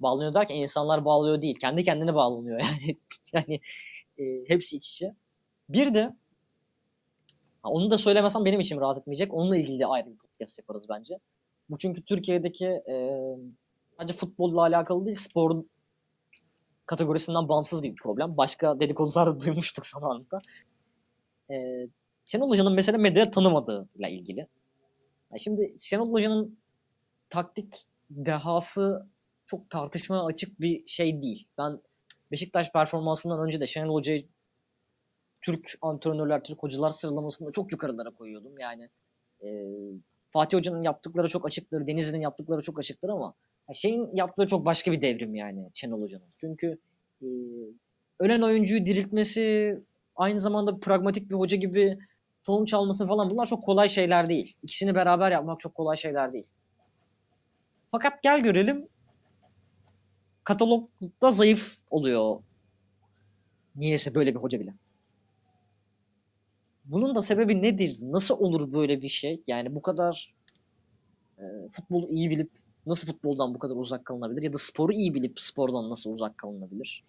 Bağlanıyor 0.00 0.34
derken 0.34 0.56
insanlar 0.56 1.04
bağlıyor 1.04 1.42
değil. 1.42 1.58
Kendi 1.60 1.84
kendine 1.84 2.14
bağlanıyor 2.14 2.60
yani. 2.64 2.96
yani 3.32 3.60
e, 4.18 4.48
hepsi 4.48 4.76
iç 4.76 4.92
içe. 4.92 5.14
Bir 5.68 5.94
de 5.94 6.16
onu 7.64 7.90
da 7.90 7.98
söylemesem 7.98 8.44
benim 8.44 8.60
için 8.60 8.80
rahat 8.80 8.98
etmeyecek. 8.98 9.34
Onunla 9.34 9.56
ilgili 9.56 9.78
de 9.78 9.86
ayrı 9.86 10.10
bir 10.10 10.16
podcast 10.16 10.58
yaparız 10.58 10.86
bence. 10.88 11.18
Bu 11.70 11.78
çünkü 11.78 12.04
Türkiye'deki 12.04 12.66
e, 12.66 13.20
sadece 13.98 14.14
futbolla 14.14 14.60
alakalı 14.60 15.06
değil, 15.06 15.16
spor 15.16 15.64
kategorisinden 16.90 17.48
bağımsız 17.48 17.82
bir 17.82 17.94
problem. 17.94 18.36
Başka 18.36 18.80
dedikodular 18.80 19.26
da 19.26 19.40
duymuştuk 19.40 19.86
zamanında. 19.86 20.38
Ee, 21.50 21.88
Şenol 22.24 22.50
Hoca'nın 22.50 22.72
mesela 22.72 22.98
medyaya 22.98 23.30
tanımadığıyla 23.30 24.08
ilgili. 24.08 24.46
Yani 25.30 25.40
şimdi 25.40 25.74
Şenol 25.78 26.12
Hoca'nın 26.12 26.58
taktik 27.28 27.74
dehası 28.10 29.06
çok 29.46 29.70
tartışmaya 29.70 30.24
açık 30.24 30.60
bir 30.60 30.86
şey 30.86 31.22
değil. 31.22 31.48
Ben 31.58 31.80
Beşiktaş 32.30 32.72
performansından 32.72 33.40
önce 33.40 33.60
de 33.60 33.66
Şenol 33.66 33.94
Hoca'yı 33.94 34.28
Türk 35.42 35.78
antrenörler, 35.82 36.44
Türk 36.44 36.62
hocalar 36.62 36.90
sıralamasında 36.90 37.50
çok 37.50 37.72
yukarılara 37.72 38.10
koyuyordum. 38.10 38.58
Yani 38.58 38.88
e, 39.44 39.48
Fatih 40.30 40.58
Hoca'nın 40.58 40.82
yaptıkları 40.82 41.28
çok 41.28 41.46
açıktır, 41.46 41.86
Denizli'nin 41.86 42.22
yaptıkları 42.22 42.62
çok 42.62 42.78
açıktır 42.78 43.08
ama 43.08 43.34
şeyin 43.74 44.16
yaptığı 44.16 44.46
çok 44.46 44.64
başka 44.64 44.92
bir 44.92 45.02
devrim 45.02 45.34
yani 45.34 45.70
Şenol 45.74 46.02
Hoca'nın. 46.02 46.28
Çünkü 46.36 46.78
e, 47.22 47.26
ölen 48.18 48.42
oyuncuyu 48.42 48.86
diriltmesi, 48.86 49.78
aynı 50.16 50.40
zamanda 50.40 50.76
pragmatik 50.76 51.30
bir 51.30 51.34
hoca 51.34 51.56
gibi 51.56 51.98
tohum 52.42 52.64
çalması 52.64 53.06
falan 53.06 53.30
bunlar 53.30 53.46
çok 53.46 53.64
kolay 53.64 53.88
şeyler 53.88 54.28
değil. 54.28 54.56
İkisini 54.62 54.94
beraber 54.94 55.30
yapmak 55.30 55.60
çok 55.60 55.74
kolay 55.74 55.96
şeyler 55.96 56.32
değil. 56.32 56.48
Fakat 57.90 58.22
gel 58.22 58.40
görelim 58.42 58.88
katalogda 60.44 61.30
zayıf 61.30 61.78
oluyor. 61.90 62.42
Niyeyse 63.76 64.14
böyle 64.14 64.34
bir 64.34 64.40
hoca 64.40 64.60
bile. 64.60 64.74
Bunun 66.84 67.14
da 67.14 67.22
sebebi 67.22 67.62
nedir? 67.62 67.98
Nasıl 68.02 68.38
olur 68.38 68.72
böyle 68.72 69.02
bir 69.02 69.08
şey? 69.08 69.42
Yani 69.46 69.74
bu 69.74 69.82
kadar 69.82 70.34
e, 71.38 71.42
futbolu 71.70 72.08
iyi 72.10 72.30
bilip 72.30 72.50
nasıl 72.86 73.06
futboldan 73.06 73.54
bu 73.54 73.58
kadar 73.58 73.76
uzak 73.76 74.04
kalınabilir? 74.04 74.42
Ya 74.42 74.52
da 74.52 74.58
sporu 74.58 74.92
iyi 74.92 75.14
bilip 75.14 75.40
spordan 75.40 75.90
nasıl 75.90 76.12
uzak 76.12 76.38
kalınabilir? 76.38 77.04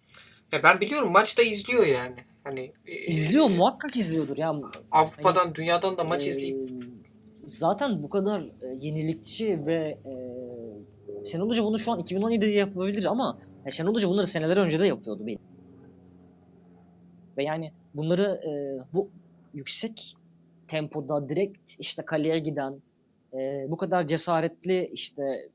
Ya 0.52 0.62
ben 0.62 0.80
biliyorum 0.80 1.12
maçta 1.12 1.42
izliyor 1.42 1.86
yani. 1.86 2.16
Hani 2.44 2.72
e, 2.86 3.06
İzliyor 3.06 3.50
muhakkak 3.50 3.96
izliyordur 3.96 4.36
ya. 4.36 4.54
Avrupa'dan, 4.90 5.54
dünyadan 5.54 5.98
da 5.98 6.04
maç 6.04 6.26
Ee, 6.26 6.28
izleyip 6.28 6.84
Zaten 7.46 8.02
bu 8.02 8.08
kadar 8.08 8.40
e, 8.40 8.66
yenilikçi 8.78 9.66
ve 9.66 9.98
e, 10.06 10.12
Şenol 11.24 11.48
Hoca 11.48 11.64
bunu 11.64 11.78
şu 11.78 11.92
an 11.92 12.00
2017'de 12.00 12.46
yapabilir 12.46 13.04
ama 13.04 13.38
ya 13.64 13.70
Şenol 13.70 13.94
Hoca 13.94 14.08
bunları 14.08 14.26
seneler 14.26 14.56
önce 14.56 14.80
de 14.80 14.86
yapıyordu 14.86 15.26
benim. 15.26 15.38
Ve 17.36 17.44
yani 17.44 17.72
bunları 17.94 18.40
e, 18.46 18.50
bu 18.94 19.10
yüksek 19.54 20.16
tempoda 20.68 21.28
direkt 21.28 21.74
işte 21.78 22.04
kaleye 22.04 22.38
giden 22.38 22.82
e, 23.32 23.66
bu 23.68 23.76
kadar 23.76 24.06
cesaretli 24.06 24.90
işte 24.92 25.50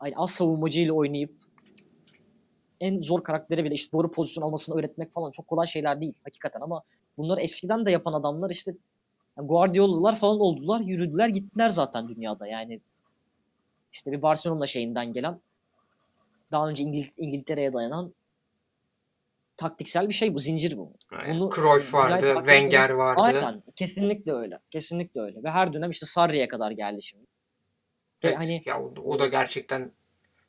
ay- 0.00 0.12
az 0.16 0.30
savunmacıyla 0.30 0.92
oynayıp 0.92 1.34
en 2.80 3.02
zor 3.02 3.24
karakteri 3.24 3.64
bile 3.64 3.74
işte 3.74 3.92
doğru 3.92 4.10
pozisyon 4.10 4.44
almasını 4.44 4.76
öğretmek 4.78 5.12
falan 5.12 5.30
çok 5.30 5.48
kolay 5.48 5.66
şeyler 5.66 6.00
değil 6.00 6.14
hakikaten 6.24 6.60
ama 6.60 6.82
bunları 7.16 7.40
eskiden 7.40 7.86
de 7.86 7.90
yapan 7.90 8.12
adamlar 8.12 8.50
işte 8.50 8.74
yani 9.38 9.48
Guardiola'lar 9.48 10.16
falan 10.16 10.40
oldular, 10.40 10.80
yürüdüler, 10.80 11.28
gittiler 11.28 11.68
zaten 11.68 12.08
dünyada. 12.08 12.46
Yani 12.46 12.80
işte 13.92 14.12
bir 14.12 14.22
Barcelona 14.22 14.66
şeyinden 14.66 15.12
gelen 15.12 15.40
daha 16.52 16.68
önce 16.68 16.84
İngil- 16.84 17.12
İngiltere'ye 17.16 17.72
dayanan 17.72 18.14
taktiksel 19.56 20.08
bir 20.08 20.14
şey 20.14 20.34
bu, 20.34 20.38
zincir 20.38 20.76
bu. 20.78 20.92
Yani 21.12 21.40
Bunu- 21.40 21.50
Cruyff 21.50 21.94
vardı, 21.94 22.34
Wenger 22.34 22.90
vardı. 22.90 23.20
Aynen. 23.20 23.62
Kesinlikle 23.76 24.32
öyle. 24.32 24.58
Kesinlikle 24.70 25.20
öyle. 25.20 25.42
Ve 25.42 25.50
her 25.50 25.72
dönem 25.72 25.90
işte 25.90 26.06
Sarri'ye 26.06 26.48
kadar 26.48 26.70
geldi 26.70 27.02
şimdi. 27.02 27.24
Ve 28.24 28.34
hani 28.34 28.62
ya 28.64 28.82
o, 28.82 28.94
o 29.04 29.18
da 29.18 29.26
gerçekten 29.26 29.92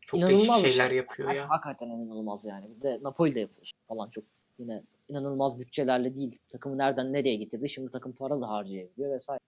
çok 0.02 0.28
değişik 0.28 0.54
şeyler 0.54 0.88
şey. 0.88 0.98
yapıyor 0.98 1.32
ya. 1.32 1.50
hakikaten 1.50 1.88
inanılmaz 1.88 2.46
yani. 2.46 2.66
Bir 2.68 2.82
de 2.82 3.00
Napoli'de 3.02 3.40
yapıyorsun 3.40 3.80
falan 3.88 4.10
çok 4.10 4.24
yine 4.60 4.84
inanılmaz 5.10 5.60
bütçelerle 5.60 6.16
değil. 6.16 6.40
Takımı 6.50 6.78
nereden 6.78 7.14
nereye 7.14 7.36
getirdi. 7.36 7.70
Şimdi 7.70 7.92
takım 7.92 8.12
para 8.12 8.42
da 8.42 8.50
harcayabiliyor 8.50 9.12
vesaire. 9.12 9.40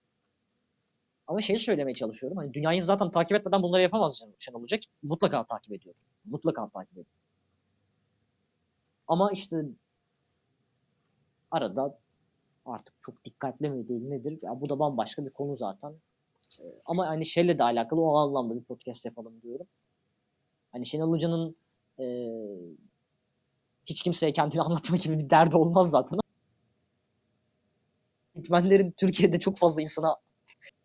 Ama 1.26 1.40
şeyi 1.40 1.58
söylemeye 1.58 1.94
çalışıyorum. 1.94 2.38
Hani 2.38 2.54
dünyayı 2.54 2.82
zaten 2.82 3.10
takip 3.10 3.36
etmeden 3.36 3.62
bunları 3.62 3.82
yapamaz 3.82 4.24
Hoca. 4.52 4.76
ki 4.76 4.88
Mutlaka 5.02 5.44
takip 5.44 5.72
ediyor. 5.72 5.94
Mutlaka 6.24 6.68
takip 6.68 6.92
ediyor. 6.92 7.06
Ama 9.08 9.30
işte 9.32 9.56
arada 11.50 11.98
artık 12.66 12.94
çok 13.00 13.24
dikkatli 13.24 13.70
mi 13.70 13.88
değil 13.88 14.08
nedir? 14.08 14.38
Ya 14.42 14.60
bu 14.60 14.68
da 14.68 14.78
bambaşka 14.78 15.26
bir 15.26 15.30
konu 15.30 15.56
zaten. 15.56 15.94
Ama 16.84 17.06
hani 17.06 17.26
şeyle 17.26 17.58
de 17.58 17.62
alakalı 17.62 18.00
o 18.00 18.16
anlamda 18.16 18.56
bir 18.56 18.64
podcast 18.64 19.04
yapalım 19.04 19.42
diyorum. 19.42 19.66
Hani 20.72 20.86
Şenol 20.86 21.10
Hoca'nın 21.10 21.56
e, 21.98 22.04
hiç 23.86 24.02
kimseye 24.02 24.32
kendini 24.32 24.62
anlatma 24.62 24.96
gibi 24.96 25.18
bir 25.18 25.30
derdi 25.30 25.56
olmaz 25.56 25.90
zaten. 25.90 26.18
Eğitmenlerin 28.34 28.90
Türkiye'de 28.90 29.38
çok 29.38 29.58
fazla 29.58 29.82
insana 29.82 30.16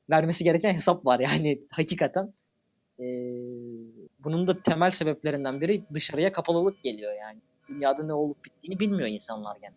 vermesi 0.10 0.44
gereken 0.44 0.74
hesap 0.74 1.06
var 1.06 1.20
yani 1.20 1.60
hakikaten. 1.72 2.34
Ee, 3.00 3.04
bunun 4.20 4.48
da 4.48 4.62
temel 4.64 4.90
sebeplerinden 4.90 5.62
biri 5.62 5.84
dışarıya 5.94 6.32
kapalılık 6.32 6.84
geliyor 6.84 7.14
yani. 7.14 7.40
Dünyada 7.70 8.04
ne 8.04 8.14
olup 8.14 8.46
bittiğini 8.46 8.80
bilmiyor 8.80 9.10
insanlar 9.10 9.58
yani. 9.62 9.76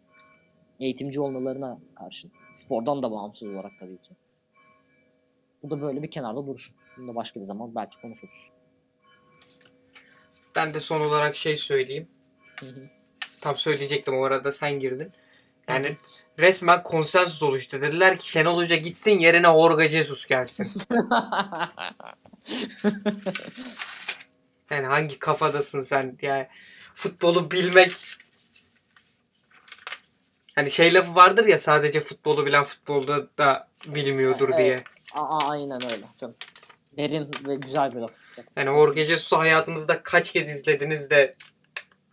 Eğitimci 0.80 1.20
olmalarına 1.20 1.78
karşı. 1.95 2.28
Spordan 2.55 3.03
da 3.03 3.11
bağımsız 3.11 3.49
olarak 3.49 3.72
tabii 3.80 3.99
ki. 3.99 4.14
Bu 5.62 5.70
da 5.70 5.82
böyle 5.82 6.02
bir 6.02 6.10
kenarda 6.10 6.46
dursun. 6.46 6.74
Bunu 6.96 7.08
da 7.08 7.14
başka 7.14 7.40
bir 7.40 7.44
zaman 7.44 7.74
belki 7.74 8.00
konuşuruz. 8.00 8.50
Ben 10.54 10.74
de 10.74 10.80
son 10.80 11.00
olarak 11.00 11.36
şey 11.36 11.56
söyleyeyim. 11.56 12.08
Hı 12.60 12.66
hı. 12.66 12.88
Tam 13.40 13.56
söyleyecektim 13.56 14.18
o 14.18 14.24
arada 14.24 14.52
sen 14.52 14.80
girdin. 14.80 15.12
Yani 15.68 15.96
resmen 16.38 16.82
konsensus 16.82 17.42
oluştu. 17.42 17.82
Dediler 17.82 18.18
ki 18.18 18.30
Şenol 18.30 18.56
Hoca 18.56 18.76
gitsin 18.76 19.18
yerine 19.18 19.46
Jorge 19.46 19.88
Jesus 19.88 20.26
gelsin. 20.26 20.68
Yani 24.70 24.86
hangi 24.86 25.18
kafadasın 25.18 25.80
sen? 25.80 26.18
Yani 26.22 26.48
futbolu 26.94 27.50
bilmek 27.50 27.96
Hani 30.54 30.70
şey 30.70 30.94
lafı 30.94 31.14
vardır 31.14 31.46
ya 31.46 31.58
sadece 31.58 32.00
futbolu 32.00 32.46
bilen 32.46 32.64
futbolda 32.64 33.28
da 33.38 33.68
bilmiyordur 33.86 34.48
Evet. 34.48 34.58
diye. 34.58 34.82
Aa, 35.14 35.38
aynen 35.50 35.84
öyle. 35.84 36.04
Çok 36.20 36.34
derin 36.96 37.30
ve 37.48 37.54
güzel 37.54 37.94
bir 37.94 38.00
laf. 38.00 38.10
Yani 38.56 38.70
Jorge 38.70 39.04
Jesus'u 39.04 39.38
hayatınızda 39.38 40.02
kaç 40.02 40.32
kez 40.32 40.48
izlediniz 40.48 41.10
de 41.10 41.34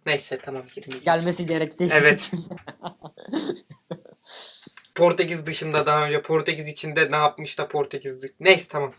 neyse 0.05 0.39
tamam 0.43 0.63
girmeyeceğim. 0.73 1.03
Gelmesi 1.19 1.45
gerektiği 1.45 1.89
Evet. 1.93 2.31
Portekiz 4.95 5.45
dışında 5.45 5.85
daha 5.85 6.05
önce 6.07 6.21
Portekiz 6.21 6.67
içinde 6.67 7.11
ne 7.11 7.15
yapmış 7.15 7.57
da 7.57 7.67
Portekiz 7.67 8.23
dı- 8.23 8.33
Neyse 8.39 8.67
tamam. 8.71 8.93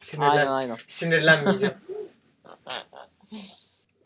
Sinirlen 0.00 0.30
aynen 0.36 0.46
aynen. 0.52 0.76
sinirlenmeyeceğim. 0.88 1.74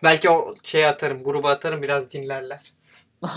Belki 0.03 0.31
o 0.31 0.55
şeye 0.62 0.87
atarım, 0.87 1.24
gruba 1.24 1.51
atarım 1.51 1.83
biraz 1.83 2.12
dinlerler. 2.12 2.72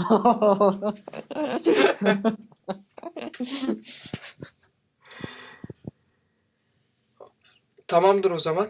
Tamamdır 7.94 8.32
o 8.32 8.40
zaman. 8.40 8.70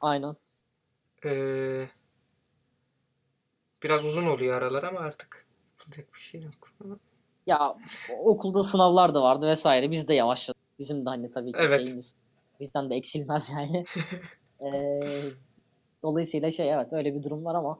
aynen. 0.00 0.36
Ee, 1.24 1.88
biraz 3.82 4.04
uzun 4.04 4.26
oluyor 4.26 4.56
aralar 4.56 4.82
ama 4.82 5.00
artık 5.00 5.46
yapacak 5.78 6.14
bir 6.14 6.20
şey 6.20 6.42
yok. 6.42 6.70
Ya 7.46 7.76
okulda 8.18 8.62
sınavlar 8.62 9.14
da 9.14 9.22
vardı 9.22 9.46
vesaire. 9.46 9.90
Biz 9.90 10.08
de 10.08 10.14
yavaşladık. 10.14 10.62
Bizim 10.78 11.06
de 11.06 11.08
hani 11.10 11.30
tabii 11.32 11.52
ki 11.52 11.58
Evet. 11.60 11.80
şeyimiz 11.84 12.16
bizden 12.60 12.90
de 12.90 12.94
eksilmez 12.94 13.52
yani. 13.56 13.84
Ee, 14.60 15.00
dolayısıyla 16.02 16.50
şey 16.50 16.72
evet 16.72 16.92
öyle 16.92 17.14
bir 17.14 17.22
durum 17.22 17.44
var 17.44 17.54
ama 17.54 17.78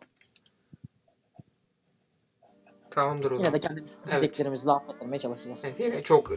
Tamamdır 2.91 3.31
o 3.31 3.39
yine 3.39 3.53
de 3.53 3.61
kendi 3.61 3.85
Evet. 4.11 4.23
bildiklerimizle 4.23 4.71
anlatmaya 4.71 5.19
çalışacağız. 5.19 5.65
Yani 5.65 5.83
yine 5.93 6.03
çok 6.03 6.33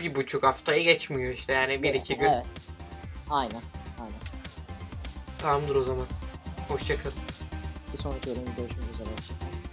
bir 0.00 0.14
buçuk 0.14 0.42
haftayı 0.42 0.84
geçmiyor 0.84 1.32
işte 1.32 1.52
yani 1.52 1.82
bir 1.82 1.94
iki 1.94 2.16
gün. 2.16 2.26
Evet. 2.26 2.68
Aynen. 3.30 3.62
Aynen. 4.00 4.20
Tamamdır 5.38 5.76
o 5.76 5.82
zaman. 5.82 6.06
Hoşçakalın. 6.68 7.18
Bir 7.92 7.98
sonraki 7.98 8.26
bölümde 8.30 8.50
görüşmek 8.56 8.94
üzere. 8.94 9.08
Hoşçakalın. 9.18 9.65